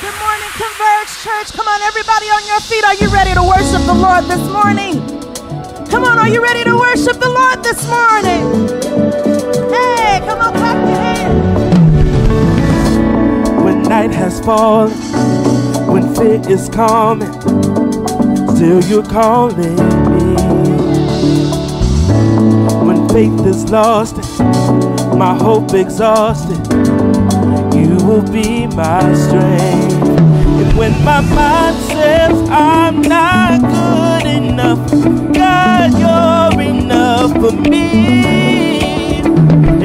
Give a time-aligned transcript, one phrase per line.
[0.00, 1.52] Good morning, Converge Church.
[1.52, 2.82] Come on, everybody on your feet.
[2.84, 4.94] Are you ready to worship the Lord this morning?
[5.90, 8.70] Come on, are you ready to worship the Lord this morning?
[9.70, 11.44] Hey, come on, clap your hands.
[13.62, 14.96] When night has fallen,
[15.86, 17.30] when fear is coming,
[18.56, 20.34] still you're calling me.
[22.86, 24.16] When faith is lost,
[25.14, 26.58] my hope exhausted,
[28.10, 30.02] will be my strength.
[30.60, 34.80] And when my mind says I'm not good enough,
[35.32, 38.80] God, you're enough for me.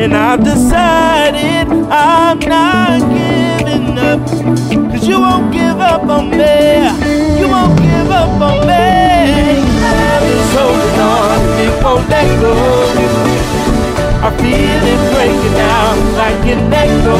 [0.02, 4.26] And I've decided I'm not giving up.
[4.92, 6.82] Cause you won't give up on me.
[7.40, 8.86] You won't give up on me.
[9.86, 13.45] Love is holding on, it won't let go.
[14.26, 17.18] I feel it breaking out like an echo.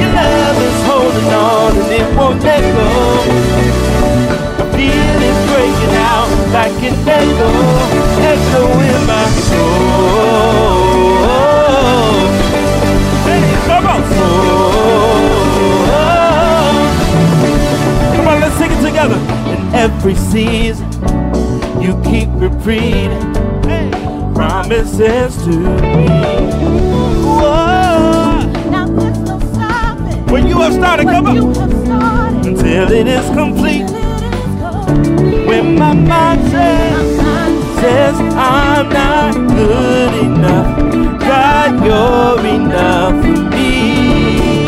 [0.00, 2.88] Your love is holding on and it won't let go.
[4.56, 7.50] I feel it breaking out like an echo,
[8.32, 10.56] echo in my soul.
[13.28, 15.20] Hey, come on, soul.
[18.16, 19.18] Come on, let's sing it together.
[19.52, 20.88] In every season,
[21.82, 23.45] you keep repeating
[24.36, 26.06] promises to me.
[27.24, 28.44] Whoa.
[28.70, 30.26] Now there's no stopping.
[30.26, 32.46] When you have started, come on.
[32.46, 33.88] Until it is complete.
[33.88, 35.46] It is complete.
[35.48, 37.16] When my mind says,
[37.80, 44.66] says I'm not good enough, God, you're enough for me.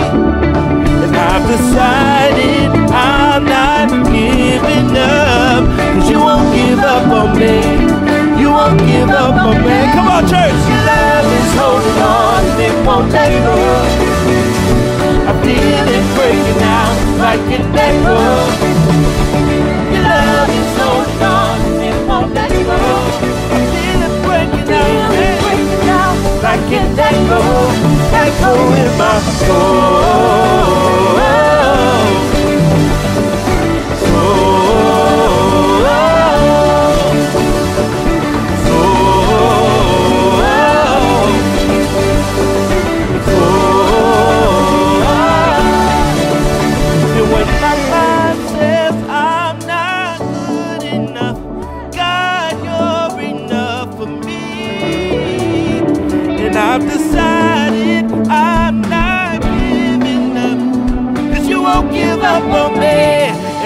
[1.04, 5.62] And I've decided I'm not giving up,
[5.94, 7.87] cause you won't give up on me.
[8.68, 9.76] Won't give up on me.
[9.96, 10.52] Come on, church.
[10.68, 13.56] Your love is holding on and it won't let go.
[15.24, 18.16] I feel it breaking out like an echo.
[19.88, 22.76] Your love is holding on and it won't let go.
[23.56, 26.18] I feel it breaking out, it breaking out.
[26.44, 27.40] like an echo,
[28.20, 29.16] echo in my
[29.48, 30.58] soul.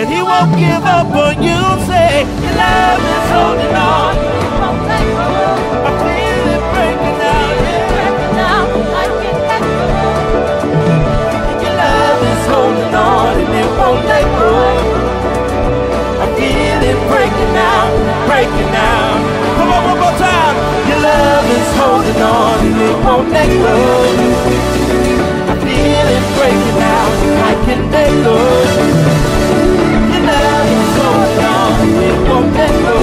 [0.02, 1.62] And he won't give up on you.
[1.86, 4.18] Say, your love is holding on.
[4.82, 5.30] Let go.
[5.86, 7.54] I feel it breaking out.
[11.62, 14.50] Your love is holding on and it won't let go.
[16.18, 17.94] I feel it breaking out,
[18.26, 19.22] breaking out.
[19.54, 20.56] Come on, one more time.
[20.90, 23.76] Your love is holding on and it won't let go.
[25.46, 28.34] I feel it breaking out like an echo.
[28.90, 29.01] Your
[32.12, 32.96] on and it won't let go.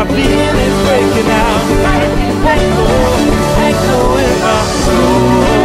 [0.00, 2.86] I feel it breaking out like an echo,
[3.68, 5.57] echo in my soul.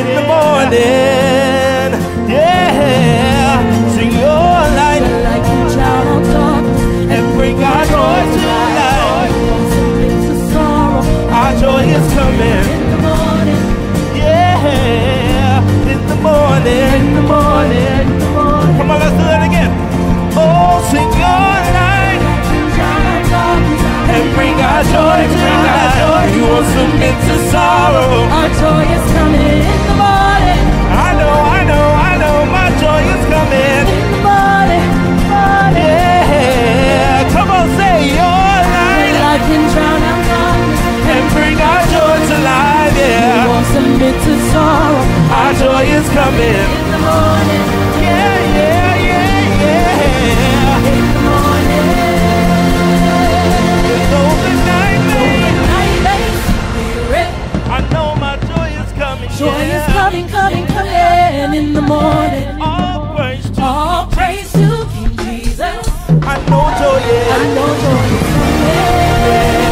[0.00, 1.90] in the morning.
[2.32, 3.60] Yeah,
[3.94, 6.64] sing your light like a child on top
[7.14, 8.40] and bring our joy to
[8.80, 9.36] life.
[11.38, 12.64] Our joy is coming.
[12.76, 13.62] In the morning.
[14.16, 15.60] Yeah,
[15.92, 16.90] in the morning.
[17.00, 18.06] In the morning.
[18.76, 19.72] Come on, let's do that again.
[20.42, 22.22] Oh, sing your light
[24.14, 25.09] and bring our joy
[26.60, 28.28] won't submit to sorrow.
[28.28, 30.60] Our joy is coming in the morning.
[30.92, 34.86] I know, I know, I know, my joy is coming in the morning.
[35.80, 38.50] Yeah, come on, say your.
[39.32, 42.94] I can drown out darkness and bring our joy to life.
[42.98, 45.04] Yeah, we won't submit to sorrow.
[45.40, 47.79] Our joy is coming in the morning.
[60.28, 62.60] coming, coming, coming in the morning.
[62.60, 65.88] All praise to, All praise to King Jesus.
[66.22, 67.28] I know joy is.
[67.30, 69.70] I know joy is coming.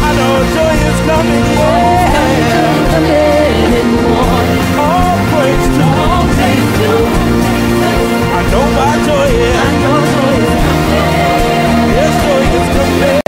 [0.00, 1.44] I know joy is coming.
[2.14, 4.64] Coming, coming in the morning.
[4.78, 5.86] All praise to,
[6.38, 7.08] Jesus.
[8.32, 10.44] I know my joy is coming.
[11.96, 13.23] Yes, joy is coming.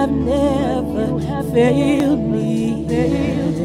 [0.00, 1.20] Have never
[1.52, 3.56] failed me yet.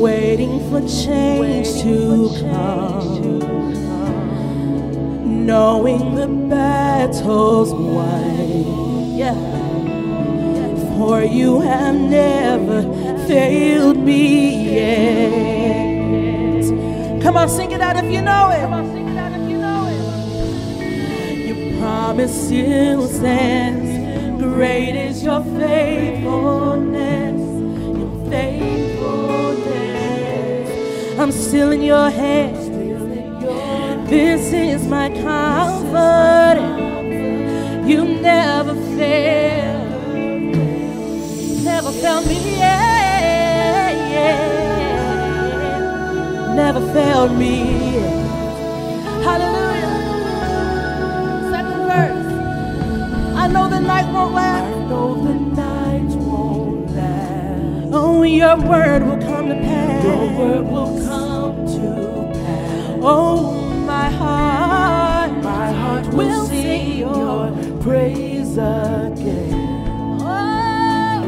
[0.00, 3.40] Waiting for change to come
[5.44, 9.14] knowing the battle's won.
[9.14, 9.34] Yeah.
[10.96, 12.82] For you have never
[13.26, 16.62] failed me yet.
[17.22, 19.01] Come on, sing it out if you know it.
[22.12, 23.88] Promise still stands.
[24.42, 27.40] Great is your faithfulness.
[27.98, 31.18] Your faithfulness.
[31.18, 32.68] I'm still in your hands.
[34.10, 36.58] This is my comfort.
[37.88, 39.78] You never fail.
[41.64, 42.82] Never failed me yet.
[46.56, 48.21] Never failed me
[53.52, 54.64] know the night won't last.
[54.64, 57.88] I know the night won't last.
[57.92, 60.04] Oh, your word will come to pass.
[60.04, 62.98] Your word will come to pass.
[63.02, 63.52] Oh,
[63.86, 67.50] my heart, My heart will will sing sing your
[67.82, 69.52] praise again.
[70.22, 71.20] Oh,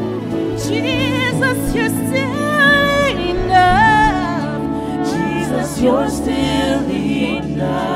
[0.67, 4.61] Jesus, you're still enough.
[5.11, 7.94] Jesus, you're still enough.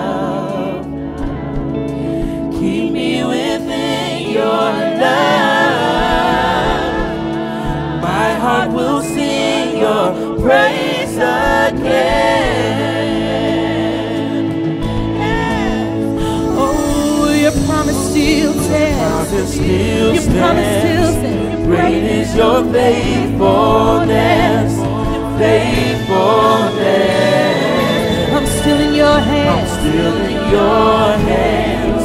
[19.40, 21.66] Promise still Your promise still stands.
[21.66, 24.74] Great is your faithfulness,
[25.40, 28.36] faithfulness.
[28.36, 29.72] I'm still in your hands.
[29.72, 32.04] I'm still in your hands.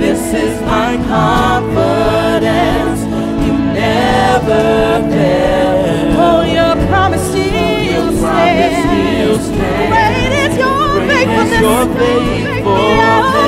[0.00, 3.00] This is my confidence.
[3.46, 4.64] You never
[5.12, 6.18] fail.
[6.18, 9.46] Oh, your promise still stands.
[9.92, 11.62] Great is your Great is faithfulness.
[11.62, 12.58] your faithfulness.
[12.58, 13.41] faithfulness.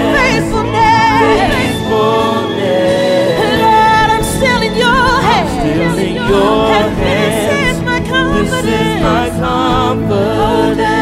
[6.34, 7.78] Your And this hands.
[7.78, 10.93] is my This is my confidence.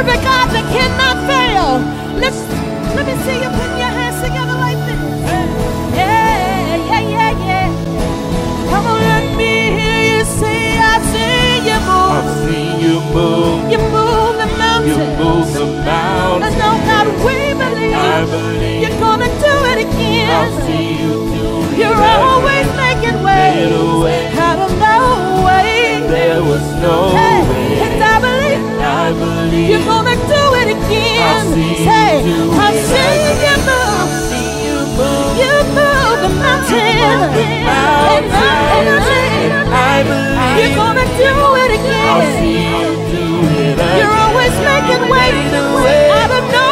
[0.00, 1.76] Serve a God that cannot fail,
[2.20, 2.40] let's
[2.96, 5.00] let me see you putting your hands together like this.
[5.92, 7.68] Yeah, yeah, yeah, yeah.
[8.70, 12.16] Come on, let me hear you say, I see you move.
[12.16, 12.48] Move.
[12.48, 13.70] seen you move.
[13.72, 14.88] You move the mountain.
[14.88, 16.56] You move the And mountains.
[16.56, 18.80] no God, we believe I believe.
[18.82, 20.30] you're gonna do it again.
[20.32, 23.68] I'll see you do it You're always making ways
[24.00, 24.32] way.
[24.48, 26.00] out of no way.
[26.08, 27.99] There was no Hey, way.
[29.10, 31.18] I believe you're gonna do it again.
[31.18, 32.22] I'll see you Say,
[32.62, 34.06] I've seen you move.
[34.30, 35.34] see you move.
[35.34, 36.78] You move the mountain.
[36.78, 38.46] And I
[39.02, 39.66] believe.
[39.66, 40.06] I
[40.62, 42.06] you're gonna do it again.
[42.06, 43.98] I'll see you do it again.
[43.98, 45.34] You're always making way.
[46.14, 46.70] out of no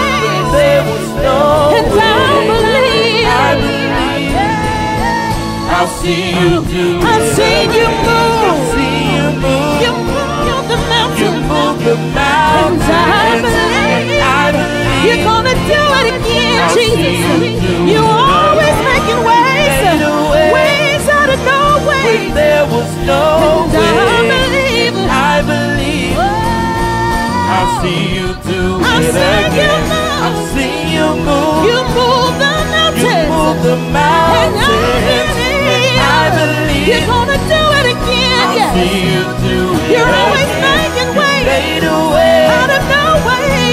[0.00, 0.48] way.
[0.56, 2.00] There was no And.
[2.00, 3.28] I believe.
[3.28, 4.32] I believe.
[5.76, 8.45] I'll see you do I've seen you move.
[15.04, 17.18] You're gonna do it again, Jesus.
[17.20, 19.74] you do You it always making ways,
[20.32, 20.52] way.
[20.56, 22.30] ways out of no way.
[22.32, 23.22] There was no
[23.66, 24.96] And I believe.
[25.08, 26.16] I believe.
[27.54, 29.82] I'll see you do it again.
[30.26, 31.60] I've seen you move.
[31.68, 32.54] You move the
[33.02, 34.56] You move the mountains.
[34.56, 36.00] I believe.
[36.00, 36.88] I believe.
[36.88, 41.44] You're gonna do it again, I'll see you do it You're always making ways.
[41.46, 42.46] Way.
[42.58, 43.65] out of no way.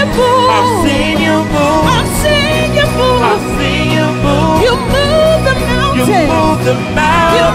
[0.00, 0.48] you move.
[0.48, 1.84] I've seen you move.
[1.84, 3.20] I've seen you move.
[3.20, 4.56] I've seen you move.
[4.64, 6.08] You move the mountain.
[6.08, 7.36] You move the mountain.
[7.36, 7.46] You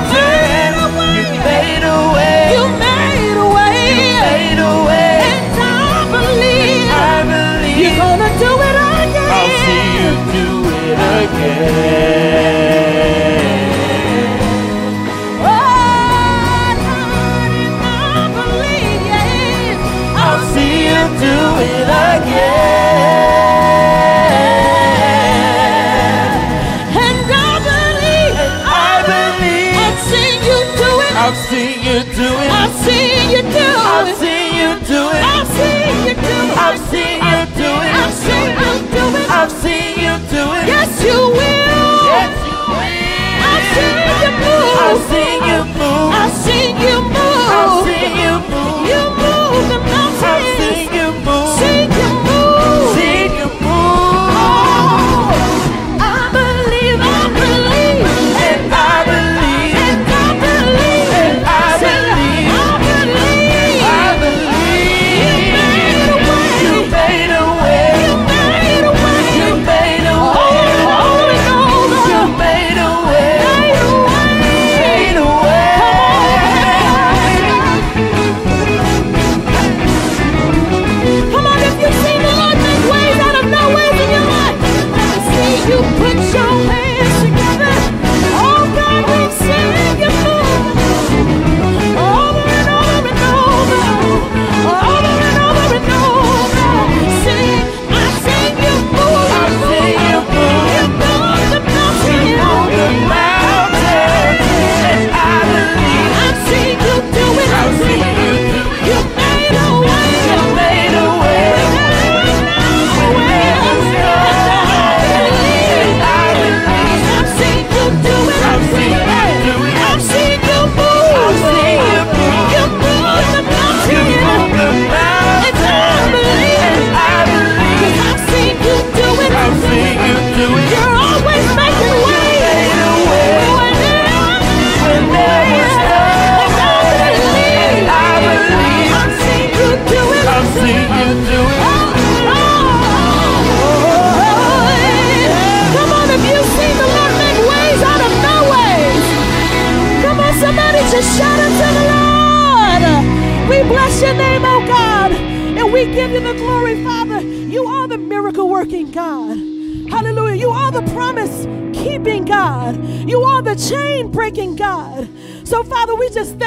[1.42, 2.54] made a way.
[2.54, 3.82] You made a way.
[3.90, 5.26] You made a way.
[5.26, 6.90] And I believe.
[6.94, 7.82] I believe.
[7.82, 9.34] You're gonna do it again.
[9.34, 12.14] I'll see you do it again.
[21.62, 23.36] it again.
[26.96, 31.14] And I believe, and I believe, I've seen you do it.
[31.16, 32.50] I've seen you do it.
[32.52, 33.94] I've seen you do it.
[33.96, 35.22] I've seen you do it.
[35.24, 36.56] I've seen you do it.
[36.66, 37.92] I've seen you do it.
[37.96, 39.28] I've seen you do it.
[39.30, 40.66] I've seen you do it.
[40.68, 42.04] Yes, you will.
[42.14, 42.96] Yes, you will.
[43.52, 44.76] I've seen you move.
[44.86, 46.12] I've seen you move.
[46.20, 47.35] I've seen you move.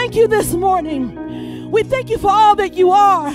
[0.08, 1.70] Thank you this morning.
[1.70, 3.30] We thank you for all that you are.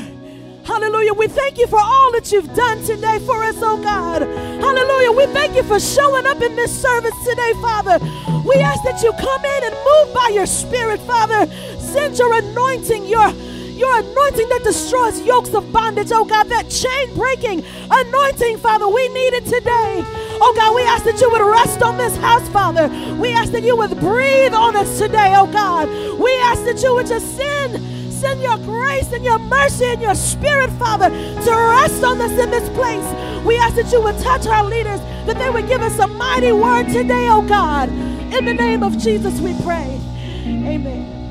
[0.66, 1.14] Hallelujah.
[1.14, 4.22] We thank you for all that you've done today for us, oh God.
[4.22, 5.12] Hallelujah.
[5.12, 8.00] We thank you for showing up in this service today, Father.
[8.44, 11.46] We ask that you come in and move by your spirit, Father.
[11.80, 13.30] Send your anointing, your
[13.74, 18.88] your anointing that destroys yokes of bondage, oh God, that chain breaking anointing, Father.
[18.88, 20.23] We need it today.
[20.42, 22.88] Oh God, we ask that you would rest on this house, Father.
[23.16, 25.88] We ask that you would breathe on us today, oh God.
[26.20, 30.16] We ask that you would just send send your grace and your mercy and your
[30.16, 33.06] spirit, Father, to rest on us in this place.
[33.46, 36.54] We ask that you would touch our leaders, that they would give us a mighty
[36.54, 37.90] word today, oh God.
[37.90, 40.00] In the name of Jesus, we pray.
[40.46, 41.23] Amen.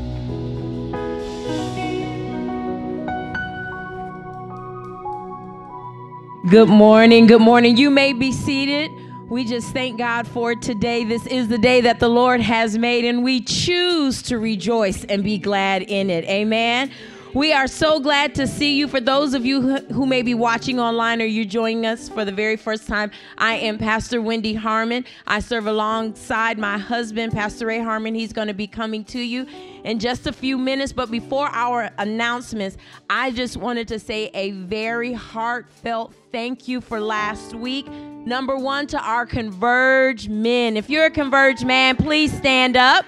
[6.52, 7.26] Good morning.
[7.28, 7.78] Good morning.
[7.78, 8.92] You may be seated.
[9.30, 11.02] We just thank God for today.
[11.02, 15.24] This is the day that the Lord has made, and we choose to rejoice and
[15.24, 16.26] be glad in it.
[16.26, 16.90] Amen.
[17.34, 18.86] We are so glad to see you.
[18.86, 22.32] For those of you who may be watching online or you joining us for the
[22.32, 25.06] very first time, I am Pastor Wendy Harmon.
[25.26, 28.14] I serve alongside my husband, Pastor Ray Harmon.
[28.14, 29.46] He's going to be coming to you
[29.82, 30.92] in just a few minutes.
[30.92, 32.76] But before our announcements,
[33.08, 37.88] I just wanted to say a very heartfelt thank you for last week.
[37.90, 40.76] Number one, to our Converge men.
[40.76, 43.06] If you're a Converge man, please stand up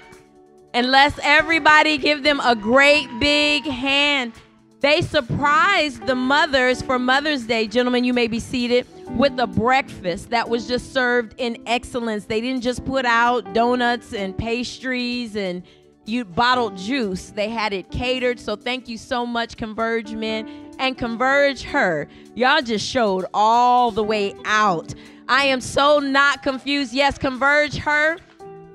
[0.75, 4.33] and let's everybody give them a great big hand.
[4.81, 7.69] They surprised the mothers for Mother's Day.
[7.69, 12.27] Gentlemen, you may be seated with a breakfast that was just served in excellence.
[12.27, 15.63] They didn't just put out donuts and pastries and
[16.07, 17.31] you bottled juice.
[17.31, 18.39] They had it catered.
[18.41, 22.09] So thank you so much, Converge Men and Converge Her.
[22.35, 24.93] Y'all just showed all the way out.
[25.29, 26.93] I am so not confused.
[26.93, 28.19] Yes, Converge Her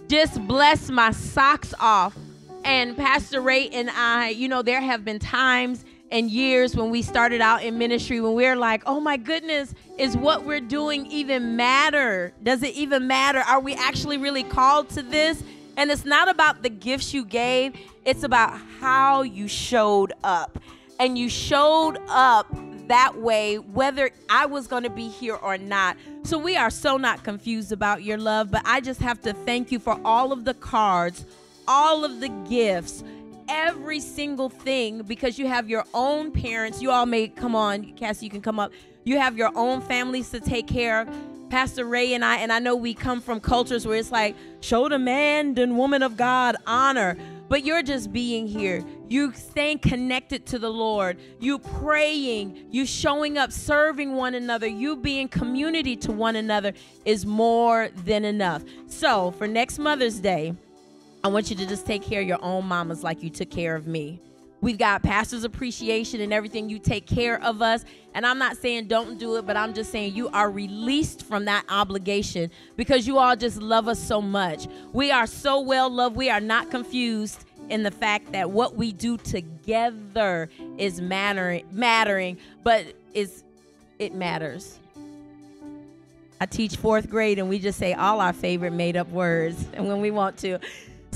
[0.10, 2.18] just bless my socks off.
[2.66, 7.04] And Pastor Ray and I, you know, there have been times and years when we
[7.04, 11.56] started out in ministry when we're like, oh my goodness, is what we're doing even
[11.56, 12.34] matter?
[12.42, 13.40] Does it even matter?
[13.40, 15.44] Are we actually really called to this?
[15.78, 20.60] And it's not about the gifts you gave, it's about how you showed up.
[21.00, 22.48] And you showed up
[22.88, 25.96] that way, whether I was going to be here or not.
[26.24, 29.72] So we are so not confused about your love, but I just have to thank
[29.72, 31.26] you for all of the cards,
[31.68, 33.04] all of the gifts,
[33.48, 36.82] every single thing because you have your own parents.
[36.82, 38.72] You all may come on, Cassie, you can come up.
[39.06, 41.10] You have your own families to take care of.
[41.50, 44.88] Pastor Ray and I, and I know we come from cultures where it's like, show
[44.88, 47.18] the man and woman of God honor.
[47.48, 48.84] But you're just being here.
[49.10, 51.18] You staying connected to the Lord.
[51.40, 52.68] You praying.
[52.70, 54.68] You showing up, serving one another.
[54.68, 56.74] You being community to one another
[57.06, 58.64] is more than enough.
[58.88, 60.54] So for next Mother's Day,
[61.24, 63.76] I want you to just take care of your own mamas like you took care
[63.76, 64.22] of me.
[64.62, 66.70] We've got pastor's appreciation and everything.
[66.70, 67.86] You take care of us.
[68.14, 71.46] And I'm not saying don't do it, but I'm just saying you are released from
[71.46, 74.68] that obligation because you all just love us so much.
[74.92, 76.16] We are so well loved.
[76.16, 82.38] We are not confused in the fact that what we do together is mattering mattering,
[82.64, 83.44] but is
[84.00, 84.80] it matters.
[86.42, 89.88] I teach fourth grade and we just say all our favorite made up words and
[89.90, 90.60] when we want to.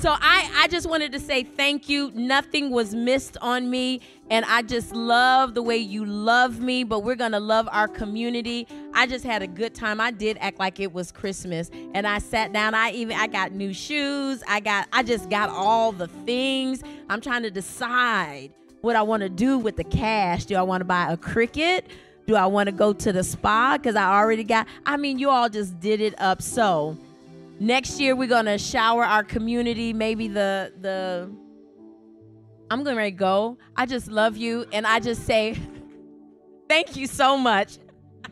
[0.04, 2.12] So I, I just wanted to say thank you.
[2.14, 4.02] Nothing was missed on me.
[4.30, 7.88] And I just love the way you love me, but we're going to love our
[7.88, 8.68] community.
[8.94, 10.02] I just had a good time.
[10.02, 11.72] I did act like it was Christmas.
[11.94, 12.76] And I sat down.
[12.76, 14.44] I even I got new shoes.
[14.46, 16.84] I got I just got all the things.
[17.08, 20.44] I'm trying to decide what I want to do with the cash.
[20.44, 21.84] Do I want to buy a Cricut?
[22.28, 23.78] Do I want to go to the spa?
[23.78, 26.42] Because I already got, I mean, you all just did it up.
[26.42, 26.98] So
[27.64, 29.94] Next year we're gonna shower our community.
[29.94, 31.34] Maybe the the
[32.70, 33.58] I'm gonna go.
[33.78, 35.58] I just love you, and I just say
[36.70, 37.78] thank you so much.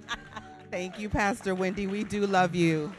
[0.70, 1.88] thank you, Pastor Wendy.
[1.88, 2.91] We do love you.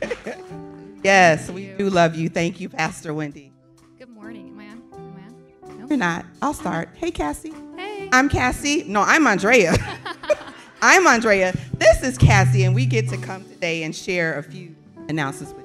[1.02, 2.28] yes, we do love you.
[2.28, 3.52] Thank you, Pastor Wendy.
[3.98, 4.50] Good morning.
[4.50, 4.82] Am I on?
[4.94, 5.78] Am I on?
[5.80, 5.86] No?
[5.88, 6.24] You're not.
[6.42, 6.90] I'll start.
[6.94, 7.54] Hey, Cassie.
[7.76, 8.08] Hey.
[8.12, 8.84] I'm Cassie.
[8.84, 9.74] No, I'm Andrea.
[10.80, 11.52] I'm Andrea.
[11.74, 14.76] This is Cassie, and we get to come today and share a few
[15.08, 15.61] announcements with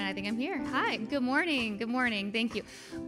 [0.00, 0.58] and I think I'm here.
[0.72, 1.76] Hi, good morning.
[1.76, 2.32] Good morning.
[2.32, 2.62] Thank you.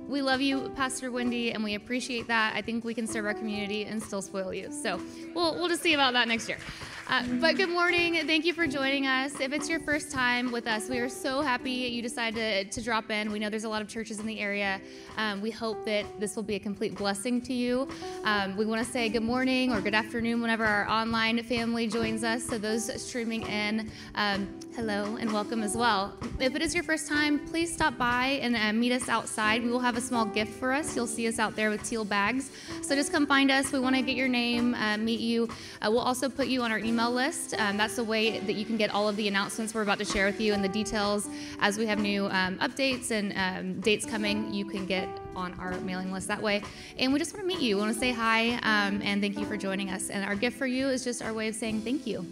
[0.07, 2.55] We love you, Pastor Wendy, and we appreciate that.
[2.55, 4.71] I think we can serve our community and still spoil you.
[4.71, 5.01] So
[5.35, 6.59] we'll, we'll just see about that next year.
[7.09, 8.15] Uh, but good morning.
[8.27, 9.41] Thank you for joining us.
[9.41, 12.85] If it's your first time with us, we are so happy you decided to, to
[12.85, 13.33] drop in.
[13.33, 14.81] We know there's a lot of churches in the area.
[15.17, 17.89] Um, we hope that this will be a complete blessing to you.
[18.25, 22.23] Um, we want to say good morning or good afternoon whenever our online family joins
[22.23, 22.45] us.
[22.45, 26.17] So, those streaming in, um, hello and welcome as well.
[26.39, 29.63] If it is your first time, please stop by and uh, meet us outside.
[29.63, 30.95] We will have a small gift for us.
[30.95, 32.51] You'll see us out there with teal bags.
[32.81, 33.73] So, just come find us.
[33.73, 35.49] We want to get your name, uh, meet you.
[35.83, 37.55] Uh, we'll also put you on our email email list.
[37.59, 40.05] Um, that's the way that you can get all of the announcements we're about to
[40.05, 41.27] share with you and the details
[41.61, 44.53] as we have new um, updates and um, dates coming.
[44.53, 46.63] You can get on our mailing list that way.
[46.99, 47.77] And we just want to meet you.
[47.77, 50.11] We want to say hi um, and thank you for joining us.
[50.11, 52.27] And our gift for you is just our way of saying thank you.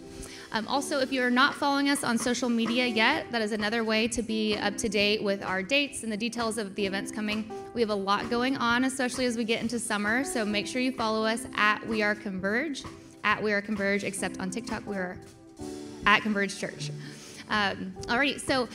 [0.53, 4.09] Um, also, if you're not following us on social media yet, that is another way
[4.09, 7.51] to be up to date with our dates and the details of the events coming.
[7.73, 10.23] We have a lot going on, especially as we get into summer.
[10.23, 12.85] So make sure you follow us at We Are Converge
[13.25, 15.17] at We Are Converge, except on TikTok, we're
[16.07, 16.91] at Converge Church.
[17.49, 18.69] Um, alrighty, so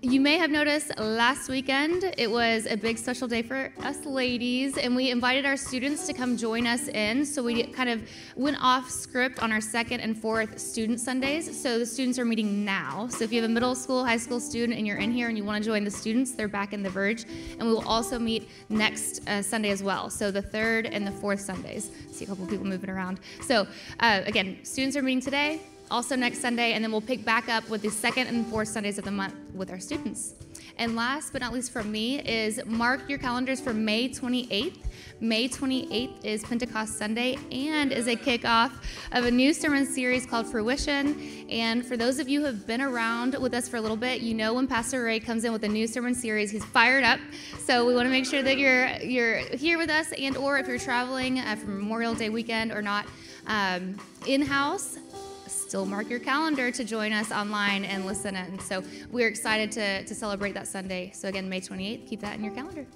[0.00, 4.78] you may have noticed last weekend it was a big special day for us ladies,
[4.78, 7.26] and we invited our students to come join us in.
[7.26, 11.60] So we kind of went off script on our second and fourth student Sundays.
[11.60, 13.08] So the students are meeting now.
[13.08, 15.36] So if you have a middle school, high school student, and you're in here and
[15.36, 17.24] you want to join the students, they're back in the Verge.
[17.58, 20.10] And we will also meet next uh, Sunday as well.
[20.10, 21.90] So the third and the fourth Sundays.
[22.12, 23.18] See a couple people moving around.
[23.42, 23.66] So
[23.98, 27.68] uh, again, students are meeting today also next Sunday, and then we'll pick back up
[27.68, 30.34] with the second and fourth Sundays of the month with our students.
[30.78, 34.76] And last but not least from me is mark your calendars for May 28th.
[35.20, 38.70] May 28th is Pentecost Sunday and is a kickoff
[39.10, 41.46] of a new sermon series called Fruition.
[41.50, 44.20] And for those of you who have been around with us for a little bit,
[44.20, 47.18] you know when Pastor Ray comes in with a new sermon series, he's fired up.
[47.58, 50.68] So we want to make sure that you're you're here with us, and or if
[50.68, 53.06] you're traveling uh, for Memorial Day weekend or not
[53.48, 53.96] um,
[54.26, 54.98] in house
[55.48, 58.58] still mark your calendar to join us online and listen in.
[58.58, 61.10] So we're excited to, to celebrate that Sunday.
[61.14, 62.86] So again, May 28th, keep that in your calendar.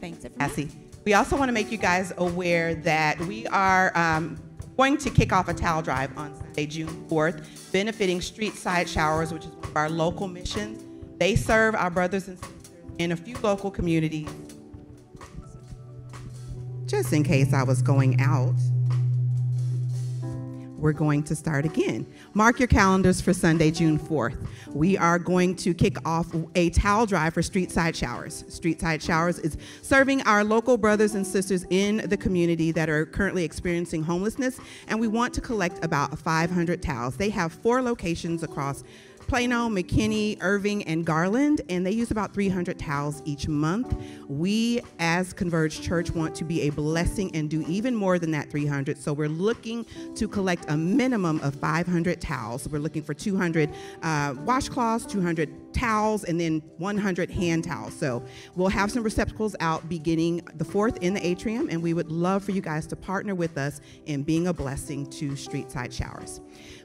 [0.00, 0.70] Thanks, Cassie.
[1.04, 4.38] We also want to make you guys aware that we are um,
[4.76, 9.32] going to kick off a towel drive on Sunday, June 4th, benefiting Street Side Showers,
[9.32, 10.84] which is one of our local missions.
[11.18, 14.28] They serve our brothers and sisters in a few local communities.
[16.86, 18.54] Just in case I was going out.
[20.80, 22.06] We're going to start again.
[22.34, 24.46] Mark your calendars for Sunday, June 4th.
[24.72, 28.44] We are going to kick off a towel drive for Street Side Showers.
[28.48, 33.04] Street Side Showers is serving our local brothers and sisters in the community that are
[33.04, 37.16] currently experiencing homelessness, and we want to collect about 500 towels.
[37.16, 38.82] They have four locations across
[39.30, 43.94] Plano, McKinney, Irving, and Garland, and they use about 300 towels each month.
[44.26, 48.50] We, as Converge Church, want to be a blessing and do even more than that
[48.50, 48.98] 300.
[48.98, 52.68] So we're looking to collect a minimum of 500 towels.
[52.68, 53.70] We're looking for 200
[54.02, 57.94] uh, washcloths, 200 towels, and then 100 hand towels.
[57.94, 58.24] So
[58.56, 62.42] we'll have some receptacles out beginning the 4th in the atrium, and we would love
[62.42, 66.40] for you guys to partner with us in being a blessing to Street Side Showers.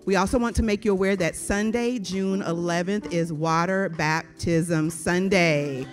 [0.05, 5.87] We also want to make you aware that Sunday, June 11th, is Water Baptism Sunday.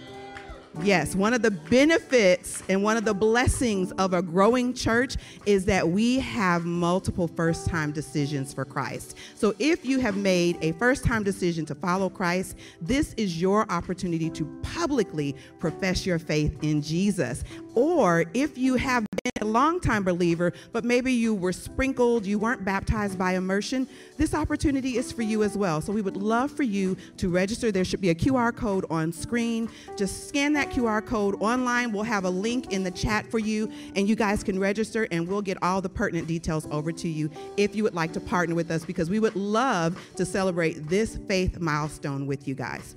[0.82, 5.66] Yes, one of the benefits and one of the blessings of a growing church is
[5.66, 9.16] that we have multiple first time decisions for Christ.
[9.34, 13.70] So if you have made a first time decision to follow Christ, this is your
[13.70, 17.44] opportunity to publicly profess your faith in Jesus.
[17.74, 22.64] Or if you have been a longtime believer, but maybe you were sprinkled, you weren't
[22.64, 25.80] baptized by immersion, this opportunity is for you as well.
[25.80, 27.72] So we would love for you to register.
[27.72, 29.70] There should be a QR code on screen.
[29.96, 31.92] Just scan that QR code online.
[31.92, 35.26] We'll have a link in the chat for you, and you guys can register, and
[35.26, 38.54] we'll get all the pertinent details over to you if you would like to partner
[38.54, 42.96] with us because we would love to celebrate this faith milestone with you guys.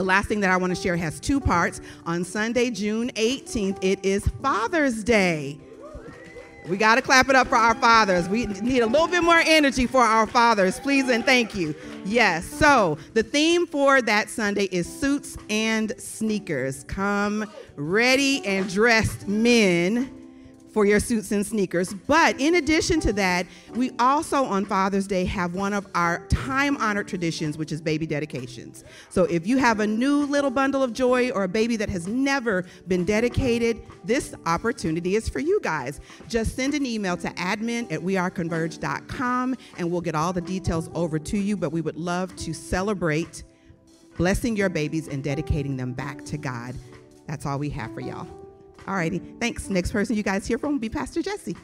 [0.00, 1.82] The last thing that I want to share has two parts.
[2.06, 5.58] On Sunday, June 18th, it is Father's Day.
[6.66, 8.26] We got to clap it up for our fathers.
[8.26, 11.74] We need a little bit more energy for our fathers, please and thank you.
[12.06, 16.82] Yes, so the theme for that Sunday is suits and sneakers.
[16.84, 17.44] Come
[17.76, 20.19] ready and dressed men
[20.72, 21.92] for your suits and sneakers.
[21.92, 26.76] But in addition to that, we also on Father's Day have one of our time
[26.76, 28.84] honored traditions, which is baby dedications.
[29.08, 32.06] So if you have a new little bundle of joy or a baby that has
[32.06, 36.00] never been dedicated, this opportunity is for you guys.
[36.28, 41.18] Just send an email to admin at weareconverge.com and we'll get all the details over
[41.18, 41.56] to you.
[41.56, 43.42] But we would love to celebrate
[44.16, 46.74] blessing your babies and dedicating them back to God.
[47.26, 48.39] That's all we have for y'all.
[48.90, 49.20] All righty.
[49.38, 49.70] Thanks.
[49.70, 51.56] Next person you guys hear from will be Pastor Jesse.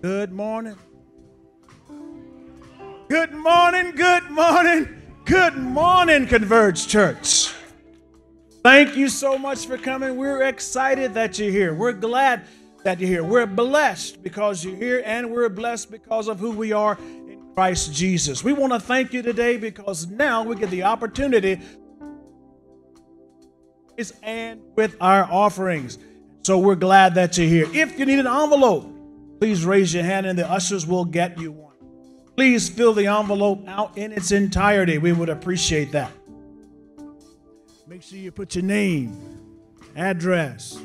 [0.00, 0.76] Good morning.
[3.08, 7.52] Good morning, good morning, good morning, Converge Church.
[8.62, 10.16] Thank you so much for coming.
[10.16, 11.74] We're excited that you're here.
[11.74, 12.42] We're glad
[12.84, 13.24] that you're here.
[13.24, 16.96] We're blessed because you're here, and we're blessed because of who we are
[17.56, 18.44] Christ Jesus.
[18.44, 21.58] We want to thank you today because now we get the opportunity
[24.22, 25.98] and with our offerings.
[26.42, 27.66] So we're glad that you're here.
[27.72, 28.86] If you need an envelope,
[29.40, 31.76] please raise your hand and the ushers will get you one.
[32.36, 34.98] Please fill the envelope out in its entirety.
[34.98, 36.12] We would appreciate that.
[37.86, 39.16] Make sure you put your name,
[39.96, 40.78] address.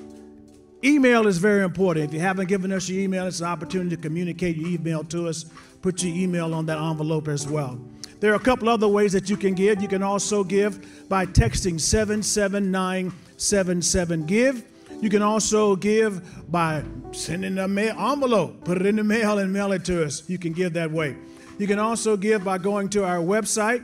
[0.83, 2.07] Email is very important.
[2.07, 5.27] If you haven't given us your email, it's an opportunity to communicate your email to
[5.27, 5.45] us
[5.81, 7.79] put your email on that envelope as well.
[8.19, 9.81] There are a couple other ways that you can give.
[9.81, 14.63] You can also give by texting 77977 give.
[15.01, 19.51] You can also give by sending a mail envelope, put it in the mail and
[19.51, 20.29] mail it to us.
[20.29, 21.17] You can give that way.
[21.57, 23.83] You can also give by going to our website,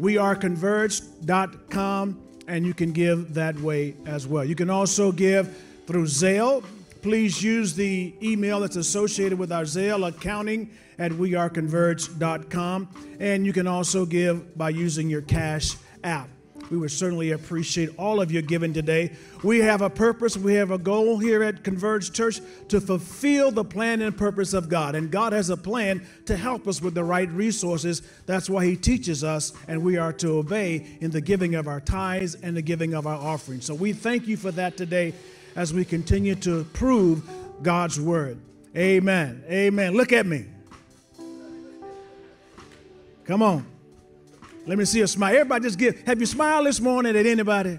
[0.00, 4.42] weareconverged.com, and you can give that way as well.
[4.44, 5.54] You can also give
[5.86, 6.64] through Zelle.
[7.02, 12.88] Please use the email that's associated with our Zelle accounting at weareconverge.com.
[13.20, 16.28] And you can also give by using your Cash app.
[16.70, 19.12] We would certainly appreciate all of your giving today.
[19.42, 23.64] We have a purpose, we have a goal here at Converge Church to fulfill the
[23.64, 24.94] plan and purpose of God.
[24.94, 28.02] And God has a plan to help us with the right resources.
[28.26, 31.80] That's why He teaches us, and we are to obey in the giving of our
[31.80, 33.66] tithes and the giving of our offerings.
[33.66, 35.12] So we thank you for that today
[35.56, 37.22] as we continue to prove
[37.62, 38.38] God's word.
[38.76, 39.44] Amen.
[39.48, 39.94] Amen.
[39.94, 40.46] Look at me.
[43.24, 43.66] Come on.
[44.66, 45.32] Let me see a smile.
[45.32, 46.00] Everybody just give.
[46.02, 47.78] Have you smiled this morning at anybody?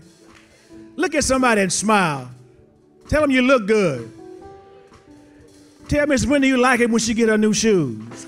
[0.95, 2.29] Look at somebody and smile.
[3.09, 4.11] Tell them you look good.
[5.87, 8.27] Tell Miss Wendy you like it when she get her new shoes.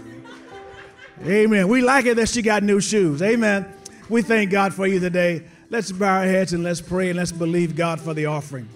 [1.26, 1.68] Amen.
[1.68, 3.22] We like it that she got new shoes.
[3.22, 3.66] Amen.
[4.10, 5.44] We thank God for you today.
[5.70, 8.70] Let's bow our heads and let's pray and let's believe God for the offering.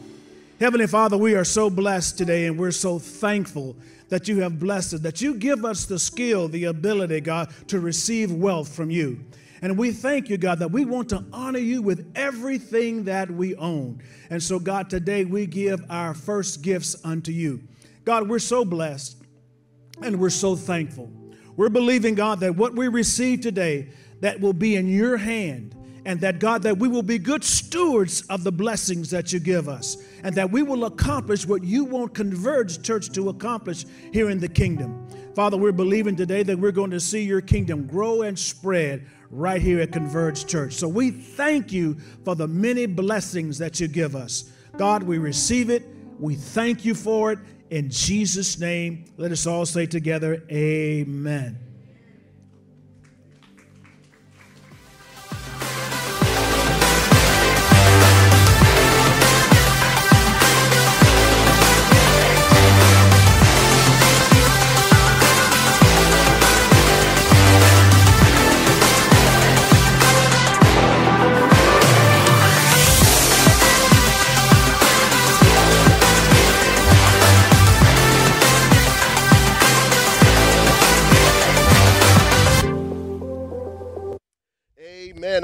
[0.62, 3.76] Heavenly Father, we are so blessed today and we're so thankful
[4.10, 7.80] that you have blessed us, that you give us the skill, the ability, God, to
[7.80, 9.22] receive wealth from you.
[9.64, 13.56] And we thank you, God, that we want to honor you with everything that we
[13.56, 14.04] own.
[14.30, 17.64] And so, God, today we give our first gifts unto you.
[18.06, 19.18] God, we're so blessed
[20.04, 21.10] and we're so thankful.
[21.56, 26.20] We're believing, God, that what we receive today, that will be in your hand and
[26.22, 29.98] that God, that we will be good stewards of the blessings that you give us,
[30.24, 34.50] and that we will accomplish what you want Converge Church to accomplish here in the
[34.50, 35.08] kingdom.
[35.36, 39.62] Father, we're believing today that we're going to see your kingdom grow and spread right
[39.62, 40.74] here at Converge Church.
[40.74, 44.52] So we thank you for the many blessings that you give us.
[44.78, 45.88] God, we receive it.
[46.20, 47.40] We thank you for it.
[47.70, 51.71] In Jesus' name, let us all say together, Amen.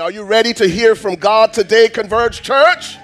[0.07, 2.95] Are you ready to hear from God today, Converge Church?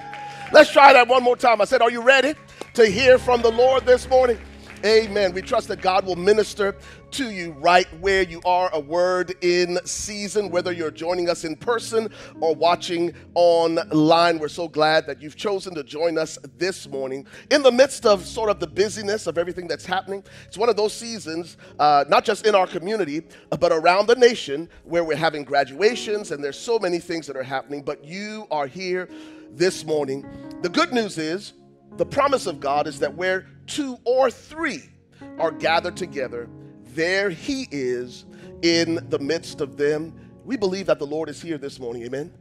[0.54, 1.60] Let's try that one more time.
[1.60, 2.34] I said, Are you ready
[2.72, 4.38] to hear from the Lord this morning?
[4.86, 5.34] Amen.
[5.34, 6.74] We trust that God will minister
[7.14, 11.54] to you right where you are, a word in season, whether you're joining us in
[11.54, 14.40] person or watching online.
[14.40, 18.26] We're so glad that you've chosen to join us this morning in the midst of
[18.26, 20.24] sort of the busyness of everything that's happening.
[20.48, 23.22] It's one of those seasons, uh, not just in our community,
[23.60, 27.44] but around the nation where we're having graduations and there's so many things that are
[27.44, 27.82] happening.
[27.82, 29.08] But you are here
[29.52, 30.26] this morning.
[30.62, 31.52] The good news is,
[31.96, 34.90] the promise of God is that where two or three
[35.38, 36.48] are gathered together,
[36.94, 38.24] there He is
[38.62, 40.14] in the midst of them.
[40.44, 42.32] We believe that the Lord is here this morning, amen?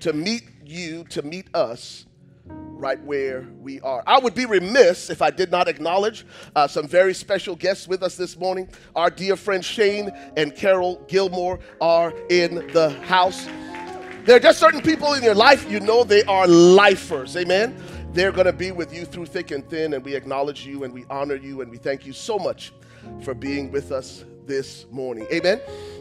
[0.00, 2.06] To meet you, to meet us
[2.46, 4.02] right where we are.
[4.06, 8.02] I would be remiss if I did not acknowledge uh, some very special guests with
[8.02, 8.68] us this morning.
[8.94, 13.46] Our dear friend Shane and Carol Gilmore are in the house.
[14.24, 17.76] There are just certain people in your life you know they are lifers, amen?
[18.12, 20.92] They're going to be with you through thick and thin, and we acknowledge you and
[20.94, 22.72] we honor you and we thank you so much
[23.22, 25.26] for being with us this morning.
[25.32, 25.60] Amen.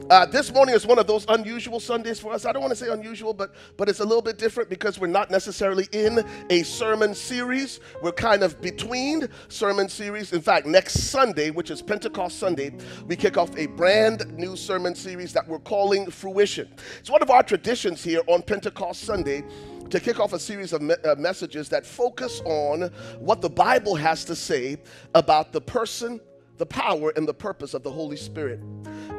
[0.09, 2.45] Uh, this morning is one of those unusual Sundays for us.
[2.45, 5.07] I don't want to say unusual, but but it's a little bit different because we're
[5.07, 7.81] not necessarily in a sermon series.
[8.01, 10.31] We're kind of between sermon series.
[10.31, 12.71] In fact, next Sunday, which is Pentecost Sunday,
[13.05, 16.69] we kick off a brand new sermon series that we're calling Fruition.
[16.99, 19.43] It's one of our traditions here on Pentecost Sunday
[19.89, 22.83] to kick off a series of me- uh, messages that focus on
[23.19, 24.77] what the Bible has to say
[25.15, 26.21] about the person,
[26.57, 28.59] the power, and the purpose of the Holy Spirit.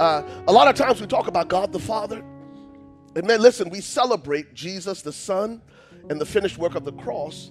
[0.01, 2.25] Uh, a lot of times we talk about God the Father.
[3.17, 5.63] And man, listen, we celebrate Jesus the Son
[6.11, 7.51] and the finished work of the cross.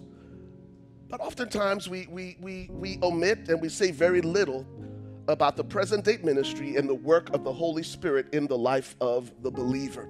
[1.09, 4.65] But oftentimes we, we, we, we omit and we say very little
[5.27, 8.95] about the present date ministry and the work of the Holy Spirit in the life
[9.01, 10.07] of the believer.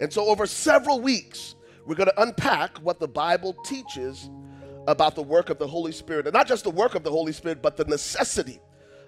[0.00, 1.54] And so, over several weeks,
[1.86, 4.28] we're going to unpack what the Bible teaches
[4.86, 6.26] about the work of the Holy Spirit.
[6.26, 8.60] And not just the work of the Holy Spirit, but the necessity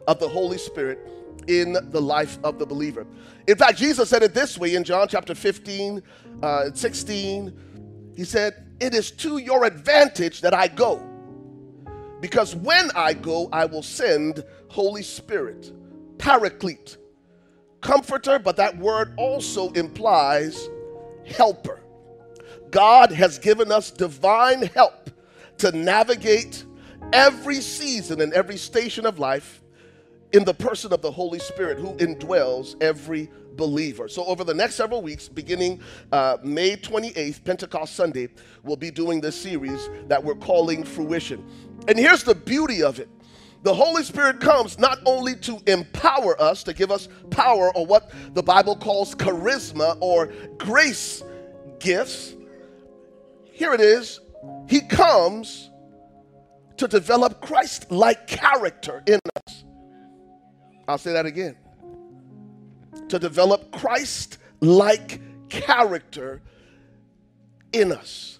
[0.06, 1.08] of the Holy Spirit
[1.48, 3.06] in the life of the believer.
[3.46, 6.02] In fact, Jesus said it this way in John chapter 15,
[6.42, 8.12] uh, 16.
[8.16, 11.08] He said, It is to your advantage that I go.
[12.20, 15.72] Because when I go, I will send Holy Spirit,
[16.18, 16.96] Paraclete,
[17.80, 20.68] Comforter, but that word also implies
[21.26, 21.80] helper.
[22.70, 25.10] God has given us divine help
[25.58, 26.64] to navigate
[27.12, 29.61] every season and every station of life
[30.32, 34.08] in the person of the Holy Spirit who indwells every believer.
[34.08, 38.28] So, over the next several weeks, beginning uh, May 28th, Pentecost Sunday,
[38.62, 41.44] we'll be doing this series that we're calling Fruition.
[41.88, 43.08] And here's the beauty of it
[43.62, 48.12] the Holy Spirit comes not only to empower us, to give us power, or what
[48.34, 51.22] the Bible calls charisma or grace
[51.78, 52.34] gifts.
[53.52, 54.20] Here it is.
[54.68, 55.70] He comes
[56.76, 59.64] to develop Christ like character in us.
[60.88, 61.56] I'll say that again.
[63.08, 66.40] To develop Christ like character
[67.72, 68.38] in us.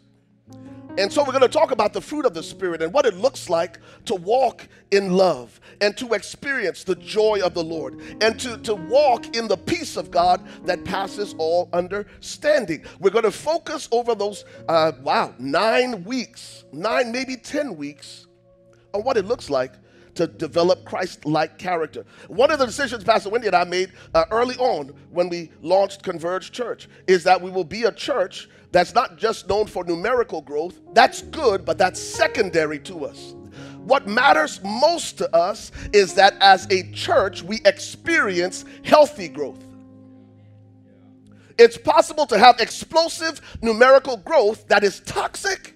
[0.99, 3.17] And so we're going to talk about the fruit of the Spirit and what it
[3.17, 8.39] looks like to walk in love and to experience the joy of the Lord and
[8.41, 12.85] to, to walk in the peace of God that passes all understanding.
[13.01, 18.27] We're going to focus over those, uh, wow, nine weeks, nine, maybe 10 weeks
[18.93, 19.73] on what it looks like
[20.15, 22.05] to develop Christ like character.
[22.29, 26.03] One of the decisions Pastor Wendy and I made uh, early on when we launched
[26.03, 30.41] Converge Church is that we will be a church that's not just known for numerical
[30.41, 30.81] growth.
[30.95, 33.35] That's good, but that's secondary to us.
[33.85, 39.63] What matters most to us is that as a church, we experience healthy growth.
[41.59, 45.72] It's possible to have explosive numerical growth that is toxic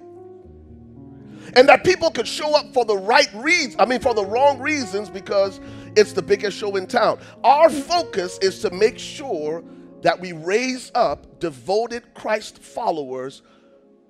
[1.57, 4.61] and that people could show up for the right reasons, I mean, for the wrong
[4.61, 5.59] reasons because
[5.96, 7.18] it's the biggest show in town.
[7.42, 9.64] Our focus is to make sure
[10.02, 13.42] that we raise up devoted Christ followers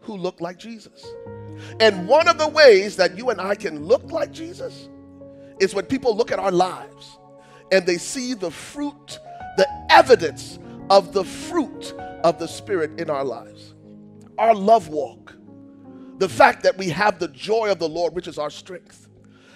[0.01, 1.07] who look like Jesus.
[1.81, 4.89] And one of the ways that you and I can look like Jesus
[5.61, 7.19] is when people look at our lives
[7.71, 9.19] and they see the fruit,
[9.57, 10.59] the evidence
[10.91, 11.95] of the fruit
[12.25, 13.75] of the Spirit in our lives.
[14.39, 15.36] Our love walk,
[16.19, 19.09] the fact that we have the joy of the Lord, which is our strength.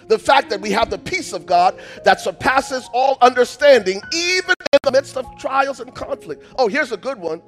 [0.07, 4.79] The fact that we have the peace of God that surpasses all understanding, even in
[4.83, 6.43] the midst of trials and conflict.
[6.57, 7.41] Oh, here's a good one.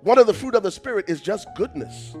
[0.00, 2.14] One of the fruit of the Spirit is just goodness.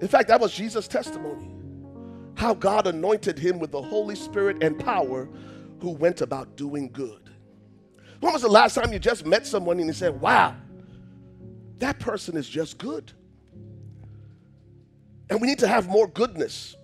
[0.00, 1.54] In fact, that was Jesus' testimony.
[2.34, 5.28] How God anointed him with the Holy Spirit and power
[5.80, 7.30] who went about doing good.
[8.20, 10.54] When was the last time you just met someone and you said, wow,
[11.78, 13.12] that person is just good?
[15.30, 16.76] And we need to have more goodness,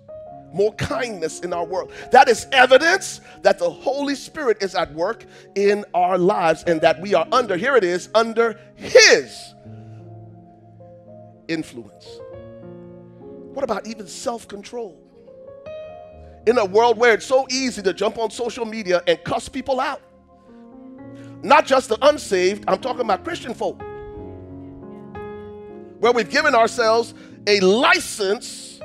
[0.53, 1.93] more kindness in our world.
[2.11, 5.25] That is evidence that the Holy Spirit is at work
[5.55, 9.55] in our lives and that we are under, here it is, under His
[11.49, 12.07] influence.
[13.53, 14.99] What about even self control?
[16.47, 19.79] In a world where it's so easy to jump on social media and cuss people
[19.79, 20.01] out,
[21.43, 23.81] not just the unsaved, I'm talking about Christian folk,
[26.01, 27.15] where we've given ourselves
[27.47, 28.81] a license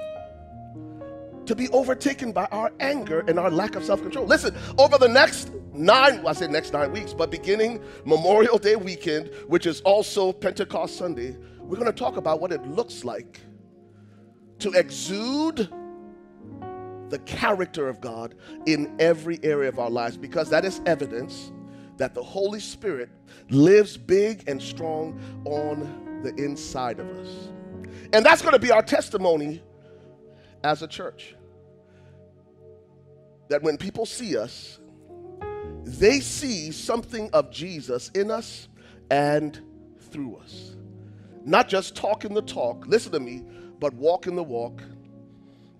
[1.45, 4.25] to be overtaken by our anger and our lack of self control.
[4.25, 8.75] Listen, over the next nine, well, I say next nine weeks, but beginning Memorial Day
[8.75, 13.39] weekend, which is also Pentecost Sunday, we're going to talk about what it looks like
[14.59, 15.69] to exude
[17.09, 18.35] the character of God
[18.65, 21.51] in every area of our lives because that is evidence
[21.95, 23.09] that the Holy Spirit
[23.49, 27.49] lives big and strong on the inside of us.
[28.13, 29.61] And that's going to be our testimony
[30.63, 31.35] as a church.
[33.49, 34.79] That when people see us,
[35.83, 38.67] they see something of Jesus in us
[39.09, 39.61] and
[40.11, 40.75] through us.
[41.45, 43.43] Not just talking the talk, listen to me,
[43.79, 44.81] but walking the walk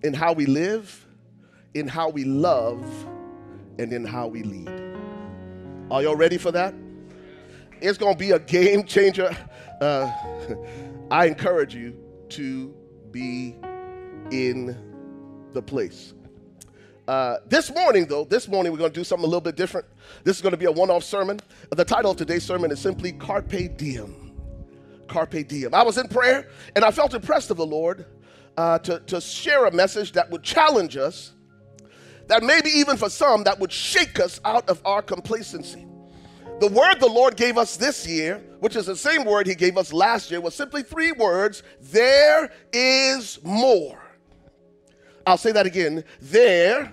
[0.03, 1.05] in how we live,
[1.74, 2.86] in how we love,
[3.78, 4.70] and in how we lead.
[5.91, 6.74] Are y'all ready for that?
[7.82, 9.36] It's going to be a game changer.
[9.82, 10.11] Uh,
[11.11, 12.73] I encourage you to
[13.11, 13.55] be
[14.32, 14.78] in
[15.53, 16.13] the place.
[17.07, 19.88] Uh, this morning, though, this morning we're going to do something a little bit different.
[20.25, 21.39] This is going to be a one off sermon.
[21.71, 24.34] The title of today's sermon is simply Carpe Diem.
[25.07, 25.73] Carpe Diem.
[25.73, 28.05] I was in prayer and I felt impressed of the Lord
[28.57, 31.32] uh, to, to share a message that would challenge us,
[32.28, 35.86] that maybe even for some, that would shake us out of our complacency.
[36.59, 39.78] The word the Lord gave us this year, which is the same word He gave
[39.78, 44.01] us last year, was simply three words there is more.
[45.26, 46.03] I'll say that again.
[46.22, 46.91] There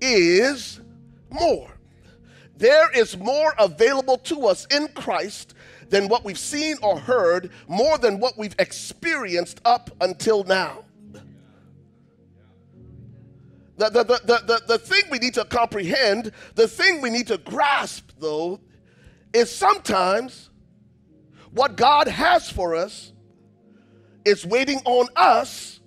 [0.00, 0.80] is
[1.30, 1.70] more.
[2.56, 5.54] There is more available to us in Christ
[5.88, 10.84] than what we've seen or heard, more than what we've experienced up until now.
[13.76, 17.38] The, the, the, the, the, thing we need to comprehend, the thing we need to
[17.38, 18.60] grasp, though,
[19.32, 20.50] is sometimes
[21.52, 23.12] what God has for us
[24.24, 25.80] is waiting on us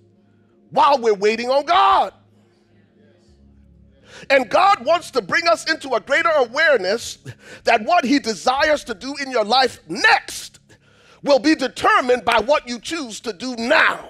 [0.70, 2.14] while we're waiting on God.
[4.30, 7.18] And God wants to bring us into a greater awareness
[7.64, 10.60] that what He desires to do in your life next
[11.22, 14.10] will be determined by what you choose to do now.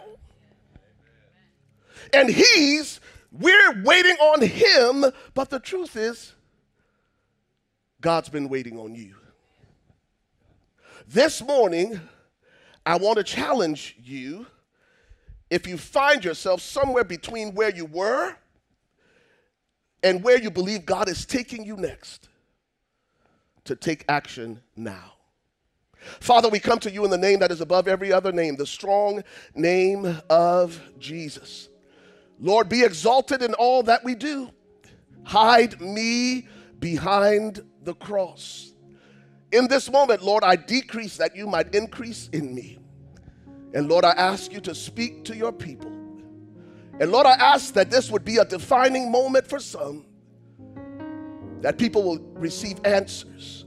[2.14, 2.99] And He's,
[3.32, 6.34] we're waiting on Him, but the truth is,
[8.01, 9.16] God's been waiting on you.
[11.08, 11.99] This morning,
[12.86, 14.47] I want to challenge you
[15.51, 18.36] if you find yourself somewhere between where you were
[20.01, 22.28] and where you believe God is taking you next
[23.66, 25.14] to take action now.
[26.20, 28.66] Father, we come to you in the name that is above every other name, the
[28.66, 31.70] strong name of Jesus.
[32.39, 34.49] Lord, be exalted in all that we do.
[35.24, 36.47] Hide me
[36.80, 38.74] behind the cross.
[39.52, 42.80] In this moment, Lord, I decrease that you might increase in me.
[43.74, 45.91] And Lord, I ask you to speak to your people
[47.00, 50.06] And Lord, I ask that this would be a defining moment for some,
[51.62, 53.66] that people will receive answers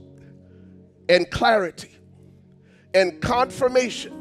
[1.09, 1.91] and clarity
[2.93, 4.13] and confirmation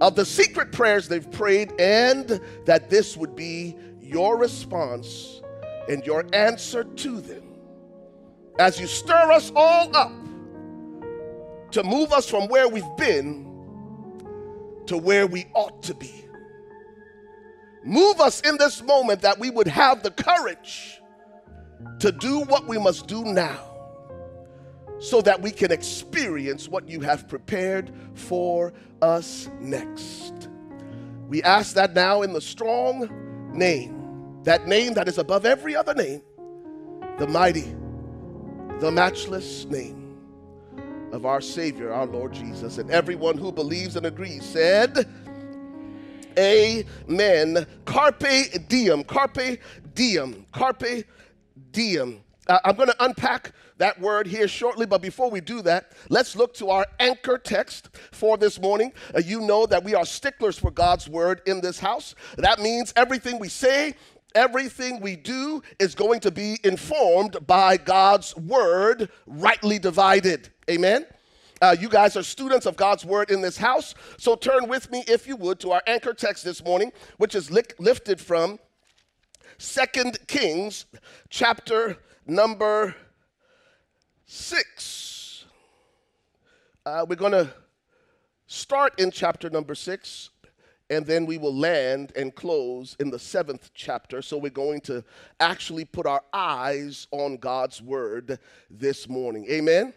[0.00, 5.42] of the secret prayers they've prayed, and that this would be your response
[5.88, 7.42] and your answer to them
[8.58, 10.12] as you stir us all up
[11.72, 13.46] to move us from where we've been
[14.86, 16.24] to where we ought to be.
[17.84, 21.00] Move us in this moment that we would have the courage
[22.00, 23.58] to do what we must do now
[24.98, 30.48] so that we can experience what you have prepared for us next.
[31.28, 33.08] We ask that now in the strong
[33.54, 36.20] name, that name that is above every other name,
[37.18, 37.74] the mighty,
[38.80, 39.99] the matchless name
[41.12, 42.78] of our Savior, our Lord Jesus.
[42.78, 45.08] And everyone who believes and agrees said,
[46.38, 47.66] Amen.
[47.84, 49.58] Carpe diem, carpe
[49.94, 51.04] diem, carpe
[51.72, 52.20] diem.
[52.46, 56.36] Uh, I'm going to unpack that word here shortly, but before we do that, let's
[56.36, 58.92] look to our anchor text for this morning.
[59.14, 62.14] Uh, you know that we are sticklers for God's word in this house.
[62.36, 63.94] That means everything we say,
[64.34, 70.50] everything we do is going to be informed by God's word, rightly divided.
[70.70, 71.04] Amen.
[71.60, 75.02] Uh, you guys are students of God's word in this house, so turn with me,
[75.08, 78.56] if you would, to our anchor text this morning, which is li- lifted from
[79.58, 80.86] Second Kings,
[81.28, 82.94] chapter number
[84.26, 85.44] six.
[86.86, 87.52] Uh, we're going to
[88.46, 90.30] start in chapter number six,
[90.88, 94.22] and then we will land and close in the seventh chapter.
[94.22, 95.02] So we're going to
[95.40, 98.38] actually put our eyes on God's word
[98.70, 99.46] this morning.
[99.50, 99.94] Amen.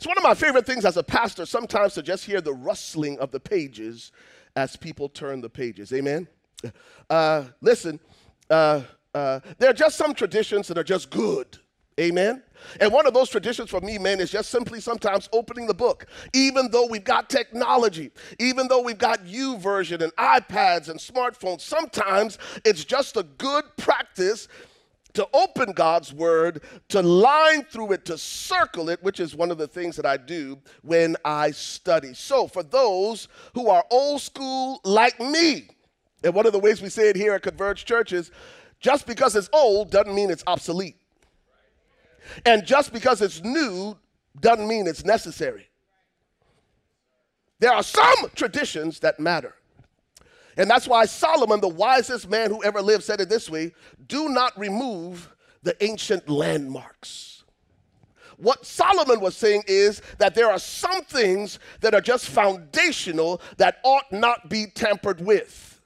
[0.00, 3.18] It's one of my favorite things as a pastor sometimes to just hear the rustling
[3.18, 4.12] of the pages
[4.56, 5.92] as people turn the pages.
[5.92, 6.26] Amen.
[7.10, 8.00] Uh, listen,
[8.48, 8.80] uh,
[9.14, 11.58] uh, there are just some traditions that are just good.
[12.00, 12.42] Amen.
[12.80, 16.06] And one of those traditions for me, man, is just simply sometimes opening the book.
[16.32, 22.38] Even though we've got technology, even though we've got YouVersion and iPads and smartphones, sometimes
[22.64, 24.48] it's just a good practice
[25.14, 29.58] to open God's word, to line through it, to circle it, which is one of
[29.58, 32.14] the things that I do when I study.
[32.14, 35.68] So, for those who are old school like me,
[36.22, 38.30] and one of the ways we say it here at Converge Churches,
[38.78, 40.96] just because it's old doesn't mean it's obsolete.
[42.46, 43.96] And just because it's new
[44.38, 45.68] doesn't mean it's necessary.
[47.58, 49.54] There are some traditions that matter.
[50.60, 53.72] And that's why Solomon, the wisest man who ever lived, said it this way
[54.06, 57.44] do not remove the ancient landmarks.
[58.36, 63.78] What Solomon was saying is that there are some things that are just foundational that
[63.84, 65.80] ought not be tampered with.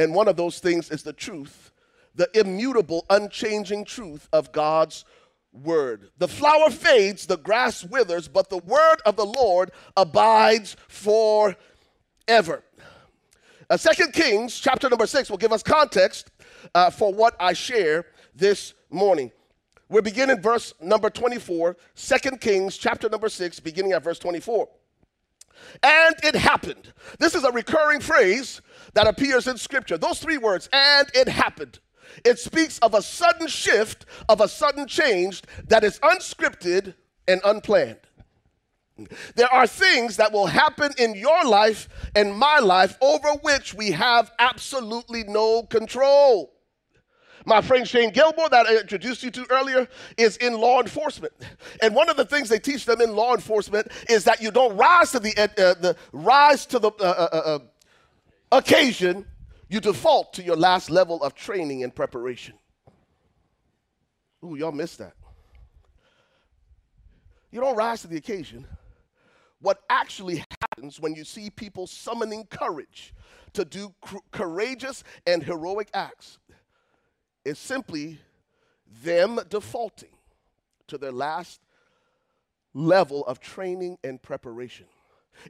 [0.00, 1.70] And one of those things is the truth,
[2.16, 5.04] the immutable, unchanging truth of God's
[5.52, 6.10] word.
[6.18, 12.64] The flower fades, the grass withers, but the word of the Lord abides forever.
[13.68, 16.30] Uh, Second Kings, chapter number six, will give us context
[16.74, 19.32] uh, for what I share this morning.
[19.88, 24.68] We're beginning verse number 24, 2 Kings, chapter number 6, beginning at verse 24.
[25.82, 26.92] And it happened.
[27.18, 28.60] This is a recurring phrase
[28.94, 29.96] that appears in Scripture.
[29.96, 31.78] Those three words, and it happened.
[32.24, 36.94] It speaks of a sudden shift, of a sudden change that is unscripted
[37.26, 37.98] and unplanned.
[39.34, 43.90] There are things that will happen in your life and my life over which we
[43.90, 46.52] have absolutely no control.
[47.44, 49.86] My friend Shane Gilmore, that I introduced you to earlier,
[50.16, 51.32] is in law enforcement.
[51.80, 54.76] And one of the things they teach them in law enforcement is that you don't
[54.76, 57.58] rise to the, uh, the rise to the uh, uh, uh, uh
[58.50, 59.26] occasion,
[59.68, 62.54] you default to your last level of training and preparation.
[64.44, 65.14] Ooh, y'all missed that.
[67.52, 68.66] You don't rise to the occasion
[69.66, 73.12] what actually happens when you see people summoning courage
[73.52, 73.92] to do
[74.30, 76.38] courageous and heroic acts
[77.44, 78.20] is simply
[79.02, 80.14] them defaulting
[80.86, 81.60] to their last
[82.74, 84.86] level of training and preparation.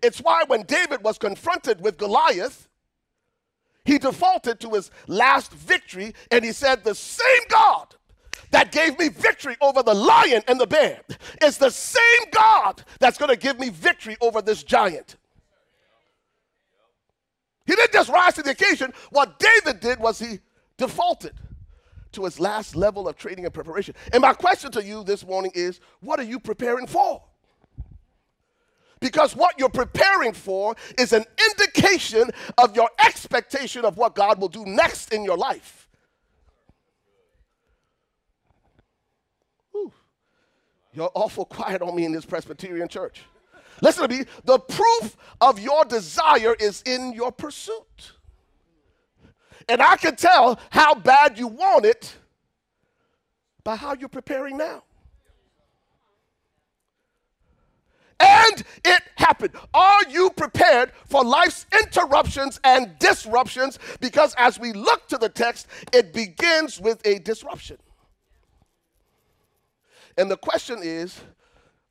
[0.02, 2.70] It's why when David was confronted with Goliath,
[3.84, 7.94] he defaulted to his last victory and he said, The same God
[8.50, 11.00] that gave me victory over the lion and the bear
[11.42, 15.16] is the same God that's going to give me victory over this giant.
[17.66, 18.92] He didn't just rise to the occasion.
[19.10, 20.38] What David did was he
[20.76, 21.32] defaulted
[22.12, 23.94] to his last level of training and preparation.
[24.12, 27.22] And my question to you this morning is what are you preparing for?
[29.00, 34.48] Because what you're preparing for is an indication of your expectation of what God will
[34.48, 35.85] do next in your life.
[40.96, 43.22] You're awful quiet on me in this Presbyterian church.
[43.82, 44.24] Listen to me.
[44.44, 48.12] The proof of your desire is in your pursuit.
[49.68, 52.16] And I can tell how bad you want it
[53.62, 54.84] by how you're preparing now.
[58.18, 59.52] And it happened.
[59.74, 63.78] Are you prepared for life's interruptions and disruptions?
[64.00, 67.76] Because as we look to the text, it begins with a disruption.
[70.16, 71.18] And the question is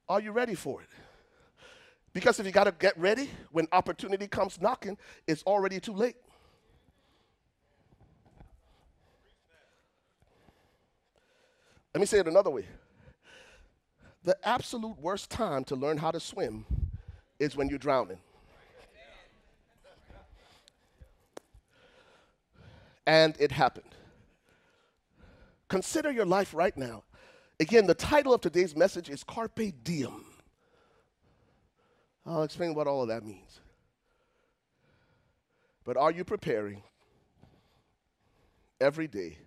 [0.08, 0.90] are you ready for it?
[2.14, 4.98] Because if you got to get ready when opportunity comes knocking,
[5.28, 6.16] it's already too late.
[11.94, 12.66] Let me say it another way.
[14.24, 16.66] The absolute worst time to learn how to swim
[17.40, 18.18] is when you're drowning.
[23.08, 23.94] And it happened.
[25.68, 27.04] Consider your life right now.
[27.60, 30.26] Again, the title of today's message is Carpe Diem.
[32.26, 33.60] I'll explain what all of that means.
[35.84, 36.82] But are you preparing
[38.82, 39.38] every day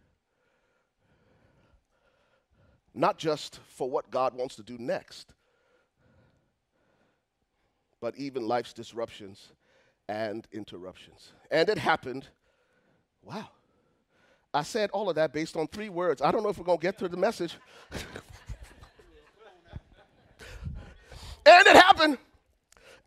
[2.99, 5.33] not just for what God wants to do next,
[8.01, 9.53] but even life's disruptions
[10.09, 11.33] and interruptions.
[11.51, 12.27] And it happened.
[13.23, 13.51] Wow.
[14.59, 16.21] I said all of that based on three words.
[16.21, 17.55] I don't know if we're going to get through the message.
[17.93, 18.03] and
[21.47, 22.19] it happened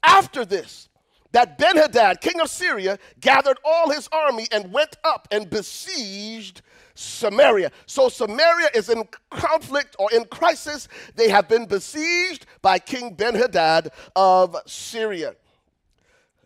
[0.02, 0.88] after this
[1.34, 6.62] that Ben Hadad, king of Syria, gathered all his army and went up and besieged
[6.96, 7.72] Samaria.
[7.86, 10.88] So Samaria is in conflict or in crisis.
[11.16, 15.36] They have been besieged by King Ben Hadad of Syria.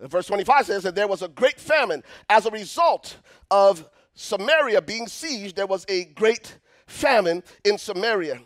[0.01, 2.03] Verse 25 says that there was a great famine.
[2.27, 3.17] As a result
[3.51, 6.57] of Samaria being sieged, there was a great
[6.87, 8.41] famine in Samaria.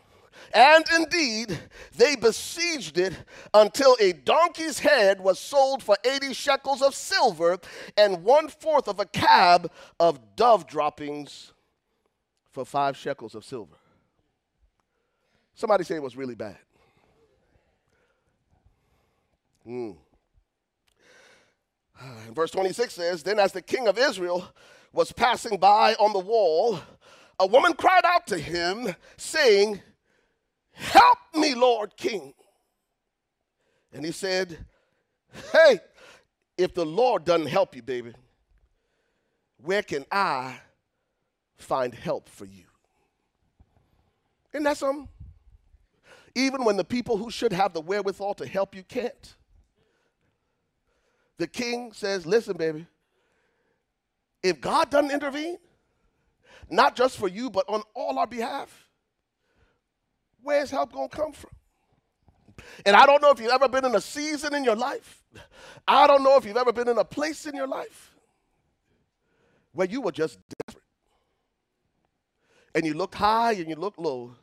[0.54, 1.60] And indeed,
[1.96, 3.14] they besieged it
[3.54, 7.60] until a donkey's head was sold for 80 shekels of silver
[7.98, 11.54] and one fourth of a kab of dove droppings
[12.52, 13.76] for five shekels of silver.
[15.54, 16.58] Somebody say it was really bad.
[19.68, 19.98] Mm.
[22.34, 24.48] verse 26 says Then, as the king of Israel
[24.92, 26.80] was passing by on the wall,
[27.40, 29.82] a woman cried out to him, saying,
[30.72, 32.34] Help me, Lord King.
[33.94, 34.58] And he said,
[35.52, 35.80] Hey,
[36.58, 38.14] if the Lord doesn't help you, baby,
[39.58, 40.60] where can I
[41.62, 42.64] find help for you.
[44.54, 45.08] Isn't that something?
[46.36, 49.36] Even when the people who should have the wherewithal to help you can't.
[51.38, 52.86] The king says, Listen, baby,
[54.44, 55.58] if God doesn't intervene,
[56.70, 58.88] not just for you, but on all our behalf,
[60.42, 61.52] where's help going to come from?
[62.86, 65.24] And I don't know if you've ever been in a season in your life.
[65.88, 68.14] I don't know if you've ever been in a place in your life
[69.72, 70.84] where you were just desperate
[72.76, 74.36] and you looked high and you looked low,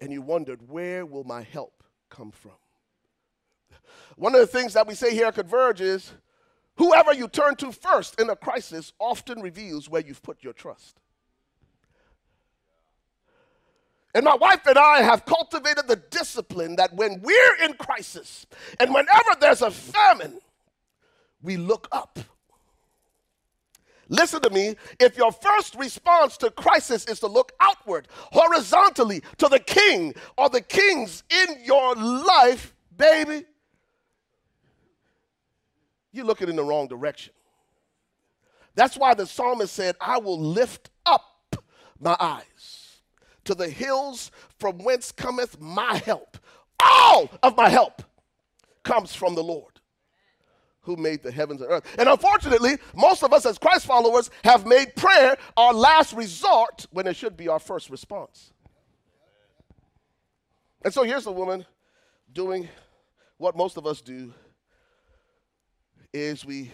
[0.00, 2.52] and you wondered, where will my help come from?
[4.16, 6.12] One of the things that we say here at Converge is
[6.76, 10.98] whoever you turn to first in a crisis often reveals where you've put your trust.
[14.14, 18.46] And my wife and I have cultivated the discipline that when we're in crisis
[18.78, 20.38] and whenever there's a famine,
[21.40, 22.18] we look up
[24.12, 24.76] Listen to me.
[25.00, 30.50] If your first response to crisis is to look outward, horizontally, to the king or
[30.50, 33.46] the kings in your life, baby,
[36.12, 37.32] you're looking in the wrong direction.
[38.74, 41.56] That's why the psalmist said, I will lift up
[41.98, 43.00] my eyes
[43.44, 46.38] to the hills from whence cometh my help.
[46.80, 48.02] All of my help
[48.82, 49.72] comes from the Lord
[50.82, 51.84] who made the heavens and earth.
[51.96, 57.06] And unfortunately, most of us as Christ followers have made prayer our last resort when
[57.06, 58.52] it should be our first response.
[60.84, 61.64] And so here's a woman
[62.32, 62.68] doing
[63.38, 64.32] what most of us do
[66.12, 66.70] is we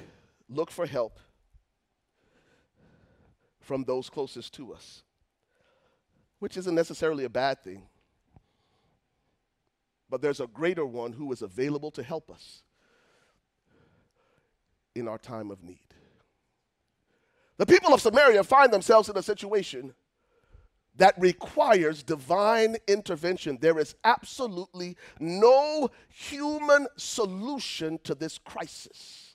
[0.49, 1.19] look for help
[3.61, 5.03] from those closest to us,
[6.39, 7.83] which isn't necessarily a bad thing.
[10.11, 12.63] But there's a greater one who is available to help us
[14.95, 15.79] in our time of need.
[17.59, 19.93] The people of Samaria find themselves in a situation
[20.97, 23.59] that requires divine intervention.
[23.61, 29.28] There is absolutely no human solution to this crisis.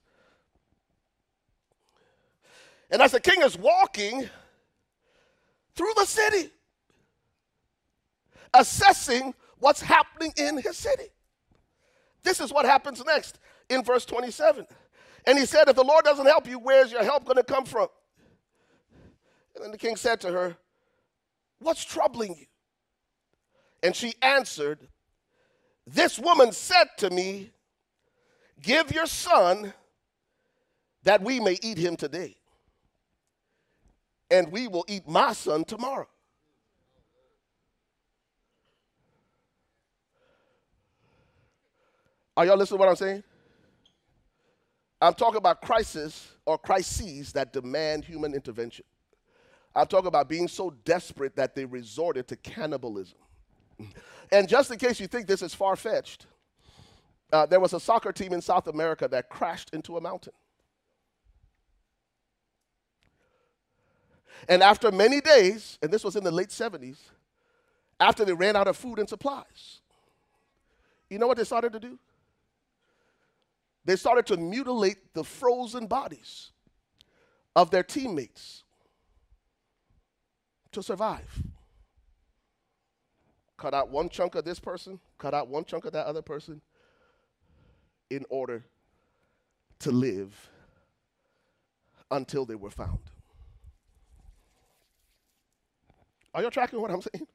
[2.94, 4.30] And as the king is walking
[5.76, 6.52] through the city,
[8.54, 11.10] assessing what's happening in his city,
[12.22, 14.68] this is what happens next in verse 27.
[15.26, 17.66] And he said, If the Lord doesn't help you, where's your help going to come
[17.66, 17.88] from?
[19.56, 20.56] And then the king said to her,
[21.58, 22.46] What's troubling you?
[23.82, 24.88] And she answered,
[25.88, 27.54] This woman said to me,
[28.62, 29.74] Give your son
[31.02, 32.38] that we may eat him today,
[34.34, 36.08] and we will eat my son tomorrow.
[42.36, 43.24] Are y'all listening to what I'm saying?
[45.00, 48.86] I'm talking about crises or crises that demand human intervention.
[49.76, 53.20] I'm talking about being so desperate that they resorted to cannibalism.
[54.32, 56.26] And just in case you think this is far fetched,
[57.32, 60.34] uh, there was a soccer team in South America that crashed into a mountain.
[64.48, 66.98] And after many days, and this was in the late 70s,
[68.00, 69.80] after they ran out of food and supplies,
[71.10, 71.98] you know what they started to do?
[73.86, 76.52] They started to mutilate the frozen bodies
[77.56, 78.64] of their teammates
[80.72, 81.30] to survive.
[83.58, 86.62] Cut out one chunk of this person, cut out one chunk of that other person
[88.10, 88.66] in order
[89.80, 90.50] to live
[92.12, 93.00] until they were found.
[96.34, 97.28] Are you tracking what I'm saying?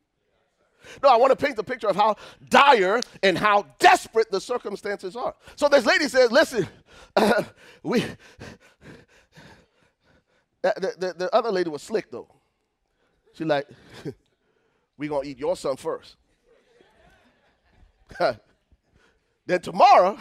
[1.03, 2.17] No, I want to paint the picture of how
[2.49, 5.35] dire and how desperate the circumstances are.
[5.57, 6.67] So this lady says, listen,
[7.17, 7.43] uh,
[7.83, 8.05] we,
[10.63, 12.29] the, the, the other lady was slick though.
[13.35, 13.69] She like,
[14.97, 16.17] we gonna eat your son first.
[19.47, 20.19] then tomorrow,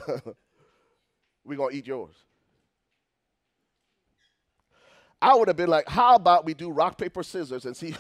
[1.44, 2.16] we gonna eat yours.
[5.20, 7.96] I would have been like, how about we do rock, paper, scissors and see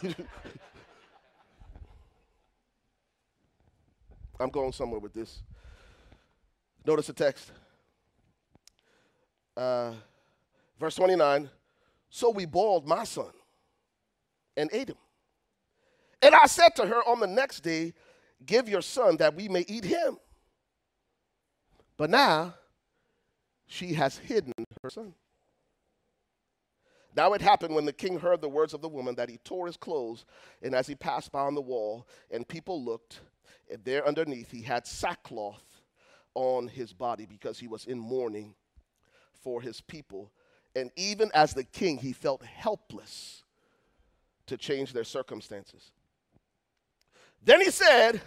[4.39, 5.41] I'm going somewhere with this.
[6.85, 7.51] Notice the text.
[9.55, 9.93] Uh,
[10.79, 11.49] verse 29
[12.09, 13.31] So we boiled my son
[14.55, 14.97] and ate him.
[16.21, 17.93] And I said to her on the next day,
[18.45, 20.17] Give your son that we may eat him.
[21.97, 22.53] But now
[23.65, 25.13] she has hidden her son.
[27.15, 29.65] Now it happened when the king heard the words of the woman that he tore
[29.65, 30.23] his clothes,
[30.61, 33.21] and as he passed by on the wall, and people looked,
[33.71, 35.63] and there underneath he had sackcloth
[36.33, 38.53] on his body because he was in mourning
[39.33, 40.31] for his people.
[40.75, 43.43] And even as the king, he felt helpless
[44.45, 45.91] to change their circumstances.
[47.43, 48.21] Then he said,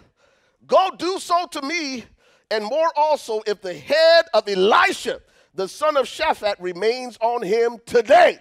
[0.67, 2.05] Go do so to me,
[2.51, 5.21] and more also, if the head of Elisha,
[5.55, 8.37] the son of Shaphat, remains on him today.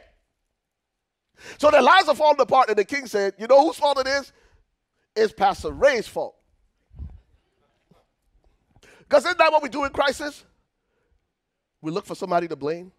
[1.58, 4.06] So the lies are falling apart, and the king said, You know whose fault it
[4.06, 4.32] is?
[5.16, 6.36] It's Pastor Ray's fault.
[9.10, 10.44] Because isn't that what we do in crisis?
[11.82, 12.92] We look for somebody to blame.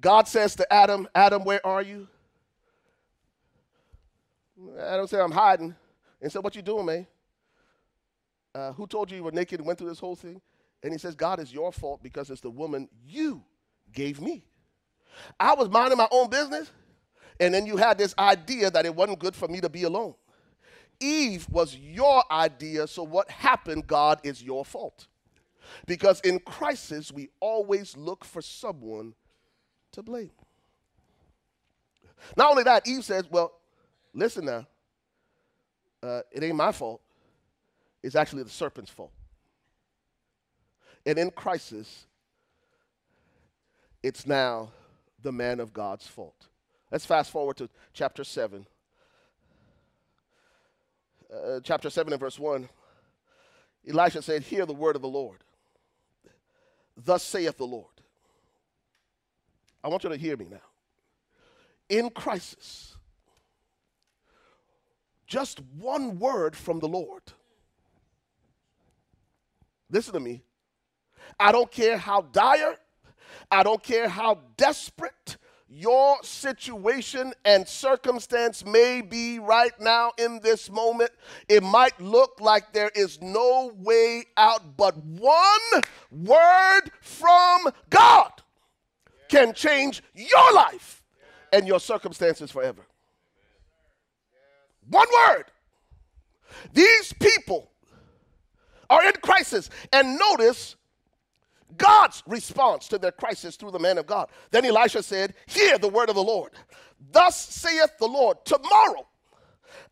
[0.00, 2.06] God says to Adam, Adam, where are you?
[4.78, 5.74] Adam said, I'm hiding.
[6.22, 7.06] And said, What you doing, man?
[8.54, 10.40] Uh, who told you you were naked and went through this whole thing?
[10.84, 13.42] And he says, God, it's your fault because it's the woman you
[13.92, 14.44] gave me.
[15.40, 16.70] I was minding my own business,
[17.40, 20.14] and then you had this idea that it wasn't good for me to be alone.
[21.00, 25.06] Eve was your idea, so what happened, God, is your fault.
[25.86, 29.14] Because in crisis, we always look for someone
[29.92, 30.30] to blame.
[32.36, 33.52] Not only that, Eve says, Well,
[34.14, 34.66] listen now,
[36.02, 37.00] uh, it ain't my fault.
[38.02, 39.12] It's actually the serpent's fault.
[41.04, 42.06] And in crisis,
[44.02, 44.70] it's now
[45.22, 46.46] the man of God's fault.
[46.90, 48.66] Let's fast forward to chapter 7
[51.32, 52.68] uh, chapter 7 and verse 1,
[53.88, 55.38] Elisha said, Hear the word of the Lord.
[56.96, 57.86] Thus saith the Lord.
[59.84, 60.56] I want you to hear me now.
[61.88, 62.96] In crisis,
[65.26, 67.22] just one word from the Lord.
[69.90, 70.42] Listen to me.
[71.38, 72.76] I don't care how dire,
[73.50, 75.36] I don't care how desperate,
[75.68, 81.10] your situation and circumstance may be right now in this moment.
[81.48, 88.30] It might look like there is no way out, but one word from God
[89.28, 91.02] can change your life
[91.52, 92.82] and your circumstances forever.
[94.88, 95.44] One word.
[96.72, 97.70] These people
[98.88, 99.68] are in crisis.
[99.92, 100.75] And notice
[101.76, 104.28] God's response to their crisis through the man of God.
[104.50, 106.52] Then Elisha said, Hear the word of the Lord.
[107.12, 109.06] Thus saith the Lord, tomorrow,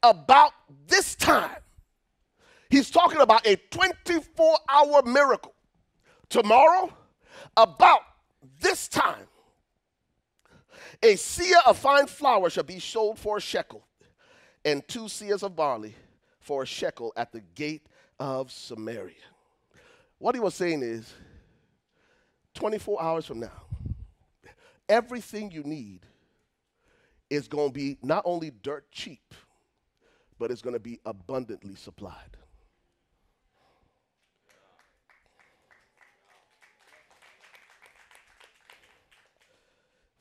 [0.03, 0.53] about
[0.87, 1.57] this time,
[2.69, 5.55] he's talking about a 24 hour miracle.
[6.29, 6.93] Tomorrow,
[7.57, 8.01] about
[8.61, 9.27] this time,
[11.03, 13.87] a seah of fine flour shall be sold for a shekel,
[14.65, 15.95] and two seahs of barley
[16.41, 17.87] for a shekel at the gate
[18.19, 19.15] of Samaria.
[20.19, 21.13] What he was saying is
[22.55, 23.63] 24 hours from now,
[24.89, 26.01] everything you need
[27.31, 29.35] is going to be not only dirt cheap,
[30.39, 32.37] but it's going to be abundantly supplied.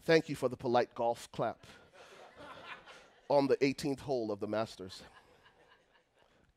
[0.06, 1.66] Thank you for the polite golf clap
[3.30, 5.02] on the 18th hole of the Masters.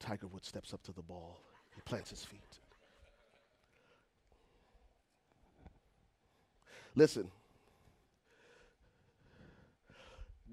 [0.01, 1.39] Tiger Woods steps up to the ball,
[1.74, 2.45] he plants his feet.
[6.97, 7.30] Listen,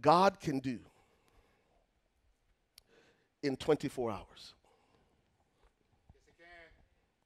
[0.01, 0.77] God can do
[3.41, 4.53] in 24 hours.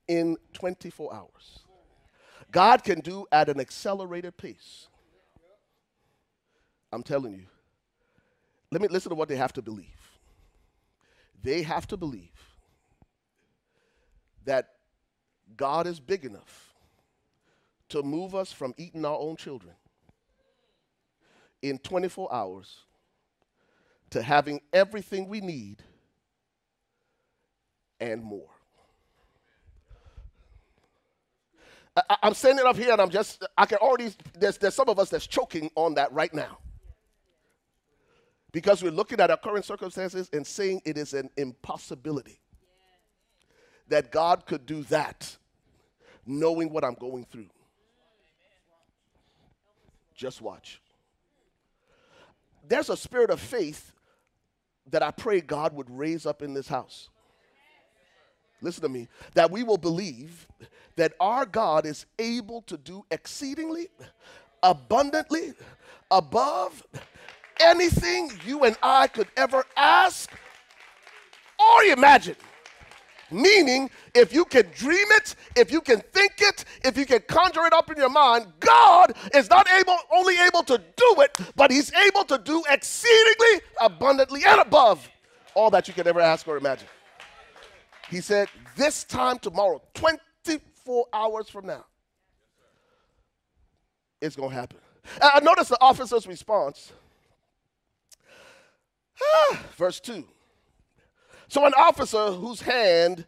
[0.08, 1.60] In 24 hours.
[2.52, 4.88] God can do at an accelerated pace.
[6.94, 7.46] I'm telling you.
[8.72, 9.86] Let me listen to what they have to believe.
[11.42, 12.32] They have to believe
[14.46, 14.70] that
[15.56, 16.67] God is big enough
[17.90, 19.74] to move us from eating our own children
[21.62, 22.82] in 24 hours
[24.10, 25.84] to having everything we need
[28.00, 28.50] and more.
[32.10, 35.00] I, am it up here and I'm just, I can already, there's, there's some of
[35.00, 36.60] us that's choking on that right now.
[38.52, 42.40] Because we're looking at our current circumstances and saying it is an impossibility
[43.88, 45.36] that God could do that,
[46.26, 47.50] knowing what I'm going through.
[50.18, 50.82] Just watch.
[52.68, 53.94] There's a spirit of faith
[54.90, 57.10] that I pray God would raise up in this house.
[58.62, 59.08] Listen to me.
[59.36, 60.48] That we will believe
[60.96, 63.90] that our God is able to do exceedingly,
[64.64, 65.54] abundantly,
[66.10, 66.84] above
[67.60, 70.32] anything you and I could ever ask
[71.60, 72.36] or imagine.
[73.30, 77.66] Meaning, if you can dream it, if you can think it, if you can conjure
[77.66, 81.72] it up in your mind, God is not able only able to do it, but
[81.72, 85.10] He's able to do exceedingly abundantly and above
[85.56, 86.88] all that you could ever ask or imagine.
[88.10, 91.86] He said, This time tomorrow, 24 hours from now,
[94.22, 94.78] it's going to happen.
[95.22, 96.94] I notice the officer's response.
[99.22, 100.26] Ah, verse 2.
[101.48, 103.26] So an officer whose hand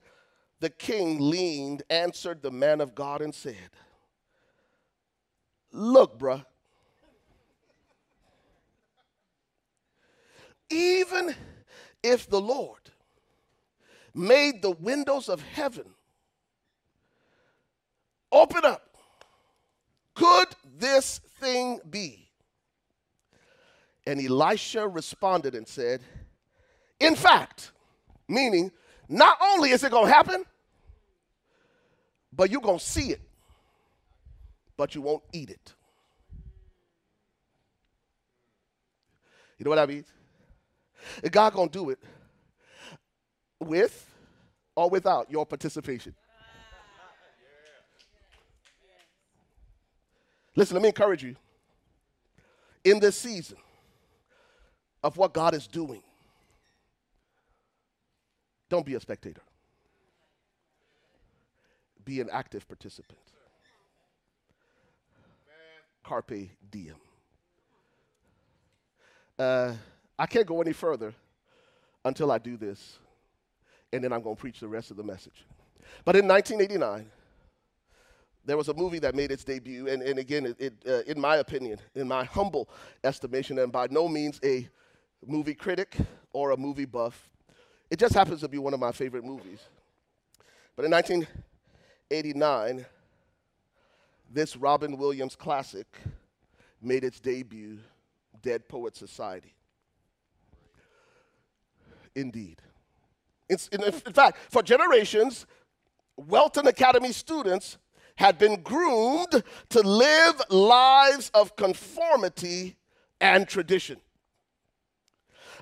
[0.59, 3.69] the king leaned answered the man of God and said,
[5.71, 6.43] Look, bruh,
[10.69, 11.35] even
[12.03, 12.91] if the Lord
[14.13, 15.85] made the windows of heaven
[18.31, 18.97] open up,
[20.15, 20.47] could
[20.77, 22.29] this thing be?
[24.05, 26.01] And Elisha responded and said,
[26.99, 27.71] In fact,
[28.29, 28.71] meaning
[29.07, 30.45] not only is it going to happen,
[32.31, 33.21] but you're going to see it,
[34.77, 35.73] but you won't eat it.
[39.57, 40.05] You know what I mean?
[41.31, 41.99] God going to do it
[43.59, 44.05] with
[44.75, 46.15] or without your participation.
[50.55, 51.35] Listen, let me encourage you.
[52.83, 53.57] In this season,
[55.03, 56.01] of what God is doing.
[58.69, 59.41] Don't be a spectator,
[62.05, 63.19] be an active participant.
[66.03, 66.95] Carpe diem.
[69.37, 69.73] Uh,
[70.17, 71.13] I can't go any further
[72.03, 72.99] until I do this,
[73.93, 75.45] and then I'm going to preach the rest of the message.
[76.05, 77.09] But in 1989,
[78.45, 81.19] there was a movie that made its debut, and, and again, it, it uh, in
[81.19, 82.69] my opinion, in my humble
[83.03, 84.67] estimation, and by no means a
[85.25, 85.95] movie critic
[86.33, 87.29] or a movie buff.
[87.89, 89.59] It just happens to be one of my favorite movies.
[90.75, 92.85] But in 1989,
[94.31, 95.87] this Robin Williams classic
[96.81, 97.79] made its debut,
[98.41, 99.53] Dead Poet Society.
[102.15, 102.61] Indeed.
[103.49, 105.45] It's, in, in fact, for generations,
[106.15, 107.77] Welton Academy students
[108.15, 112.75] had been groomed to live lives of conformity
[113.21, 113.99] and tradition.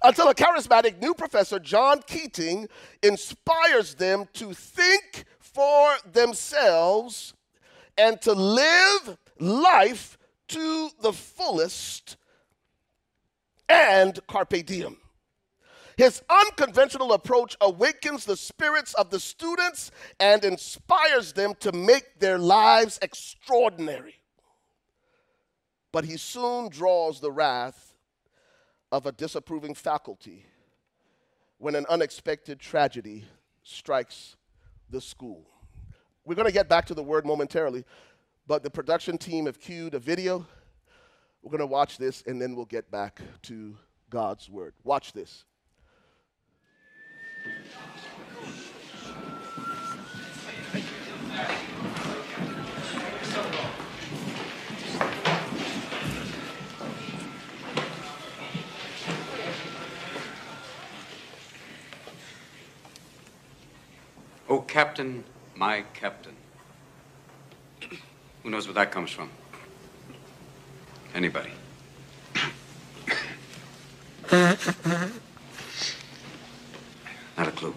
[0.03, 2.67] Until a charismatic new professor, John Keating,
[3.01, 7.33] inspires them to think for themselves
[7.97, 10.17] and to live life
[10.49, 12.17] to the fullest
[13.67, 14.97] and carpe diem.
[15.97, 19.89] His unconventional approach awakens the spirits of the students
[20.19, 24.19] and inspires them to make their lives extraordinary.
[25.91, 27.86] But he soon draws the wrath
[28.91, 30.45] of a disapproving faculty
[31.57, 33.25] when an unexpected tragedy
[33.63, 34.35] strikes
[34.89, 35.45] the school.
[36.25, 37.85] We're going to get back to the word momentarily,
[38.47, 40.45] but the production team have cued a video.
[41.41, 43.77] We're going to watch this and then we'll get back to
[44.09, 44.73] God's word.
[44.83, 45.45] Watch this.
[64.49, 65.23] Oh, Captain,
[65.55, 66.33] my Captain.
[68.43, 69.29] Who knows where that comes from?
[71.13, 71.51] Anybody?
[74.31, 74.59] Not
[77.37, 77.75] a clue.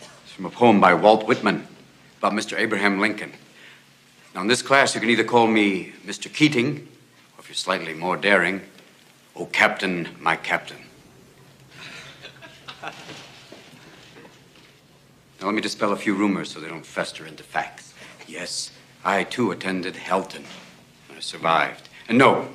[0.00, 1.66] It's from a poem by Walt Whitman
[2.18, 2.58] about Mr.
[2.58, 3.32] Abraham Lincoln.
[4.34, 6.32] Now, in this class, you can either call me Mr.
[6.32, 6.86] Keating,
[7.36, 8.62] or if you're slightly more daring,
[9.34, 10.78] Oh, Captain, my Captain.
[15.40, 17.94] Now, let me dispel a few rumors so they don't fester into facts.
[18.26, 18.72] Yes,
[19.04, 20.44] I too attended Welton.
[21.16, 21.88] I survived.
[22.08, 22.48] And no,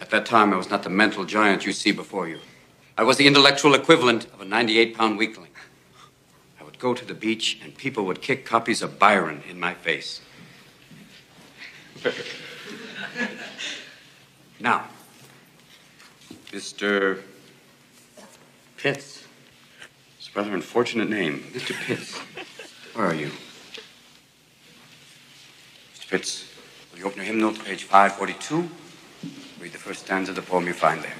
[0.00, 2.38] at that time, I was not the mental giant you see before you.
[2.96, 5.50] I was the intellectual equivalent of a 98 pound weakling.
[6.60, 9.74] I would go to the beach, and people would kick copies of Byron in my
[9.74, 10.20] face.
[14.60, 14.84] now,
[16.52, 17.22] Mr.
[18.76, 19.24] Pitts.
[20.30, 21.40] It's a rather unfortunate name.
[21.52, 21.74] Mr.
[21.86, 22.16] Pitts.
[22.94, 23.32] Where are you?
[25.92, 26.08] Mr.
[26.08, 26.44] Pitts,
[26.92, 28.70] will you open your hymnal to page 542?
[29.60, 31.16] Read the first stanza of the poem you find there.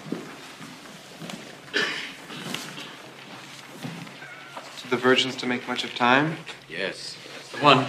[4.79, 6.37] To the virgins to make much of time?
[6.69, 7.87] Yes, that's the one.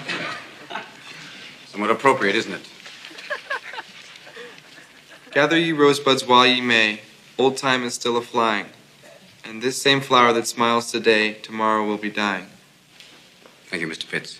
[1.67, 2.67] Somewhat appropriate, isn't it?
[5.29, 7.01] Gather ye rosebuds while ye may,
[7.37, 8.65] old time is still a flying.
[9.43, 12.47] And this same flower that smiles today, tomorrow will be dying.
[13.65, 14.09] Thank you, Mr.
[14.09, 14.39] Pitts.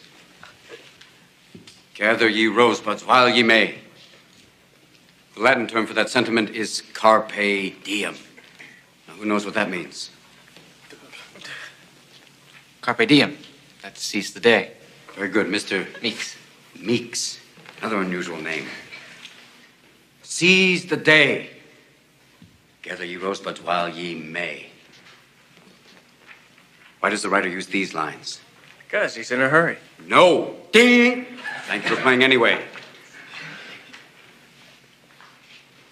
[1.93, 3.75] Gather ye rosebuds while ye may.
[5.35, 7.31] The Latin term for that sentiment is carpe
[7.83, 8.15] diem.
[9.07, 10.09] Now, who knows what that means?
[12.81, 13.37] Carpe diem.
[13.81, 14.71] That's seize the day.
[15.15, 15.85] Very good, Mr.
[16.01, 16.35] Meeks.
[16.79, 17.39] Meeks.
[17.79, 18.65] Another unusual name.
[20.23, 21.49] Seize the day.
[22.81, 24.70] Gather ye rosebuds while ye may.
[27.01, 28.39] Why does the writer use these lines?
[28.85, 29.77] Because he's in a hurry.
[30.07, 30.55] No.
[30.71, 31.25] Ding!
[31.65, 32.63] Thanks for playing anyway.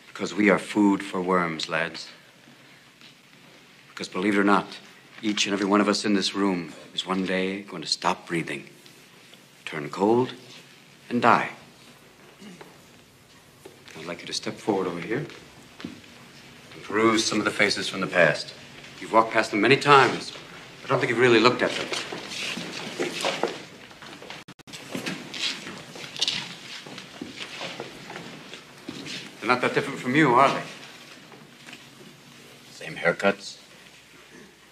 [0.08, 2.10] Because we are food for worms, lads.
[3.90, 4.68] Because believe it or not,
[5.24, 8.28] each and every one of us in this room is one day going to stop
[8.28, 8.66] breathing,
[9.66, 10.34] turn cold,
[11.10, 11.50] and die.
[13.98, 15.26] I'd like you to step forward over here
[16.74, 18.54] and peruse some of the faces from the past.
[19.02, 20.34] You've walked past them many times,
[20.90, 21.88] I don't think you've really looked at them.
[29.40, 30.64] They're not that different from you, are they?
[32.72, 33.58] Same haircuts,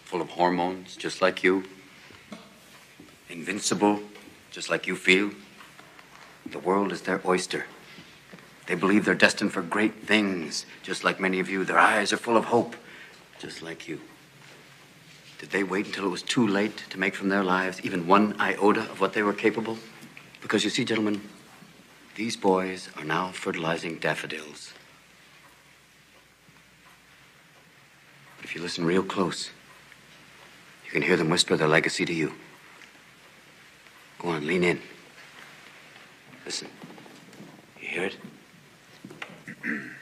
[0.06, 1.66] full of hormones, just like you.
[3.30, 4.00] Invincible,
[4.50, 5.30] just like you feel.
[6.48, 7.68] The world is their oyster.
[8.66, 11.64] They believe they're destined for great things, just like many of you.
[11.64, 12.76] Their eyes are full of hope,
[13.38, 14.02] just like you.
[15.40, 18.40] Did they wait until it was too late to make from their lives even one
[18.40, 19.78] iota of what they were capable?
[20.42, 21.22] Because you see, gentlemen,
[22.16, 24.74] these boys are now fertilizing daffodils.
[28.38, 29.52] But if you listen real close,
[30.86, 32.34] you can hear them whisper their legacy to you.
[34.20, 34.82] Go on, lean in.
[36.46, 36.70] Listen.
[37.80, 38.18] You hear it?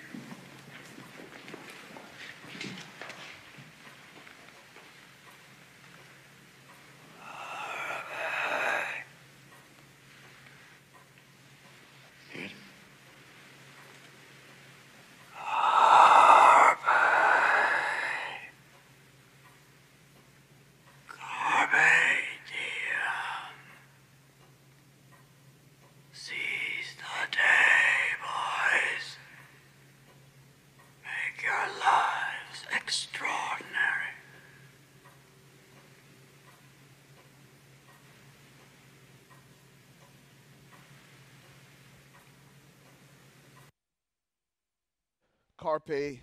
[45.76, 46.22] Carpe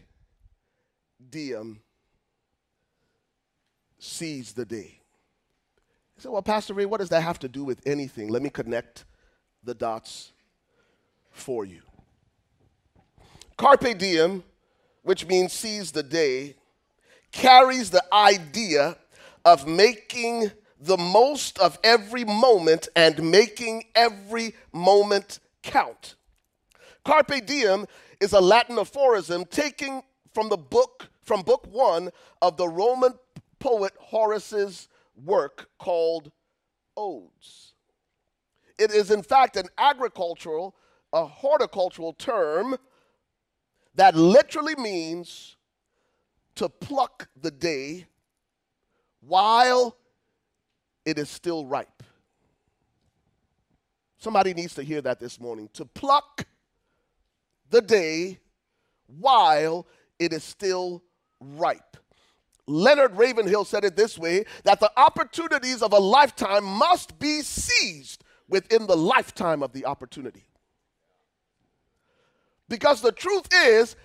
[1.28, 1.78] diem
[3.98, 4.98] seize the day.
[6.16, 8.28] You say, well, Pastor Ray, what does that have to do with anything?
[8.28, 9.04] Let me connect
[9.62, 10.32] the dots
[11.30, 11.82] for you.
[13.58, 14.42] Carpe diem,
[15.02, 16.56] which means seize the day,
[17.30, 18.96] carries the idea
[19.44, 20.50] of making
[20.80, 26.14] the most of every moment and making every moment count.
[27.04, 27.86] Carpe diem
[28.22, 30.00] is a Latin aphorism taken
[30.32, 32.08] from the book from book 1
[32.40, 33.14] of the Roman
[33.58, 36.30] poet Horace's work called
[36.96, 37.74] Odes.
[38.78, 40.76] It is in fact an agricultural,
[41.12, 42.76] a horticultural term
[43.96, 45.56] that literally means
[46.54, 48.06] to pluck the day
[49.20, 49.96] while
[51.04, 52.04] it is still ripe.
[54.18, 55.68] Somebody needs to hear that this morning.
[55.72, 56.46] To pluck
[57.72, 58.38] the day
[59.06, 59.86] while
[60.18, 61.02] it is still
[61.40, 61.96] ripe.
[62.68, 68.22] Leonard Ravenhill said it this way that the opportunities of a lifetime must be seized
[68.48, 70.44] within the lifetime of the opportunity.
[72.68, 73.96] Because the truth is,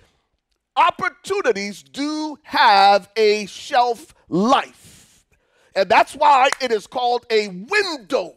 [0.76, 5.26] opportunities do have a shelf life.
[5.74, 8.36] And that's why it is called a window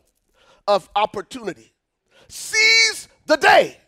[0.68, 1.74] of opportunity.
[2.28, 3.81] Seize the day,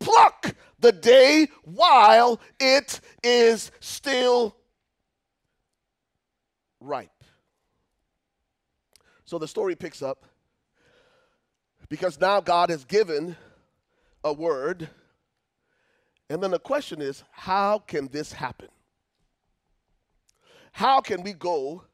[0.00, 4.56] pluck the day while it is still
[6.80, 7.10] ripe.
[9.24, 10.24] So the story picks up
[11.88, 13.36] because now God has given
[14.24, 14.88] a word.
[16.30, 18.68] And then the question is how can this happen?
[20.72, 21.84] How can we go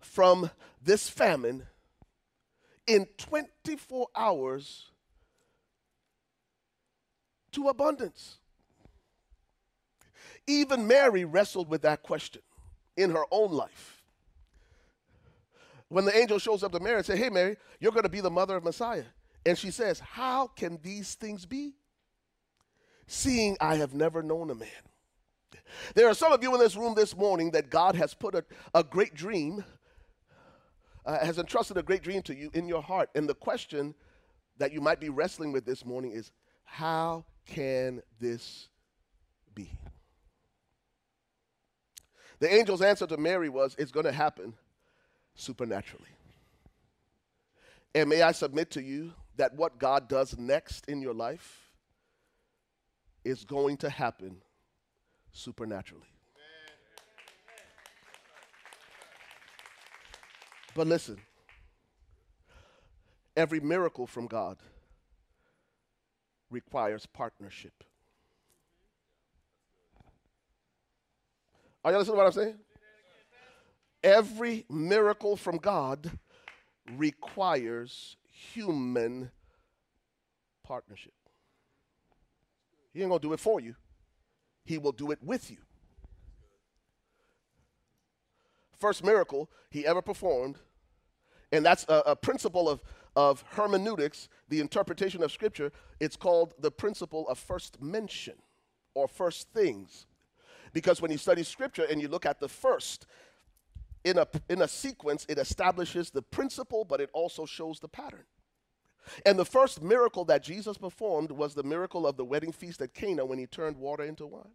[0.00, 0.50] from
[0.82, 1.66] this famine
[2.86, 4.91] in 24 hours
[7.52, 8.38] to abundance?
[10.46, 12.42] Even Mary wrestled with that question
[12.96, 14.02] in her own life.
[15.88, 18.20] When the angel shows up to Mary and says, Hey, Mary, you're going to be
[18.20, 19.04] the mother of Messiah.
[19.44, 21.74] And she says, How can these things be?
[23.06, 24.68] Seeing I have never known a man.
[25.94, 28.44] There are some of you in this room this morning that God has put a,
[28.74, 29.64] a great dream,
[31.04, 33.10] uh, has entrusted a great dream to you in your heart.
[33.14, 33.94] And the question
[34.58, 36.30] that you might be wrestling with this morning is,
[36.64, 38.68] How can this
[39.54, 39.70] be?
[42.38, 44.54] The angel's answer to Mary was, It's going to happen
[45.34, 46.08] supernaturally.
[47.94, 51.70] And may I submit to you that what God does next in your life
[53.24, 54.38] is going to happen
[55.32, 56.06] supernaturally.
[60.74, 61.18] But listen,
[63.36, 64.56] every miracle from God
[66.52, 67.84] requires partnership.
[71.84, 72.58] Are you listening to what I'm saying?
[74.04, 76.10] Every miracle from God
[76.96, 79.30] requires human
[80.62, 81.14] partnership.
[82.92, 83.74] He ain't gonna do it for you,
[84.64, 85.58] He will do it with you.
[88.78, 90.58] First miracle he ever performed,
[91.50, 92.82] and that's a, a principle of,
[93.14, 95.72] of hermeneutics, the interpretation of Scripture.
[96.00, 98.34] It's called the principle of first mention
[98.94, 100.06] or first things.
[100.72, 103.06] Because when you study Scripture and you look at the first,
[104.04, 108.24] in a, in a sequence, it establishes the principle, but it also shows the pattern.
[109.26, 112.94] And the first miracle that Jesus performed was the miracle of the wedding feast at
[112.94, 114.52] Cana when he turned water into wine.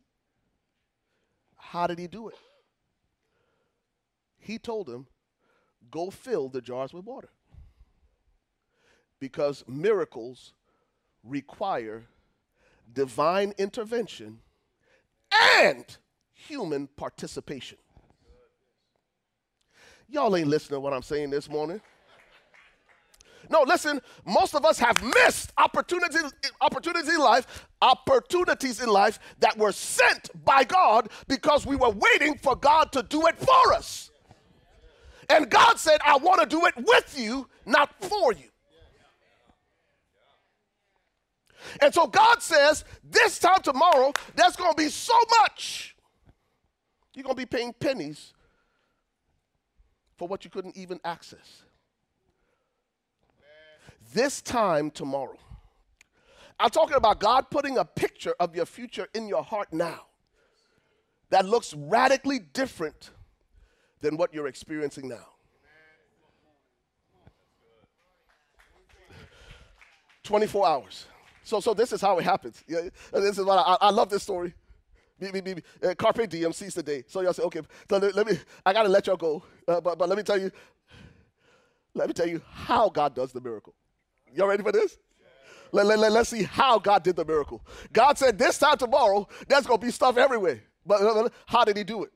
[1.55, 2.35] How did he do it?
[4.39, 5.07] He told him,
[5.91, 7.29] Go fill the jars with water.
[9.19, 10.53] Because miracles
[11.23, 12.06] require
[12.94, 14.39] divine intervention
[15.61, 15.98] and
[16.34, 17.77] human participation.
[20.10, 21.81] Y'all ain't listening to what I'm saying this morning.
[23.49, 29.57] No, listen, most of us have missed opportunities, opportunities in life, opportunities in life that
[29.57, 34.11] were sent by God because we were waiting for God to do it for us.
[35.30, 38.47] And God said, I want to do it with you, not for you.
[41.81, 45.95] And so God says, this time tomorrow, there's going to be so much.
[47.14, 48.34] You're going to be paying pennies
[50.18, 51.64] for what you couldn't even access.
[54.14, 55.38] This time tomorrow.
[56.60, 60.06] I'm talking about God putting a picture of your future in your heart now.
[61.30, 63.11] that looks radically different
[64.02, 65.27] than what you're experiencing now.
[70.23, 71.06] 24 hours.
[71.48, 72.61] So, so this is how it happens.
[72.68, 74.53] Yeah, this is what I, I love this story.
[75.18, 77.06] Be, be, be, uh, carpe diem, seize the day.
[77.07, 79.41] So y'all say, okay, so let, let me, I gotta let y'all go.
[79.65, 80.52] Uh, but, but let me tell you,
[81.94, 83.74] let me tell you how God does the miracle.
[84.36, 84.98] Y'all ready for this?
[85.72, 87.65] Let, let, let, us see how God did the miracle.
[87.94, 90.61] God said, this time tomorrow, there's gonna be stuff everywhere.
[90.86, 92.11] But how did he do it?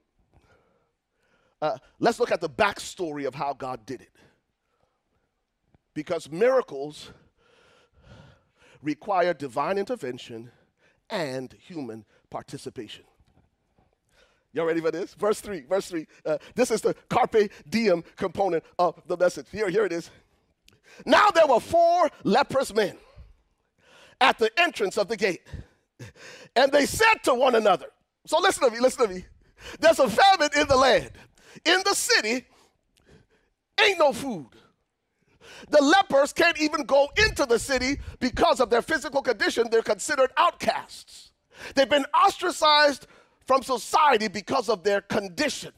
[1.62, 4.12] Uh, let's look at the backstory of how God did it.
[5.94, 7.12] Because miracles
[8.82, 10.52] require divine intervention
[11.10, 13.04] and human participation.
[14.54, 15.14] Y'all ready for this?
[15.14, 16.06] Verse 3, verse 3.
[16.26, 19.48] Uh, this is the carpe diem component of the message.
[19.52, 20.10] Here, here it is.
[21.06, 22.98] Now there were four leprous men
[24.20, 25.42] at the entrance of the gate.
[26.56, 27.86] And they said to one another,
[28.26, 29.26] so listen to me, listen to me.
[29.80, 31.12] There's a famine in the land.
[31.66, 32.46] In the city,
[33.80, 34.50] ain't no food.
[35.70, 39.68] The lepers can't even go into the city because of their physical condition.
[39.70, 41.32] They're considered outcasts.
[41.76, 43.08] They've been ostracized
[43.46, 45.72] from society because of their condition.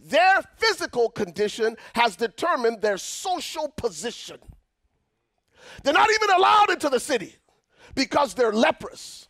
[0.00, 4.38] Their physical condition has determined their social position.
[5.82, 7.36] They're not even allowed into the city
[7.94, 9.28] because they're leprous.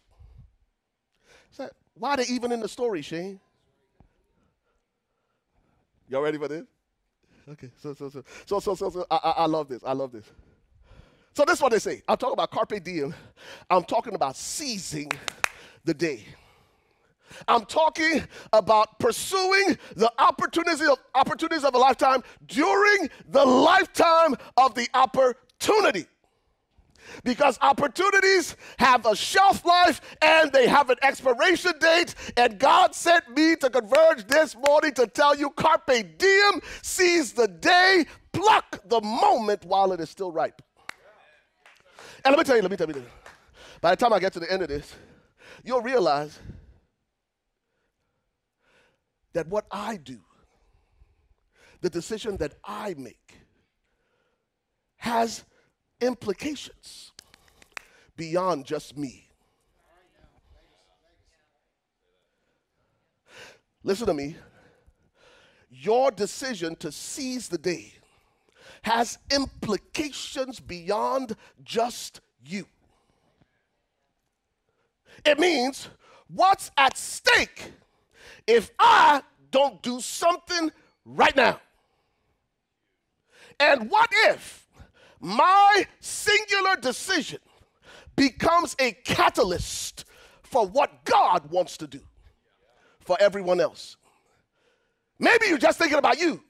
[1.97, 3.41] Why are they even in the story, Shane?
[6.09, 6.65] Y'all ready for this?
[7.47, 9.83] Okay, so so so so so so, so I, I love this.
[9.85, 10.25] I love this.
[11.35, 12.03] So this is what they say.
[12.09, 13.15] I'm talking about carpe diem.
[13.69, 15.11] I'm talking about seizing
[15.85, 16.25] the day.
[17.49, 18.23] I'm talking
[18.53, 26.07] about pursuing the opportunities of, opportunities of a lifetime during the lifetime of the opportunity
[27.23, 32.15] because opportunities have a shelf life and they have an expiration date.
[32.37, 37.49] And God sent me to Converge this morning to tell you Carpe Diem, seize the
[37.49, 40.63] day, pluck the moment while it is still ripe.
[42.25, 43.05] And let me tell you, let me tell you this.
[43.81, 44.95] By the time I get to the end of this,
[45.63, 46.39] you'll realize
[49.35, 50.21] that what I do,
[51.83, 53.35] the decision that I make,
[54.97, 55.45] has
[56.05, 57.13] implications
[58.17, 59.29] beyond just me.
[63.83, 64.37] Listen to me.
[65.71, 67.95] Your decision to seize the day
[68.83, 72.67] has implications beyond just you.
[75.25, 75.89] It means
[76.29, 77.73] what's at stake
[78.47, 80.71] if I don't do something
[81.05, 81.61] right now?
[83.59, 84.64] And what if
[85.21, 87.41] my singular decision
[88.17, 90.05] becomes a catalyst
[90.43, 92.01] for what God wants to do
[93.01, 93.97] for everyone else.
[95.19, 96.43] Maybe you're just thinking about you.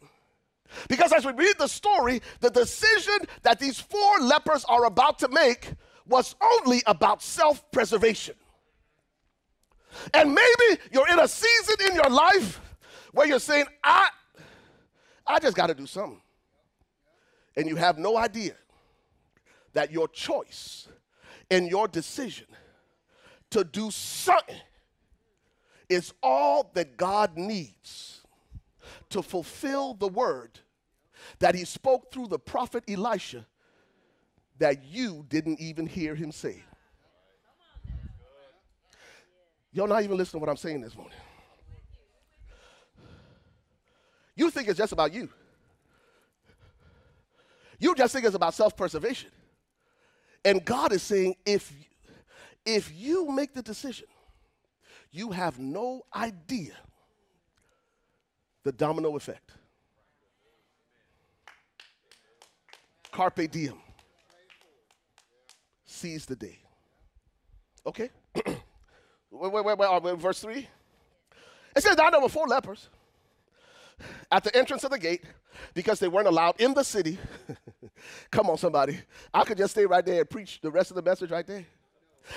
[0.89, 5.29] Because as we read the story, the decision that these four lepers are about to
[5.29, 5.73] make
[6.07, 8.35] was only about self preservation.
[10.13, 12.61] And maybe you're in a season in your life
[13.13, 14.09] where you're saying, I,
[15.27, 16.21] I just got to do something.
[17.57, 18.55] And you have no idea
[19.73, 20.89] that your choice
[21.51, 22.47] and your decision
[23.51, 24.57] to do something
[25.89, 28.21] is all that God needs
[29.11, 30.59] to fulfill the word
[31.39, 33.47] that he spoke through the prophet Elisha
[34.59, 36.63] that you didn't even hear him say.
[39.73, 41.17] Y'all not even listening to what I'm saying this morning.
[44.37, 45.29] You think it's just about you.
[47.85, 49.29] You just think it's about self preservation.
[50.43, 51.71] And God is saying, if,
[52.65, 54.07] if you make the decision,
[55.11, 56.73] you have no idea
[58.63, 59.51] the domino effect.
[63.13, 63.77] Carpe diem.
[65.85, 66.61] Seize the day.
[67.87, 68.09] Okay?
[68.35, 70.67] wait, wait, wait, wait, verse 3.
[71.77, 72.89] It says, Now there were four lepers
[74.33, 75.23] at the entrance of the gate
[75.75, 77.19] because they weren't allowed in the city
[78.31, 78.99] Come on, somebody.
[79.33, 81.65] I could just stay right there and preach the rest of the message right there.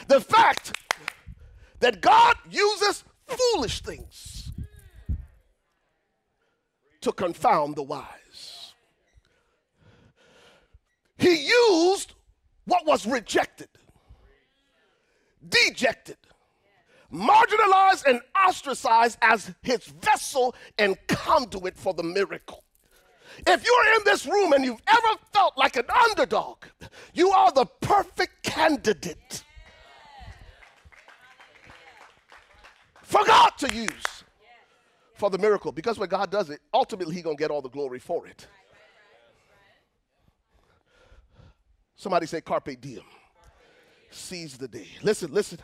[0.08, 0.78] The fact
[1.80, 4.52] that God uses foolish things
[7.02, 8.74] to confound the wise.
[11.18, 12.14] He used
[12.66, 13.70] what was rejected,
[15.48, 16.18] dejected,
[17.12, 22.64] marginalized, and ostracized as his vessel and conduit for the miracle.
[23.46, 26.58] If you're in this room and you've ever felt like an underdog,
[27.14, 29.44] you are the perfect candidate
[33.04, 34.24] for God to use.
[35.16, 35.72] for the miracle.
[35.72, 38.48] Because when God does it, ultimately He gonna get all the glory for it.
[41.96, 43.02] Somebody say carpe diem.
[44.12, 44.88] Seize the day.
[45.02, 45.60] Listen, listen.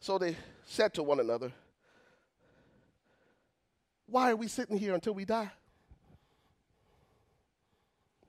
[0.00, 1.52] So they said to one another,
[4.10, 5.50] Why are we sitting here until we die?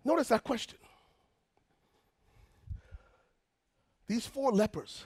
[0.04, 0.78] Notice that question.
[4.08, 5.06] These four lepers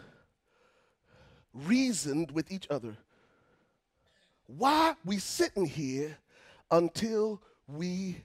[1.53, 2.95] reasoned with each other.
[4.47, 6.17] Why we sitting here
[6.71, 8.23] until we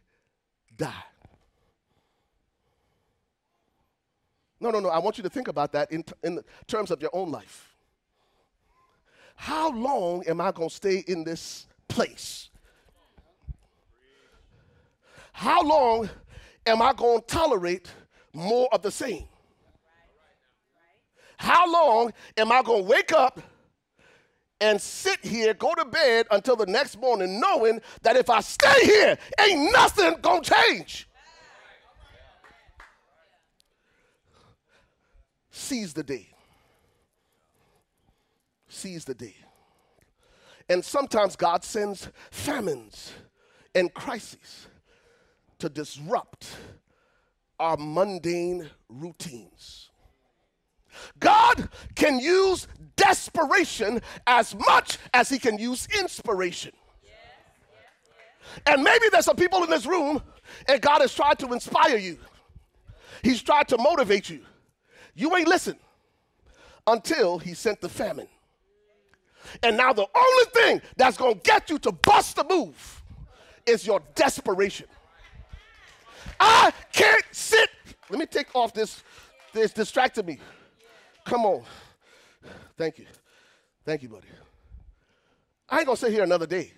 [0.77, 1.05] die?
[4.61, 4.89] No, no, no.
[4.89, 7.77] I want you to think about that in, in terms of your own life.
[9.37, 11.67] How long am I going to stay in this
[11.99, 12.49] place?
[15.33, 16.09] How long
[16.65, 17.91] am I going to tolerate
[18.33, 19.25] more of the same?
[21.39, 23.41] How long am I going to wake up
[24.61, 28.81] and sit here, go to bed until the next morning, knowing that if I stay
[28.85, 31.09] here, ain't nothing going to change?
[35.51, 36.29] Seize the day.
[38.69, 39.35] Seize the day.
[40.69, 43.13] And sometimes God sends famines
[43.75, 44.69] and crises
[45.59, 46.49] to disrupt
[47.59, 49.91] our mundane routines.
[51.19, 52.67] God can use
[52.97, 56.73] desperation as much as he can use inspiration.
[58.67, 60.23] And maybe there's some people in this room
[60.67, 62.19] and God has tried to inspire you.
[63.23, 64.41] He's tried to motivate you.
[65.15, 65.77] You ain't listen
[66.87, 68.29] until he sent the famine.
[69.63, 73.03] And now the only thing that's going to get you to bust the move
[73.67, 74.87] is your desperation.
[76.41, 77.69] I can't sit.
[78.11, 79.03] Let me take off this.
[79.53, 80.39] This distracted me.
[81.25, 81.63] Come on.
[82.77, 83.07] Thank you.
[83.85, 84.29] Thank you, buddy.
[85.69, 86.73] I ain't gonna sit here another day.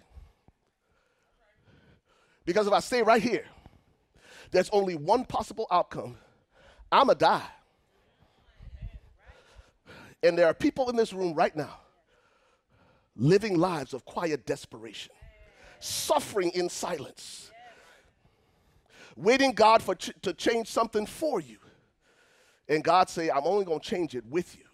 [2.44, 3.44] Because if I stay right here,
[4.50, 6.16] there's only one possible outcome.
[6.90, 7.46] I'ma die.
[10.22, 11.78] And there are people in this room right now
[13.20, 15.12] living lives of quiet desperation,
[15.78, 17.52] suffering in silence,
[19.14, 21.58] waiting God for ch- to change something for you.
[22.68, 24.64] And God say, I'm only going to change it with you.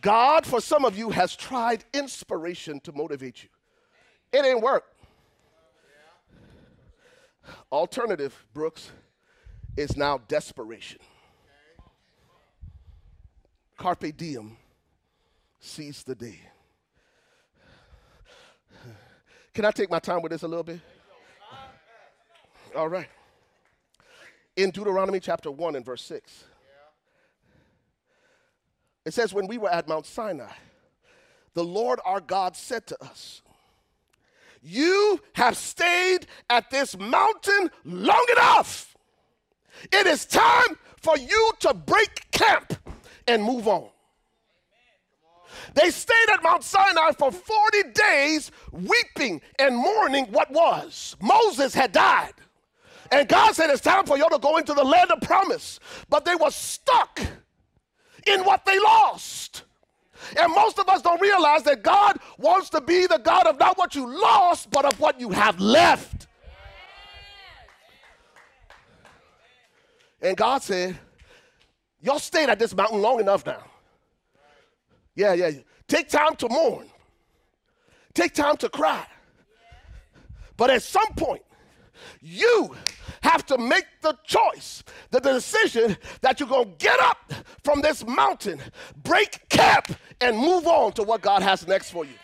[0.00, 3.48] God, for some of you, has tried inspiration to motivate you.
[4.32, 4.84] It ain't work.
[7.72, 8.90] Alternative, Brooks,
[9.76, 11.00] is now desperation.
[13.76, 14.56] Carpe diem,
[15.60, 16.40] seize the day.
[19.52, 20.80] Can I take my time with this a little bit?
[22.74, 23.08] All right.
[24.56, 26.44] In Deuteronomy chapter 1 and verse 6,
[29.04, 30.52] it says, When we were at Mount Sinai,
[31.54, 33.42] the Lord our God said to us,
[34.62, 38.96] You have stayed at this mountain long enough.
[39.92, 42.74] It is time for you to break camp
[43.26, 43.88] and move on.
[45.74, 51.16] They stayed at Mount Sinai for 40 days, weeping and mourning what was.
[51.20, 52.32] Moses had died.
[53.10, 55.78] And God said, It's time for you to go into the land of promise.
[56.08, 57.20] But they were stuck
[58.26, 59.62] in what they lost.
[60.38, 63.78] And most of us don't realize that God wants to be the God of not
[63.78, 66.26] what you lost, but of what you have left.
[70.20, 70.98] And God said,
[72.06, 73.64] Y'all stayed at this mountain long enough now.
[75.16, 75.50] Yeah, yeah.
[75.88, 76.86] Take time to mourn.
[78.14, 79.04] Take time to cry.
[80.56, 81.42] But at some point,
[82.20, 82.76] you
[83.22, 87.32] have to make the choice, the decision that you're going to get up
[87.64, 88.60] from this mountain,
[89.02, 92.14] break camp, and move on to what God has next for you.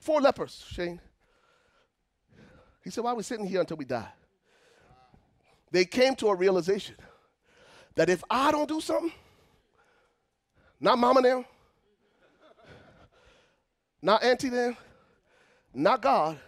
[0.00, 0.98] Four lepers, Shane.
[2.82, 4.08] He said, Why are we sitting here until we die?
[5.70, 6.96] They came to a realization
[7.94, 9.12] that if I don't do something,
[10.80, 11.44] not mama now,
[14.00, 14.76] not auntie them,
[15.74, 16.38] not God,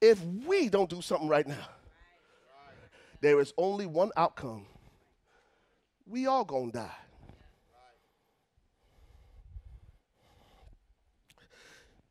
[0.00, 1.66] if we don't do something right now,
[3.20, 4.66] there is only one outcome.
[6.06, 6.90] We all gonna die.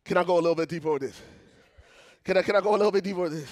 [0.03, 1.21] Can I go a little bit deeper with this?
[2.23, 3.49] Can I, can I go a little bit deeper with this?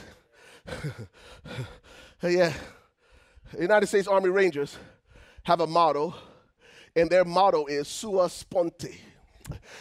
[2.28, 2.54] yeah.
[3.58, 4.78] United States Army Rangers
[5.44, 6.14] have a motto,
[6.96, 9.00] and their motto is sua sponte.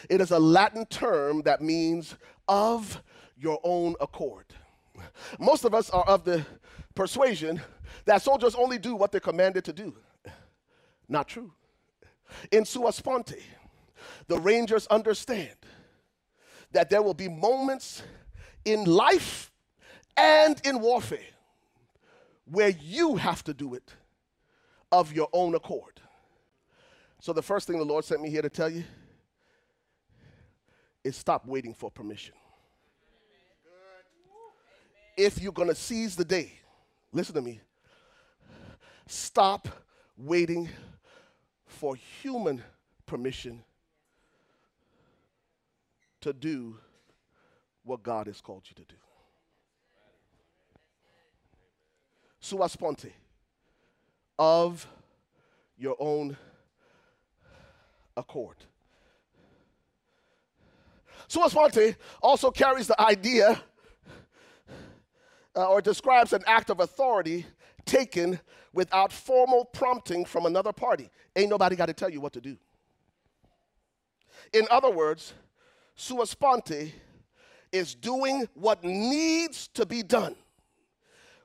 [0.08, 2.14] It is a Latin term that means
[2.46, 3.02] of
[3.36, 4.46] your own accord.
[5.38, 6.46] Most of us are of the
[6.94, 7.60] persuasion
[8.04, 9.96] that soldiers only do what they're commanded to do.
[11.08, 11.52] Not true.
[12.52, 13.42] In sua sponte,
[14.28, 15.56] the Rangers understand
[16.72, 18.02] that there will be moments
[18.64, 19.50] in life
[20.16, 21.18] and in warfare
[22.50, 23.94] where you have to do it
[24.90, 26.00] of your own accord.
[27.20, 28.84] So, the first thing the Lord sent me here to tell you
[31.04, 32.34] is stop waiting for permission.
[35.16, 36.52] If you're going to seize the day,
[37.12, 37.60] listen to me,
[39.06, 39.68] stop
[40.16, 40.68] waiting
[41.66, 42.62] for human
[43.04, 43.62] permission
[46.20, 46.76] to do
[47.84, 49.07] what God has called you to do.
[52.48, 53.12] Sua sponte,
[54.38, 54.86] of
[55.76, 56.34] your own
[58.16, 58.56] accord.
[61.26, 63.60] Sua sponte also carries the idea
[65.54, 67.44] uh, or describes an act of authority
[67.84, 68.40] taken
[68.72, 71.10] without formal prompting from another party.
[71.36, 72.56] Ain't nobody got to tell you what to do.
[74.54, 75.34] In other words,
[75.96, 76.94] sua sponte
[77.72, 80.34] is doing what needs to be done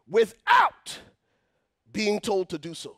[0.07, 0.99] without
[1.91, 2.97] being told to do so.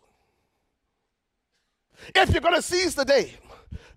[2.14, 3.34] If you're going to seize the day,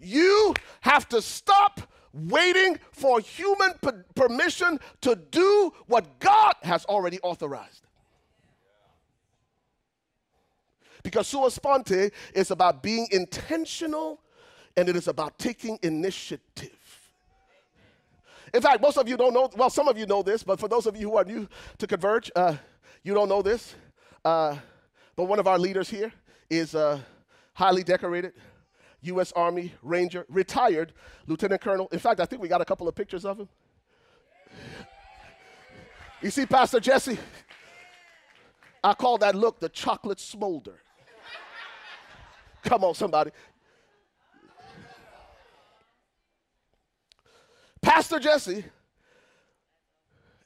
[0.00, 1.80] you have to stop
[2.12, 7.82] waiting for human per- permission to do what God has already authorized.
[11.02, 14.20] Because sua sponte is about being intentional
[14.76, 16.70] and it is about taking initiative.
[18.54, 20.68] In fact, most of you don't know, well, some of you know this, but for
[20.68, 21.48] those of you who are new
[21.78, 22.56] to Converge, uh,
[23.02, 23.74] you don't know this.
[24.24, 24.56] Uh,
[25.16, 26.12] but one of our leaders here
[26.50, 27.00] is uh,
[27.54, 28.32] highly decorated
[29.02, 29.32] U.S.
[29.32, 30.92] Army Ranger, retired
[31.26, 31.88] Lieutenant Colonel.
[31.92, 33.48] In fact, I think we got a couple of pictures of him.
[36.20, 37.18] You see, Pastor Jesse,
[38.82, 40.80] I call that look the chocolate smolder.
[42.64, 43.30] Come on, somebody.
[47.80, 48.64] Pastor Jesse,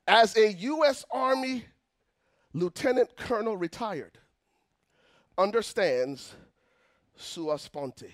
[0.06, 1.04] as a U.S.
[1.10, 1.64] Army
[2.54, 4.18] Lieutenant Colonel retired,
[5.38, 6.34] understands
[7.16, 8.10] sua sponte.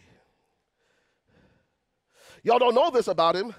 [2.42, 3.52] Y'all don't know this about him,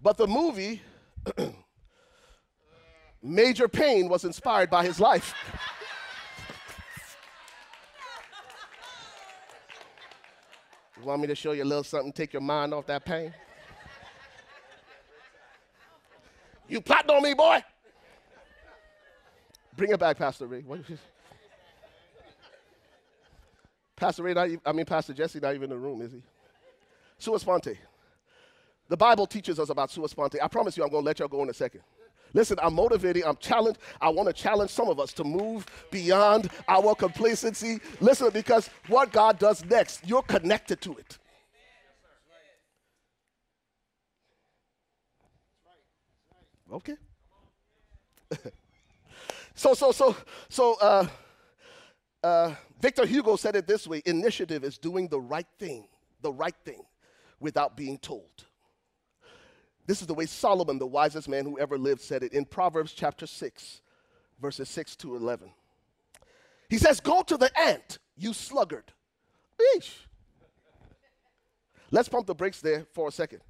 [0.00, 0.80] but the movie
[3.22, 5.34] Major Payne was inspired by his life.
[11.00, 13.34] you want me to show you a little something, take your mind off that pain?
[16.68, 17.62] You plotting on me, boy?
[19.78, 20.64] Bring it back, Pastor Ray.
[23.94, 26.22] Pastor Ray, not, I mean, Pastor Jesse, not even in the room, is he?
[27.16, 27.78] Sua sponte.
[28.88, 30.34] The Bible teaches us about sua sponte.
[30.42, 31.82] I promise you, I'm going to let y'all go in a second.
[32.34, 33.78] Listen, I'm motivating, I'm challenged.
[34.00, 37.78] I want to challenge some of us to move beyond our complacency.
[38.00, 41.18] Listen, because what God does next, you're connected to it.
[46.72, 46.96] Okay.
[49.58, 50.16] so, so, so,
[50.48, 51.06] so, uh,
[52.22, 55.88] uh, Victor Hugo said it this way initiative is doing the right thing,
[56.22, 56.84] the right thing,
[57.40, 58.44] without being told.
[59.84, 62.92] This is the way Solomon, the wisest man who ever lived, said it in Proverbs
[62.92, 63.80] chapter 6,
[64.40, 65.50] verses 6 to 11.
[66.68, 68.92] He says, Go to the ant, you sluggard.
[69.74, 69.90] Eesh.
[71.90, 73.40] Let's pump the brakes there for a second.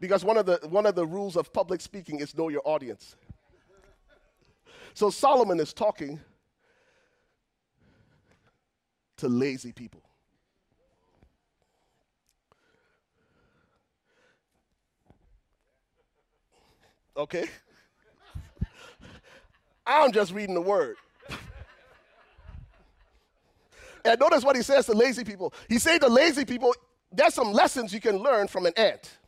[0.00, 3.14] Because one of the one of the rules of public speaking is know your audience.
[4.94, 6.20] So Solomon is talking
[9.18, 10.02] to lazy people.
[17.16, 17.46] Okay?
[19.86, 20.96] I'm just reading the word.
[24.04, 25.52] and notice what he says to lazy people.
[25.68, 26.74] He says to lazy people,
[27.10, 29.18] there's some lessons you can learn from an ant.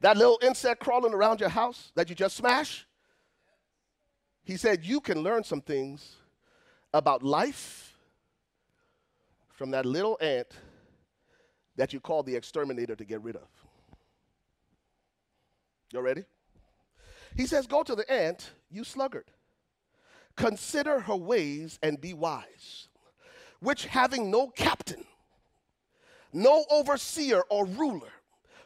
[0.00, 2.86] That little insect crawling around your house that you just smash,
[4.46, 6.14] he said you can learn some things
[6.94, 7.98] about life
[9.52, 10.46] from that little ant
[11.74, 13.48] that you call the exterminator to get rid of.
[15.92, 16.24] You ready?
[17.36, 19.24] He says, Go to the ant, you sluggard.
[20.36, 22.88] Consider her ways and be wise,
[23.58, 25.04] which having no captain,
[26.32, 28.12] no overseer or ruler,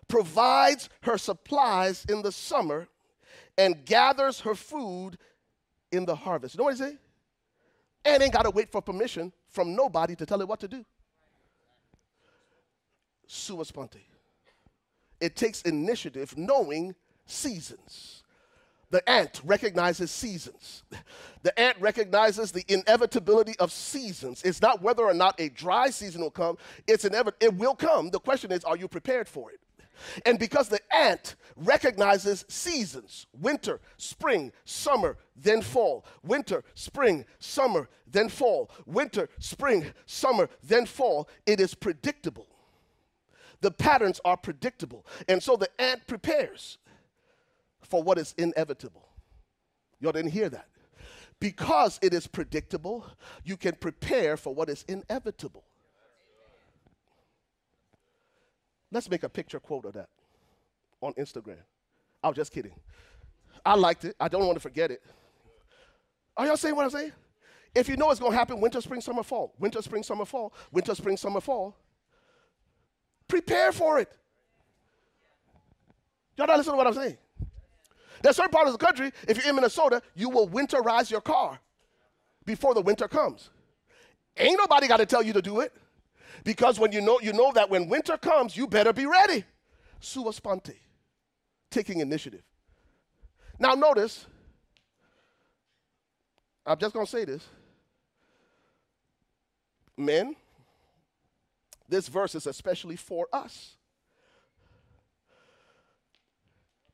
[0.08, 2.86] provides her supplies in the summer
[3.56, 5.16] and gathers her food
[5.92, 6.54] in the harvest.
[6.54, 6.96] You know what he say?
[8.04, 10.84] And ain't got to wait for permission from nobody to tell her what to do.
[13.26, 13.98] Sua sponte.
[15.20, 16.94] It takes initiative knowing
[17.26, 18.22] seasons.
[18.90, 20.82] The ant recognizes seasons.
[21.42, 24.42] The ant recognizes the inevitability of seasons.
[24.42, 26.58] It's not whether or not a dry season will come,
[26.88, 27.38] it's inevitable.
[27.40, 28.10] It will come.
[28.10, 29.60] The question is, are you prepared for it?
[30.24, 38.28] And because the ant recognizes seasons winter, spring, summer, then fall, winter, spring, summer, then
[38.28, 42.46] fall, winter, spring, summer, then fall, it is predictable.
[43.60, 45.06] The patterns are predictable.
[45.28, 46.78] And so the ant prepares
[47.82, 49.08] for what is inevitable.
[50.00, 50.68] Y'all didn't hear that.
[51.40, 53.04] Because it is predictable,
[53.44, 55.64] you can prepare for what is inevitable.
[58.92, 60.08] Let's make a picture quote of that
[61.00, 61.58] on Instagram.
[62.22, 62.74] I was just kidding.
[63.64, 64.16] I liked it.
[64.18, 65.02] I don't want to forget it.
[66.36, 67.12] Are y'all saying what I'm saying?
[67.74, 70.52] If you know it's going to happen winter, spring, summer, fall, winter, spring, summer, fall,
[70.72, 71.76] winter, spring, summer, fall,
[73.28, 74.10] prepare for it.
[76.36, 77.18] Y'all not listening to what I'm saying?
[78.22, 81.60] There's certain parts of the country, if you're in Minnesota, you will winterize your car
[82.44, 83.50] before the winter comes.
[84.36, 85.72] Ain't nobody got to tell you to do it.
[86.44, 89.44] Because when you know you know that when winter comes, you better be ready.
[90.00, 90.76] Sua sponte,
[91.70, 92.42] taking initiative.
[93.58, 94.26] Now notice,
[96.64, 97.46] I'm just gonna say this.
[99.96, 100.34] Men,
[101.88, 103.76] this verse is especially for us.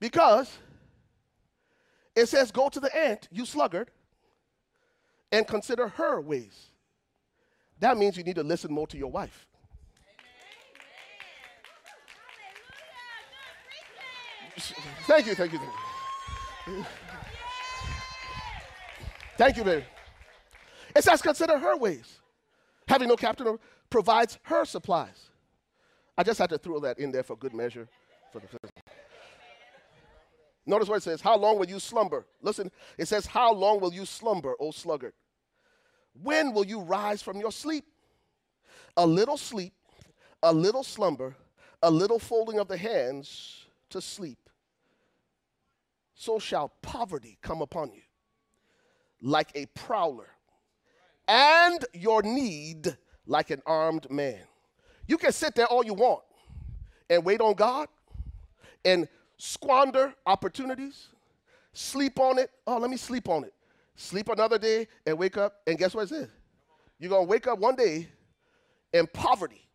[0.00, 0.58] Because
[2.14, 3.90] it says, Go to the ant, you sluggard,
[5.30, 6.70] and consider her ways.
[7.80, 9.46] That means you need to listen more to your wife.
[15.06, 15.72] Thank you, thank you, thank
[16.66, 16.86] you.
[19.36, 19.84] Thank you, baby.
[20.94, 22.20] It says, consider her ways.
[22.88, 23.58] Having no captain
[23.90, 25.30] provides her supplies.
[26.16, 27.86] I just had to throw that in there for good measure.
[28.32, 28.46] For the
[30.64, 31.20] Notice what it says.
[31.20, 32.26] How long will you slumber?
[32.42, 35.12] Listen, it says, How long will you slumber, O sluggard?
[36.22, 37.84] When will you rise from your sleep?
[38.96, 39.74] A little sleep,
[40.42, 41.36] a little slumber,
[41.82, 44.38] a little folding of the hands to sleep.
[46.14, 48.02] So shall poverty come upon you
[49.20, 50.28] like a prowler,
[51.26, 54.40] and your need like an armed man.
[55.06, 56.22] You can sit there all you want
[57.08, 57.88] and wait on God
[58.84, 61.08] and squander opportunities,
[61.72, 62.50] sleep on it.
[62.66, 63.54] Oh, let me sleep on it
[63.96, 66.30] sleep another day, and wake up, and guess what it?
[66.98, 68.08] You're going to wake up one day
[68.92, 69.66] in poverty,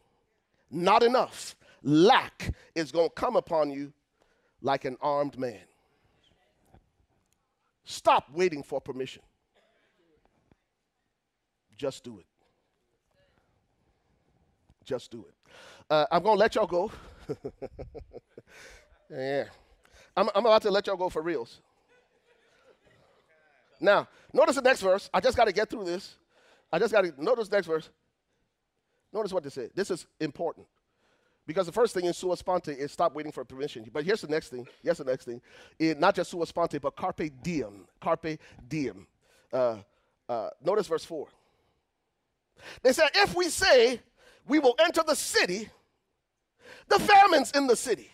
[0.70, 1.56] not enough.
[1.84, 3.92] Lack is going to come upon you
[4.62, 5.60] like an armed man.
[7.84, 9.24] Stop waiting for permission.
[11.76, 12.26] Just do it.
[14.86, 15.34] Just do it.
[15.90, 16.92] Uh, I'm going to let y'all go.
[19.10, 19.46] yeah.
[20.16, 21.62] I'm, I'm about to let y'all go for reals.
[23.82, 25.10] Now, notice the next verse.
[25.14, 26.16] I just got to get through this.
[26.72, 27.90] I just got to notice the next verse.
[29.12, 29.70] Notice what they say.
[29.76, 30.68] This is important.
[31.48, 33.90] Because the first thing in sua sponte is stop waiting for permission.
[33.92, 34.68] But here's the next thing.
[34.84, 35.42] Here's the next thing.
[35.80, 37.88] It, not just sua sponte, but carpe diem.
[38.00, 38.40] Carpe
[38.70, 39.08] diem.
[39.52, 39.78] Uh,
[40.30, 41.28] uh, notice verse 4.
[42.84, 44.00] They said, if we say
[44.48, 45.68] we will enter the city,
[46.88, 48.10] the famine's in the city,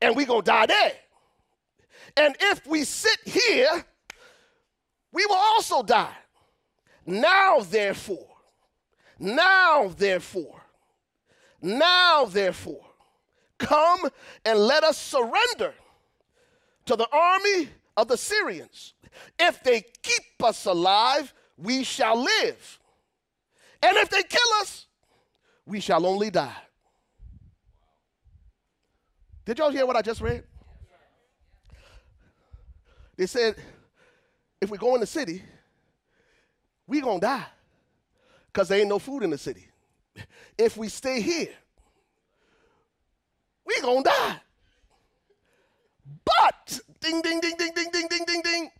[0.00, 0.92] and we gonna die there.
[2.16, 3.84] And if we sit here,
[5.12, 6.14] we will also die.
[7.06, 8.28] Now, therefore,
[9.18, 10.62] now, therefore,
[11.60, 12.84] now, therefore,
[13.58, 14.08] come
[14.44, 15.74] and let us surrender
[16.86, 18.94] to the army of the Syrians.
[19.38, 22.78] If they keep us alive, we shall live.
[23.82, 24.86] And if they kill us,
[25.66, 26.56] we shall only die.
[29.44, 30.44] Did y'all hear what I just read?
[33.16, 33.56] They said,
[34.60, 35.42] if we go in the city,
[36.86, 37.46] we gonna die
[38.46, 39.66] because there ain't no food in the city.
[40.58, 41.54] If we stay here,
[43.64, 44.40] we gonna die.
[46.24, 48.70] But ding ding ding ding ding ding ding ding ding.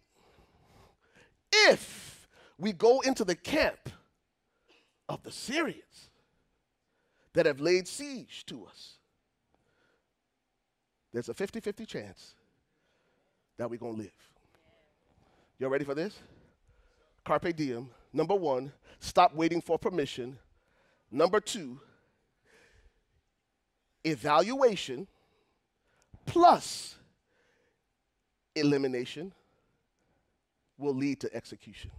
[1.52, 2.28] If
[2.58, 3.88] we go into the camp
[5.08, 6.10] of the Syrians
[7.32, 8.98] that have laid siege to us,
[11.12, 12.34] there's a 50 50 chance
[13.56, 14.29] that we're going to live.
[15.60, 16.18] Y'all ready for this?
[17.22, 17.90] Carpe diem.
[18.14, 20.38] Number one, stop waiting for permission.
[21.10, 21.78] Number two,
[24.02, 25.06] evaluation
[26.24, 26.96] plus
[28.56, 29.32] elimination
[30.78, 31.90] will lead to execution.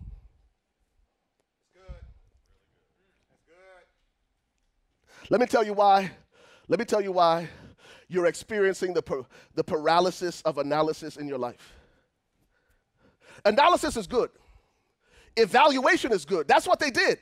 [5.30, 6.10] Let me tell you why.
[6.68, 7.48] Let me tell you why
[8.08, 9.24] you're experiencing the,
[9.54, 11.81] the paralysis of analysis in your life.
[13.46, 14.30] Analysis is good,
[15.36, 16.48] evaluation is good.
[16.48, 17.20] That's what they did.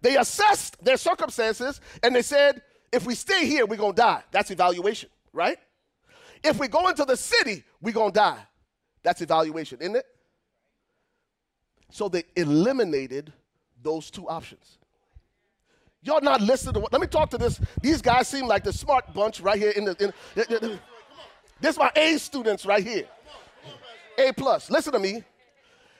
[0.00, 4.22] They assessed their circumstances and they said, if we stay here, we're going to die.
[4.32, 5.56] That's evaluation, right?
[6.42, 8.38] If we go into the city, we're going to die.
[9.02, 10.06] That's evaluation, isn't it?
[11.90, 13.32] So they eliminated
[13.80, 14.78] those two options.
[16.02, 16.92] Y'all not listening to what?
[16.92, 17.60] Let me talk to this.
[17.80, 20.12] These guys seem like the smart bunch right here in the.
[20.34, 20.80] In,
[21.60, 23.06] this my A students right here.
[24.18, 24.70] A plus.
[24.70, 25.22] Listen to me.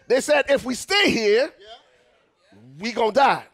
[0.09, 1.53] They said if we stay here,
[2.79, 3.45] we gonna die.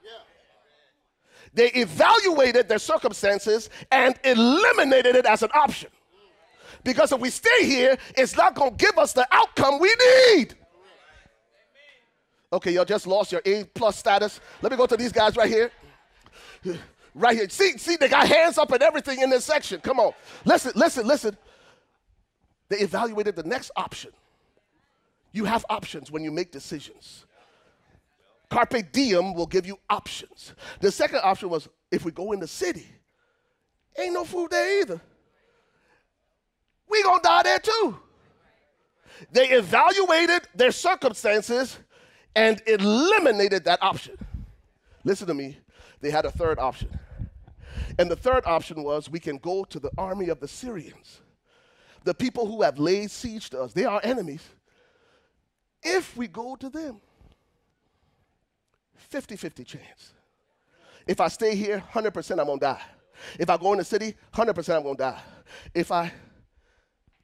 [1.55, 5.90] They evaluated their circumstances and eliminated it as an option.
[6.85, 9.94] Because if we stay here, it's not gonna give us the outcome we
[10.32, 10.55] need.
[12.52, 14.40] Okay, y'all just lost your A plus status.
[14.62, 15.70] Let me go to these guys right here.
[17.14, 17.48] Right here.
[17.48, 19.80] See, see, they got hands up and everything in this section.
[19.80, 20.12] Come on.
[20.44, 21.36] Listen, listen, listen.
[22.68, 24.12] They evaluated the next option.
[25.32, 27.26] You have options when you make decisions.
[28.50, 30.55] Carpe diem will give you options.
[30.80, 32.86] The second option was if we go in the city,
[33.98, 35.00] ain't no food there either.
[36.88, 37.98] We gonna die there too.
[39.32, 41.78] They evaluated their circumstances
[42.34, 44.16] and eliminated that option.
[45.05, 45.59] Listen to me.
[46.00, 46.88] They had a third option.
[47.98, 51.20] And the third option was we can go to the army of the Syrians.
[52.05, 54.42] The people who have laid siege to us, they are enemies.
[55.82, 57.00] If we go to them,
[58.96, 60.12] 50 50 chance.
[61.06, 62.82] If I stay here, 100% I'm gonna die.
[63.38, 65.20] If I go in the city, 100% I'm gonna die.
[65.74, 66.12] If I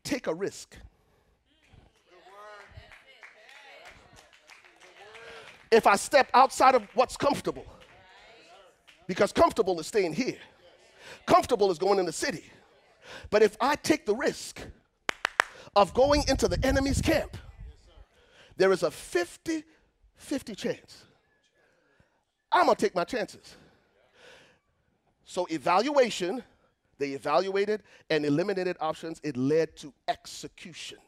[0.02, 0.76] take a risk,
[5.70, 7.66] if I step outside of what's comfortable,
[9.06, 10.38] because comfortable is staying here,
[11.26, 12.44] comfortable is going in the city.
[13.28, 14.60] But if I take the risk
[15.76, 17.36] of going into the enemy's camp,
[18.56, 19.64] there is a 50
[20.16, 21.04] 50 chance.
[22.52, 23.56] I'm gonna take my chances.
[25.24, 26.42] So, evaluation,
[26.98, 30.98] they evaluated and eliminated options, it led to execution.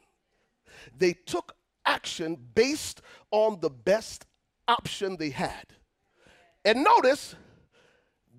[0.97, 1.55] They took
[1.85, 3.01] action based
[3.31, 4.25] on the best
[4.67, 5.65] option they had.
[6.65, 7.35] And notice,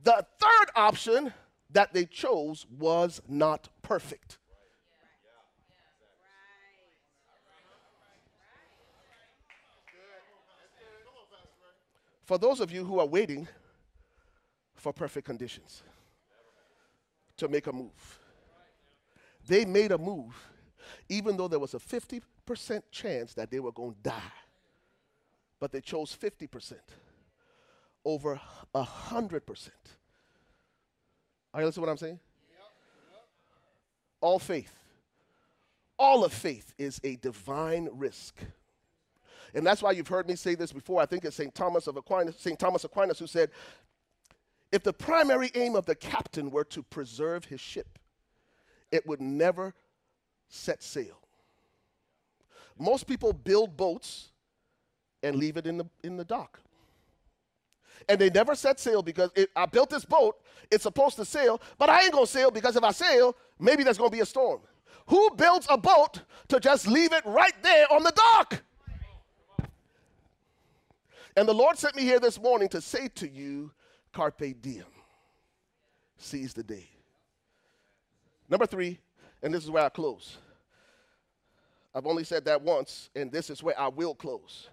[0.03, 1.33] the third option
[1.71, 4.38] that they chose was not perfect.
[12.29, 13.49] For those of you who are waiting
[14.75, 15.83] for perfect conditions
[17.39, 18.19] to make a move,
[19.47, 20.35] they made a move
[21.09, 22.21] even though there was a 50%
[22.91, 24.33] chance that they were going to die.
[25.59, 26.75] But they chose 50%
[28.05, 28.39] over
[28.75, 29.71] 100%.
[31.55, 32.21] Are you listening to what I'm saying?
[34.21, 34.75] All faith,
[35.99, 38.39] all of faith is a divine risk.
[39.55, 41.01] And that's why you've heard me say this before.
[41.01, 41.55] I think it's St.
[41.55, 42.59] Thomas of Aquinas, St.
[42.59, 43.51] Thomas Aquinas who said,
[44.71, 47.99] if the primary aim of the captain were to preserve his ship,
[48.93, 49.75] it would never
[50.49, 51.19] set sail.
[52.79, 54.29] Most people build boats
[55.23, 56.61] and leave it in the, in the dock.
[58.09, 60.37] And they never set sail because it, I built this boat,
[60.71, 63.99] it's supposed to sail, but I ain't gonna sail because if I sail, maybe there's
[63.99, 64.61] gonna be a storm.
[65.09, 68.63] Who builds a boat to just leave it right there on the dock?
[71.39, 73.71] And the Lord sent me here this morning to say to you,
[74.13, 74.83] Carpe diem.
[76.17, 76.89] Seize the day.
[78.49, 78.99] Number three,
[79.41, 80.39] and this is where I close.
[81.95, 84.69] I've only said that once, and this is where I will close.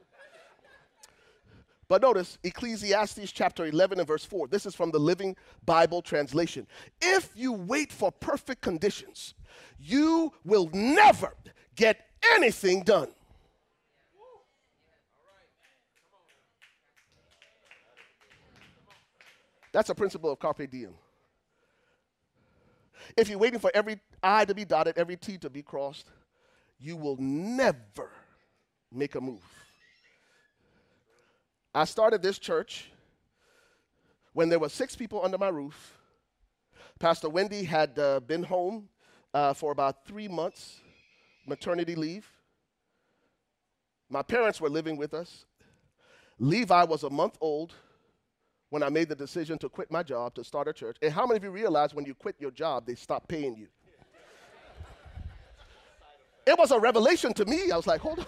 [1.88, 4.48] But notice Ecclesiastes chapter 11 and verse 4.
[4.48, 5.36] This is from the Living
[5.68, 6.66] Bible translation.
[7.00, 9.36] If you wait for perfect conditions,
[9.78, 11.36] you will never
[11.76, 13.10] get anything done.
[19.76, 20.94] That's a principle of carpe diem.
[23.18, 26.08] If you're waiting for every I to be dotted, every T to be crossed,
[26.80, 28.10] you will never
[28.90, 29.44] make a move.
[31.74, 32.90] I started this church
[34.32, 35.98] when there were six people under my roof.
[36.98, 38.88] Pastor Wendy had uh, been home
[39.34, 40.80] uh, for about three months,
[41.46, 42.26] maternity leave.
[44.10, 45.44] My parents were living with us.
[46.40, 47.74] Levi was a month old
[48.76, 50.98] when I made the decision to quit my job to start a church.
[51.02, 53.68] And how many of you realize when you quit your job, they stop paying you?
[56.46, 57.72] It was a revelation to me.
[57.72, 58.26] I was like, hold on.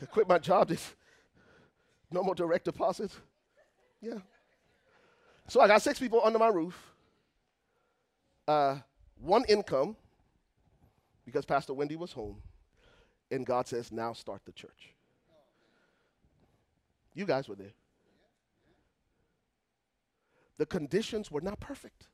[0.00, 0.70] I quit my job.
[0.70, 0.96] If
[2.10, 3.14] no more direct deposits.
[4.00, 4.20] Yeah.
[5.48, 6.82] So I got six people under my roof,
[8.46, 8.78] uh,
[9.20, 9.96] one income,
[11.26, 12.40] because Pastor Wendy was home,
[13.30, 14.94] and God says, now start the church.
[17.18, 17.74] You guys were there.
[20.56, 22.06] The conditions were not perfect.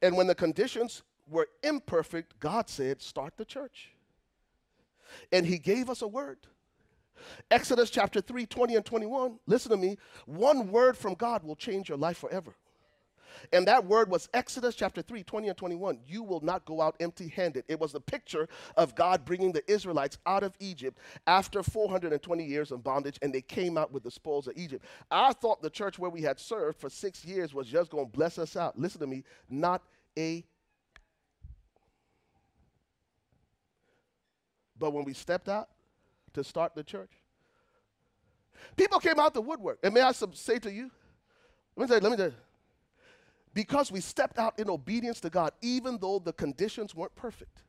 [0.00, 3.90] And when the conditions were imperfect, God said, start the church.
[5.32, 6.38] And He gave us a word.
[7.50, 9.38] Exodus chapter 3, 20 and 21.
[9.46, 9.98] Listen to me.
[10.24, 12.54] One word from God will change your life forever.
[13.52, 15.98] And that word was Exodus chapter 3, 20 and 21.
[16.06, 17.64] You will not go out empty handed.
[17.68, 22.72] It was the picture of God bringing the Israelites out of Egypt after 420 years
[22.72, 24.84] of bondage, and they came out with the spoils of Egypt.
[25.10, 28.10] I thought the church where we had served for six years was just going to
[28.10, 28.78] bless us out.
[28.78, 29.82] Listen to me, not
[30.18, 30.44] a.
[34.78, 35.68] But when we stepped out
[36.34, 37.12] to start the church,
[38.76, 39.78] people came out the woodwork.
[39.82, 40.90] And may I say to you,
[41.76, 42.32] let me you, let me you,
[43.54, 47.62] because we stepped out in obedience to God, even though the conditions weren't perfect.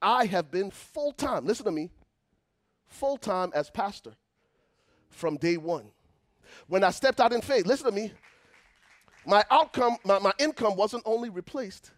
[0.00, 1.90] I have been full time, listen to me,
[2.86, 4.12] full time as pastor
[5.10, 5.86] from day one.
[6.68, 8.12] When I stepped out in faith, listen to me,
[9.26, 11.90] my outcome, my, my income wasn't only replaced,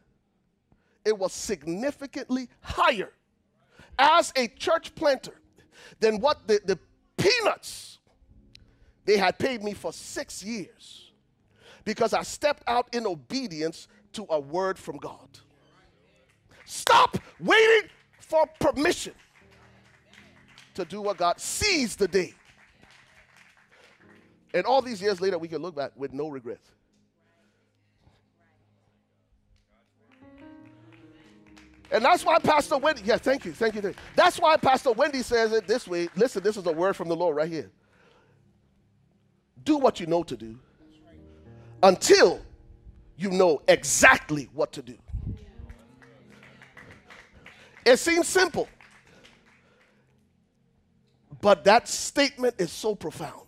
[1.05, 3.13] it was significantly higher
[3.99, 5.41] as a church planter
[6.01, 6.79] than what the, the
[7.17, 7.99] peanuts
[9.05, 11.06] they had paid me for six years
[11.87, 15.39] because I stepped out in obedience to a word from God.
[16.67, 17.89] Stop waiting
[18.19, 19.15] for permission
[20.75, 22.35] to do what God seize the day.
[24.53, 26.69] And all these years later, we can look back with no regrets.
[31.93, 33.81] And that's why Pastor Wendy, yeah, thank you, thank you.
[33.81, 34.03] Thank you.
[34.17, 36.09] That's why Pastor Wendy says it this way.
[36.17, 37.71] Listen, this is a word from the Lord right here.
[39.63, 40.59] Do what you know to do
[41.83, 42.41] until
[43.17, 44.97] you know exactly what to do.
[47.85, 48.69] It seems simple,
[51.41, 53.43] but that statement is so profound.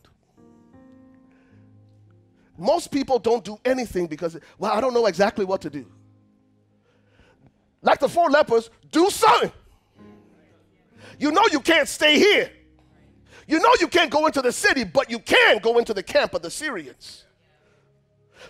[2.56, 5.86] Most people don't do anything because, well, I don't know exactly what to do.
[7.82, 9.52] Like the four lepers, do something.
[11.18, 12.50] You know you can't stay here.
[13.46, 16.34] You know you can't go into the city, but you can go into the camp
[16.34, 17.24] of the Syrians.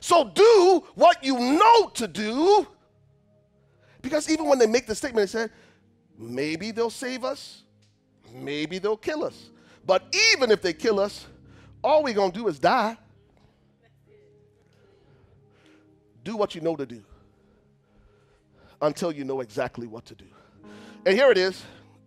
[0.00, 2.66] So do what you know to do.
[4.02, 5.52] Because even when they make the statement, they say,
[6.16, 7.62] maybe they'll save us,
[8.32, 9.50] maybe they'll kill us.
[9.84, 11.26] But even if they kill us,
[11.82, 12.96] all we're going to do is die.
[16.24, 17.02] Do what you know to do
[18.82, 20.26] until you know exactly what to do.
[21.06, 21.62] And here it is.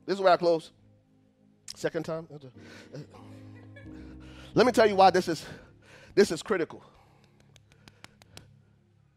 [0.05, 0.72] This is where I close.
[1.76, 2.27] Second time.
[4.53, 5.45] Let me tell you why this is
[6.13, 6.84] this is critical.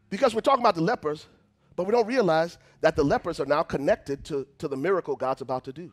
[0.09, 1.27] Because we're talking about the lepers,
[1.75, 5.41] but we don't realize that the lepers are now connected to, to the miracle God's
[5.41, 5.91] about to do.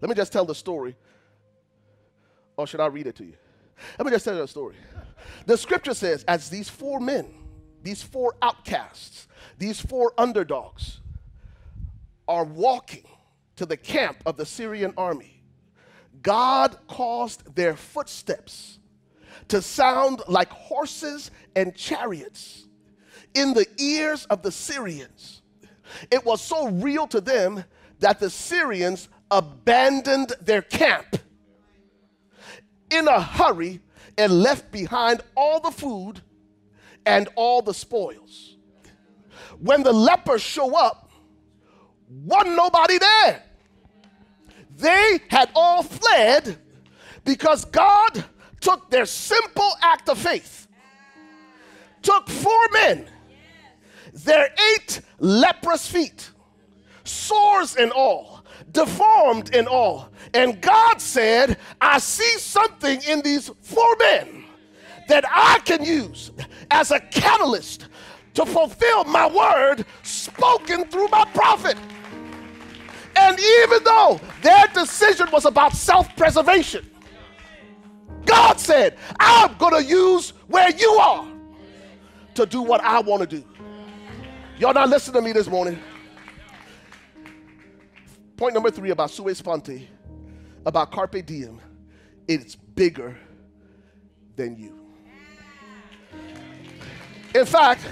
[0.00, 0.96] Let me just tell the story.
[2.56, 3.34] Or should I read it to you?
[3.98, 4.76] Let me just tell you a story.
[5.46, 7.34] The scripture says, as these four men,
[7.82, 9.28] these four outcasts,
[9.58, 11.00] these four underdogs
[12.28, 13.04] are walking
[13.56, 15.42] to the camp of the Syrian army,
[16.22, 18.78] God caused their footsteps
[19.48, 22.66] to sound like horses and chariots
[23.34, 25.42] in the ears of the Syrians.
[26.10, 27.64] It was so real to them
[28.00, 31.16] that the Syrians abandoned their camp
[32.90, 33.80] in a hurry
[34.16, 36.20] and left behind all the food
[37.06, 38.56] and all the spoils.
[39.58, 41.10] When the lepers show up,
[42.08, 43.42] wasn't nobody there.
[44.76, 46.58] They had all fled
[47.24, 48.24] because God
[48.64, 50.66] took their simple act of faith,
[52.02, 53.06] took four men
[54.14, 56.30] their eight leprous feet,
[57.02, 60.08] sores and all, deformed and all.
[60.32, 64.44] And God said, I see something in these four men
[65.08, 66.30] that I can use
[66.70, 67.88] as a catalyst
[68.34, 71.76] to fulfill my word spoken through my prophet.
[73.16, 76.88] And even though their decision was about self preservation,
[78.26, 81.26] God said, I'm going to use where you are
[82.34, 83.44] to do what I want to do.
[84.58, 85.78] Y'all not listening to me this morning.
[88.36, 89.88] Point number three about sua sponte,
[90.66, 91.60] about carpe diem.
[92.26, 93.16] It's bigger
[94.36, 94.80] than you.
[97.34, 97.86] In fact,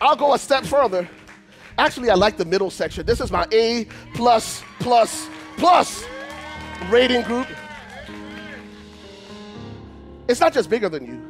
[0.00, 1.08] I'll go a step further.
[1.78, 3.04] Actually, I like the middle section.
[3.04, 6.04] This is my A plus plus plus
[6.90, 7.46] rating group.
[10.28, 11.22] It's not just bigger than you,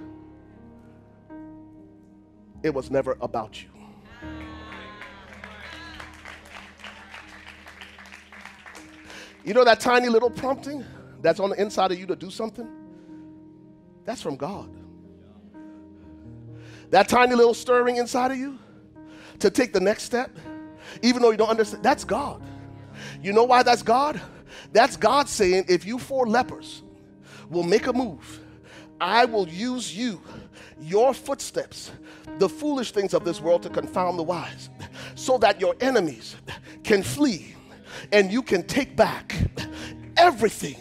[2.62, 3.68] it was never about you.
[9.44, 10.84] You know that tiny little prompting
[11.22, 12.68] that's on the inside of you to do something?
[14.04, 14.68] That's from God.
[16.90, 18.58] That tiny little stirring inside of you
[19.40, 20.30] to take the next step,
[21.02, 22.42] even though you don't understand, that's God.
[23.22, 24.20] You know why that's God?
[24.72, 26.82] That's God saying, if you four lepers
[27.48, 28.40] will make a move,
[29.00, 30.20] I will use you,
[30.80, 31.90] your footsteps,
[32.38, 34.70] the foolish things of this world to confound the wise,
[35.14, 36.36] so that your enemies
[36.84, 37.54] can flee
[38.12, 39.36] and you can take back
[40.16, 40.76] everything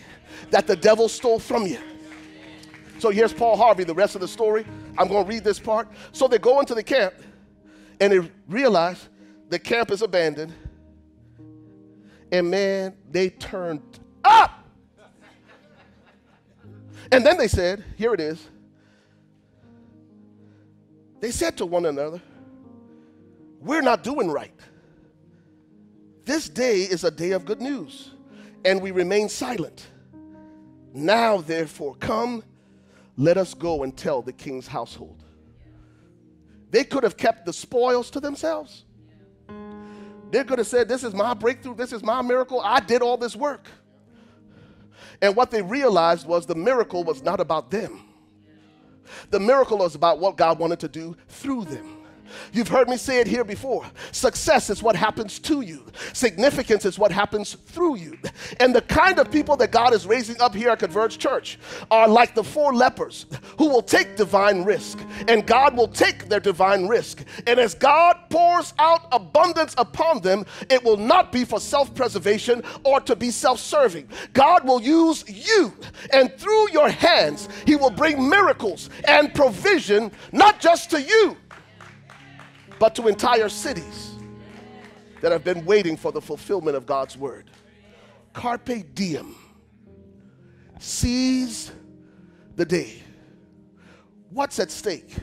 [0.52, 1.80] that the devil stole from you.
[3.00, 4.66] So here's Paul Harvey, the rest of the story.
[4.98, 5.90] I'm going to read this part.
[6.12, 7.14] So they go into the camp
[8.00, 9.10] and they realize
[9.50, 10.54] the camp is abandoned.
[12.32, 14.65] And man, they turned up.
[17.12, 18.48] And then they said, here it is.
[21.20, 22.22] They said to one another,
[23.60, 24.54] We're not doing right.
[26.24, 28.12] This day is a day of good news,
[28.64, 29.88] and we remain silent.
[30.94, 32.44] Now, therefore, come,
[33.18, 35.24] let us go and tell the king's household.
[36.72, 38.84] They could have kept the spoils to themselves.
[40.32, 43.18] They could have said, This is my breakthrough, this is my miracle, I did all
[43.18, 43.68] this work.
[45.22, 48.02] And what they realized was the miracle was not about them.
[49.30, 51.95] The miracle was about what God wanted to do through them.
[52.54, 53.86] You've heard me say it here before.
[54.12, 58.18] Success is what happens to you, significance is what happens through you.
[58.60, 61.60] And the kind of people that God is raising up here at Converge Church
[61.92, 63.26] are like the four lepers
[63.58, 67.24] who will take divine risk, and God will take their divine risk.
[67.48, 72.64] And as God pours out abundance upon them, it will not be for self preservation
[72.84, 74.08] or to be self serving.
[74.34, 75.74] God will use you,
[76.14, 81.38] and through your hands, He will bring miracles and provision, not just to you
[82.80, 84.16] but to entire cities
[85.22, 87.50] that have been waiting for the fulfillment of God's word.
[88.34, 89.36] Carpe diem.
[90.80, 91.72] Seize
[92.56, 93.02] the day.
[94.30, 95.16] What's at stake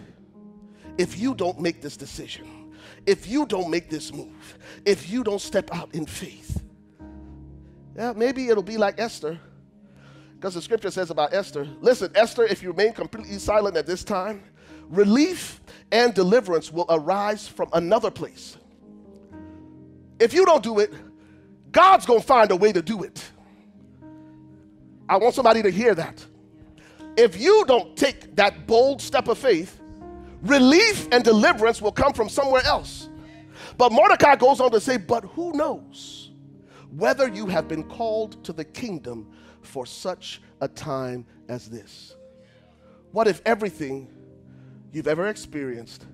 [0.98, 2.72] if you don't make this decision?
[3.06, 4.58] If you don't make this move?
[4.84, 6.62] If you don't step out in faith?
[7.96, 9.38] Yeah, maybe it'll be like Esther.
[10.34, 14.02] Because the scripture says about Esther, listen, Esther, if you remain completely silent at this
[14.02, 14.42] time,
[14.88, 15.60] relief
[15.92, 18.56] and deliverance will arise from another place.
[20.18, 20.92] If you don't do it,
[21.70, 23.22] God's to find a way to do it.
[25.08, 26.24] I want somebody to hear that.
[27.16, 29.78] If you don't take that bold step of faith,
[30.40, 33.10] relief and deliverance will come from somewhere else.
[33.76, 36.30] But Mordecai goes on to say, But who knows
[36.90, 42.16] whether you have been called to the kingdom for such a time as this?
[43.12, 44.08] What if everything
[44.92, 46.06] you've ever experienced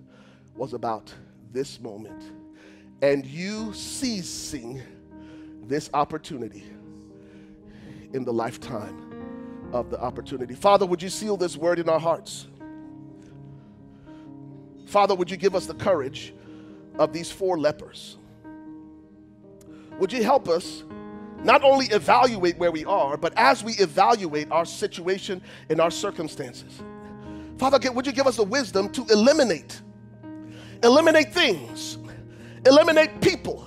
[0.55, 1.13] was about
[1.53, 2.23] this moment
[3.03, 4.81] and you seizing
[5.65, 6.65] this opportunity
[8.13, 9.05] in the lifetime
[9.73, 10.55] of the opportunity.
[10.55, 12.47] Father, would you seal this word in our hearts?
[14.87, 16.33] Father, would you give us the courage
[16.99, 18.17] of these four lepers?
[19.99, 20.85] Would you help us
[21.45, 26.83] not only evaluate where we are, but as we evaluate our situation and our circumstances?
[27.59, 29.81] Father, would you give us the wisdom to eliminate,
[30.83, 31.99] eliminate things,
[32.65, 33.67] eliminate people,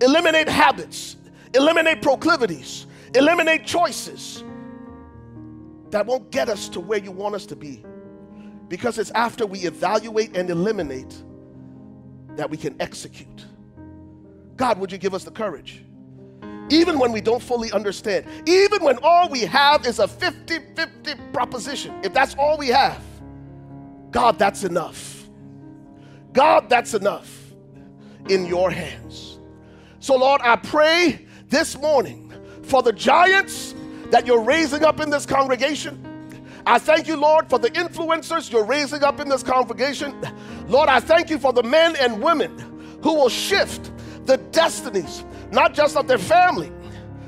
[0.00, 1.16] eliminate habits,
[1.54, 4.42] eliminate proclivities, eliminate choices
[5.90, 7.84] that won't get us to where you want us to be.
[8.68, 11.22] Because it's after we evaluate and eliminate
[12.36, 13.46] that we can execute.
[14.56, 15.84] God, would you give us the courage?
[16.68, 21.14] Even when we don't fully understand, even when all we have is a 50 50
[21.32, 23.02] proposition, if that's all we have,
[24.10, 25.28] God, that's enough.
[26.32, 27.36] God, that's enough
[28.28, 29.38] in your hands.
[29.98, 32.32] So, Lord, I pray this morning
[32.62, 33.74] for the giants
[34.10, 36.06] that you're raising up in this congregation.
[36.66, 40.14] I thank you, Lord, for the influencers you're raising up in this congregation.
[40.68, 42.58] Lord, I thank you for the men and women
[43.02, 43.90] who will shift
[44.26, 46.70] the destinies, not just of their family,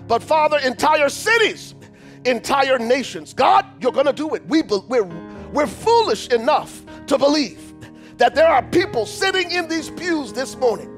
[0.06, 1.74] but Father, entire cities,
[2.24, 3.32] entire nations.
[3.32, 4.46] God, you're going to do it.
[4.46, 5.04] We, we're
[5.52, 7.60] we're foolish enough to believe
[8.16, 10.88] that there are people sitting in these pews this morning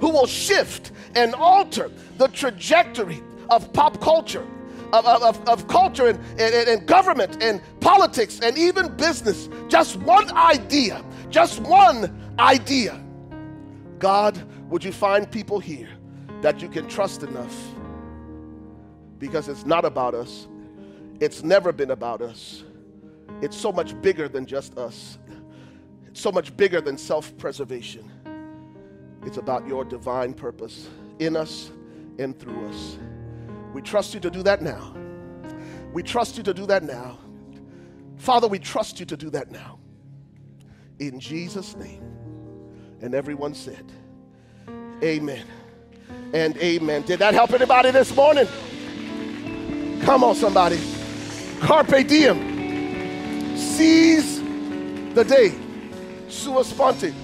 [0.00, 4.46] who will shift and alter the trajectory of pop culture,
[4.92, 9.48] of, of, of culture and, and, and government and politics and even business.
[9.68, 13.02] Just one idea, just one idea.
[13.98, 15.88] God, would you find people here
[16.42, 17.56] that you can trust enough?
[19.18, 20.48] Because it's not about us,
[21.20, 22.64] it's never been about us
[23.42, 25.18] it's so much bigger than just us,
[26.06, 28.10] it's so much bigger than self preservation.
[29.24, 30.88] It's about your divine purpose
[31.18, 31.70] in us
[32.18, 32.98] and through us.
[33.72, 34.94] We trust you to do that now.
[35.92, 37.18] We trust you to do that now.
[38.16, 39.78] Father, we trust you to do that now.
[40.98, 42.02] In Jesus' name.
[43.00, 43.90] And everyone said,
[45.02, 45.44] Amen
[46.32, 47.02] and amen.
[47.02, 48.46] Did that help anybody this morning?
[50.02, 50.78] Come on, somebody.
[51.60, 52.53] Carpe diem.
[53.56, 54.40] Seize
[55.14, 55.54] the day.
[56.28, 56.64] Sua.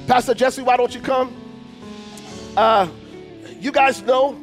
[0.06, 1.34] Pastor Jesse, why don't you come?
[2.56, 2.88] Uh,
[3.58, 4.38] you guys know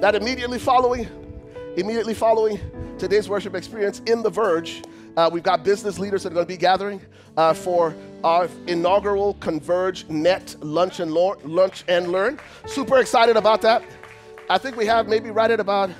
[0.00, 1.08] that immediately following,
[1.76, 2.58] immediately following
[2.98, 4.82] today's worship experience in the Verge,
[5.16, 7.00] uh, we've got business leaders that are going to be gathering
[7.36, 7.94] uh, for
[8.24, 12.38] our inaugural Converge Net Lunch and, Lo- Lunch and Learn.
[12.66, 13.82] Super excited about that.
[14.48, 15.90] I think we have maybe right at about,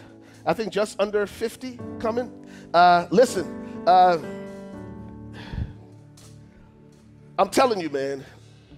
[0.47, 2.31] I think just under 50 coming.
[2.73, 4.19] Uh, listen, uh,
[7.39, 8.25] I'm telling you, man,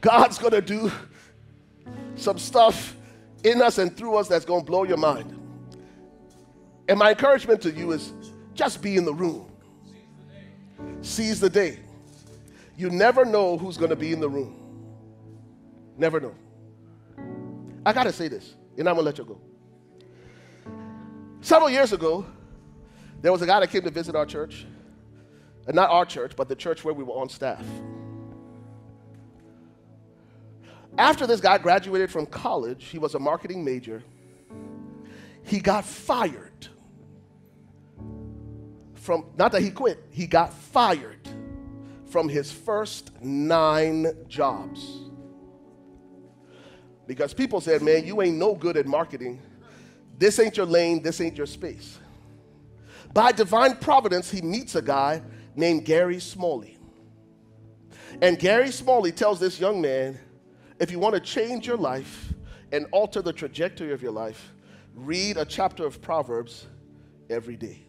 [0.01, 0.91] God's to do
[2.17, 2.97] some stuff
[3.43, 5.39] in us and through us that's to blow your mind.
[6.89, 8.13] And my encouragement to you is
[8.55, 9.51] just be in the room.
[11.03, 11.81] Seize the day.
[12.77, 14.61] You never know who's to be in the room.
[15.97, 16.35] Never know.
[17.87, 19.41] I got to say this, and I'm to let you go.
[21.41, 22.25] Several years ago,
[23.21, 24.67] there was a guy that came to visit our church.
[25.67, 27.65] And not our church, but the church where we were on staff.
[30.97, 34.03] After this guy graduated from college, he was a marketing major.
[35.43, 36.69] He got fired
[38.95, 41.29] from, not that he quit, he got fired
[42.07, 45.01] from his first nine jobs.
[47.07, 49.43] Because people said, man, you ain't no good at marketing.
[50.19, 51.99] This ain't your lane, this ain't your space.
[53.13, 55.23] By divine providence, he meets a guy
[55.55, 56.79] named Gary Smalley.
[58.23, 60.19] And Gary Smalley tells this young man,
[60.79, 62.33] if you want to change your life
[62.73, 64.53] and alter the trajectory of your life,
[64.95, 66.67] read a chapter of Proverbs
[67.31, 67.87] every day.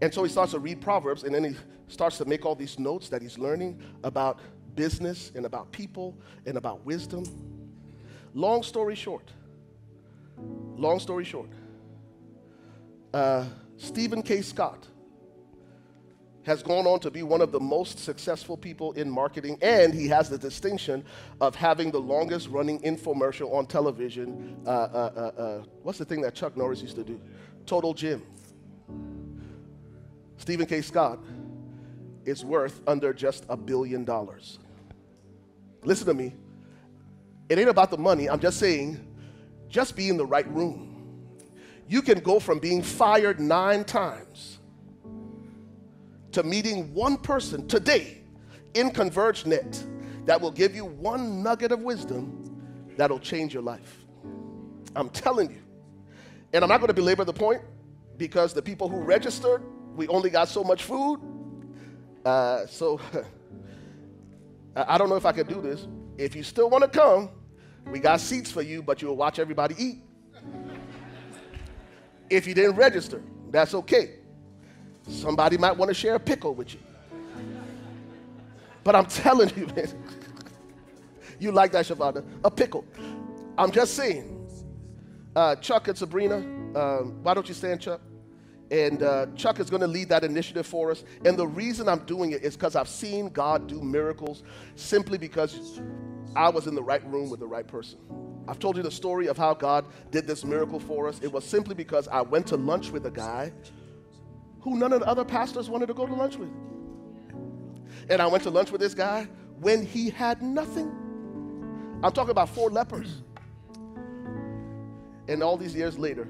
[0.00, 1.56] And so he starts to read Proverbs, and then he
[1.88, 4.40] starts to make all these notes that he's learning about
[4.74, 6.16] business and about people
[6.46, 7.24] and about wisdom.
[8.34, 9.30] Long story short,
[10.76, 11.48] long story short,
[13.12, 13.46] uh,
[13.76, 14.42] Stephen K.
[14.42, 14.86] Scott
[16.44, 20.06] has gone on to be one of the most successful people in marketing, and he
[20.08, 21.04] has the distinction
[21.40, 24.56] of having the longest running infomercial on television.
[24.66, 27.20] Uh, uh, uh, uh what's the thing that Chuck Norris used to do?
[27.66, 28.22] Total Gym.
[30.36, 30.82] Stephen K.
[30.82, 31.18] Scott
[32.24, 34.58] is worth under just a billion dollars.
[35.82, 36.34] Listen to me.
[37.48, 38.28] It ain't about the money.
[38.28, 39.06] I'm just saying,
[39.68, 40.90] just be in the right room.
[41.86, 44.53] You can go from being fired nine times
[46.34, 48.22] to meeting one person today
[48.74, 52.56] in ConvergeNet that will give you one nugget of wisdom
[52.96, 54.04] that'll change your life.
[54.96, 55.62] I'm telling you.
[56.52, 57.62] And I'm not going to belabor the point
[58.16, 59.62] because the people who registered
[59.94, 61.20] we only got so much food.
[62.24, 63.00] Uh, so
[64.76, 65.86] I don't know if I could do this.
[66.18, 67.30] If you still want to come,
[67.86, 70.02] we got seats for you, but you'll watch everybody eat.
[72.28, 74.16] If you didn't register, that's okay.
[75.08, 76.80] Somebody might want to share a pickle with you.
[78.82, 79.88] But I'm telling you, man,
[81.38, 82.84] you like that, Shavada, a pickle.
[83.56, 84.30] I'm just saying.
[85.36, 88.00] Uh, Chuck and Sabrina, um, why don't you stand, Chuck?
[88.70, 91.04] And uh, Chuck is going to lead that initiative for us.
[91.24, 94.42] And the reason I'm doing it is because I've seen God do miracles
[94.76, 95.80] simply because
[96.36, 97.98] I was in the right room with the right person.
[98.46, 101.20] I've told you the story of how God did this miracle for us.
[101.22, 103.52] It was simply because I went to lunch with a guy
[104.64, 106.48] who none of the other pastors wanted to go to lunch with.
[108.08, 109.28] And I went to lunch with this guy
[109.60, 110.90] when he had nothing.
[112.02, 113.22] I'm talking about four lepers.
[115.28, 116.28] And all these years later,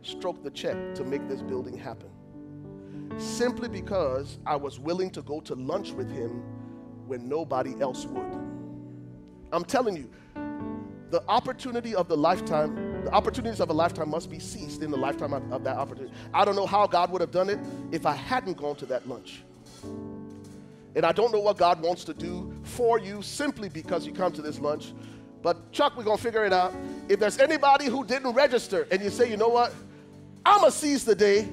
[0.00, 2.08] stroke the check to make this building happen.
[3.18, 6.42] Simply because I was willing to go to lunch with him
[7.06, 8.40] when nobody else would.
[9.52, 10.10] I'm telling you,
[11.10, 14.96] the opportunity of the lifetime, the opportunities of a lifetime must be seized in the
[14.96, 16.14] lifetime of, of that opportunity.
[16.32, 17.58] I don't know how God would have done it
[17.90, 19.42] if I hadn't gone to that lunch.
[20.94, 24.32] And I don't know what God wants to do for you simply because you come
[24.32, 24.92] to this lunch.
[25.42, 26.72] But Chuck, we're going to figure it out.
[27.08, 29.74] If there's anybody who didn't register and you say, you know what,
[30.44, 31.48] I'm going to seize the day.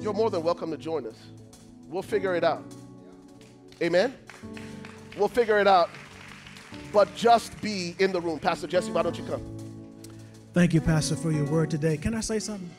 [0.00, 1.16] You're more than welcome to join us.
[1.88, 2.64] We'll figure it out.
[3.80, 4.14] Amen?
[5.16, 5.90] We'll figure it out.
[6.92, 8.38] But just be in the room.
[8.38, 9.42] Pastor Jesse, why don't you come?
[10.52, 11.96] Thank you, Pastor, for your word today.
[11.96, 12.70] Can I say something?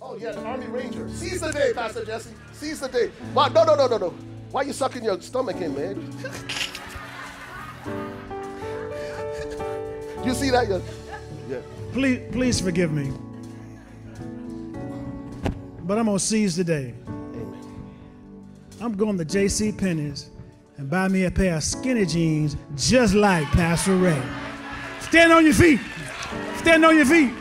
[0.00, 1.08] Oh, yeah, the Army Ranger.
[1.10, 2.30] Seize the day, Pastor Jesse.
[2.52, 3.08] Seize the day.
[3.34, 3.48] Why?
[3.48, 4.10] No, no, no, no, no.
[4.50, 5.96] Why are you sucking your stomach in, man?
[10.24, 10.82] you see that?
[11.48, 11.58] Yeah.
[11.92, 13.12] Please, please forgive me.
[15.84, 16.94] But I'm gonna seize the day.
[17.06, 17.54] Amen.
[18.80, 19.72] I'm going to J.C.
[19.72, 20.30] Penney's
[20.76, 24.22] and buy me a pair of skinny jeans just like Pastor Ray.
[25.00, 25.80] Stand on your feet.
[26.56, 27.32] Stand on your feet.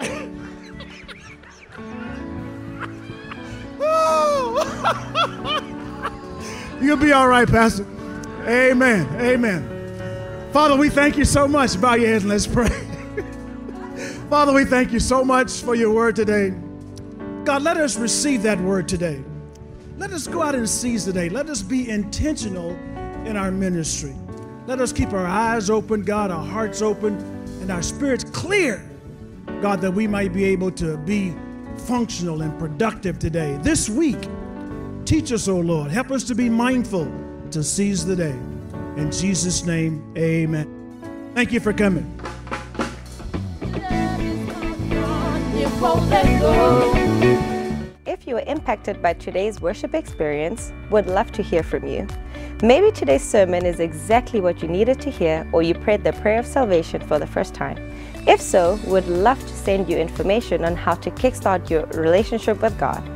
[6.80, 7.84] You'll be all right, Pastor.
[8.46, 9.06] Amen.
[9.20, 10.52] Amen.
[10.52, 11.80] Father, we thank you so much.
[11.80, 12.68] Bow your heads and let's pray.
[14.30, 16.54] Father, we thank you so much for your word today.
[17.44, 19.22] God, let us receive that word today.
[19.98, 21.28] Let us go out and seize the day.
[21.28, 22.70] Let us be intentional
[23.26, 24.14] in our ministry.
[24.68, 27.16] Let us keep our eyes open, God, our hearts open,
[27.60, 28.88] and our spirits clear,
[29.60, 31.34] God, that we might be able to be
[31.78, 33.58] functional and productive today.
[33.62, 34.28] This week,
[35.04, 35.90] teach us, O oh Lord.
[35.90, 37.10] Help us to be mindful
[37.50, 38.36] to seize the day.
[38.96, 41.32] In Jesus' name, amen.
[41.34, 42.06] Thank you for coming.
[48.20, 52.04] If you were impacted by today's worship experience, would love to hear from you.
[52.64, 56.40] Maybe today's sermon is exactly what you needed to hear, or you prayed the prayer
[56.40, 57.78] of salvation for the first time.
[58.26, 62.76] If so, would love to send you information on how to kickstart your relationship with
[62.76, 63.08] God.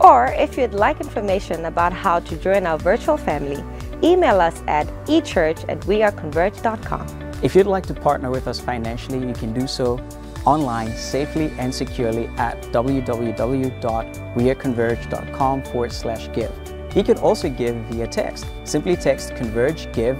[0.00, 3.62] Or if you'd like information about how to join our virtual family,
[4.02, 7.06] email us at echurch at weareconverge.com.
[7.44, 9.98] If you'd like to partner with us financially, you can do so
[10.46, 16.50] online safely and securely at www.weareconverge.com forward slash give.
[16.94, 18.46] You can also give via text.
[18.64, 20.18] Simply text Converge Give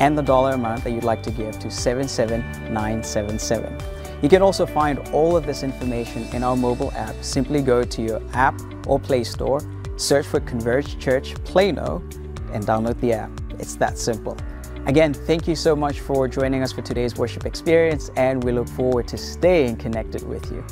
[0.00, 3.78] and the dollar amount that you'd like to give to 77977.
[4.20, 7.14] You can also find all of this information in our mobile app.
[7.22, 9.60] Simply go to your app or Play Store,
[9.96, 12.02] search for Converge Church Plano,
[12.52, 13.30] and download the app.
[13.58, 14.36] It's that simple.
[14.88, 18.66] Again, thank you so much for joining us for today's worship experience, and we look
[18.68, 20.64] forward to staying connected with you.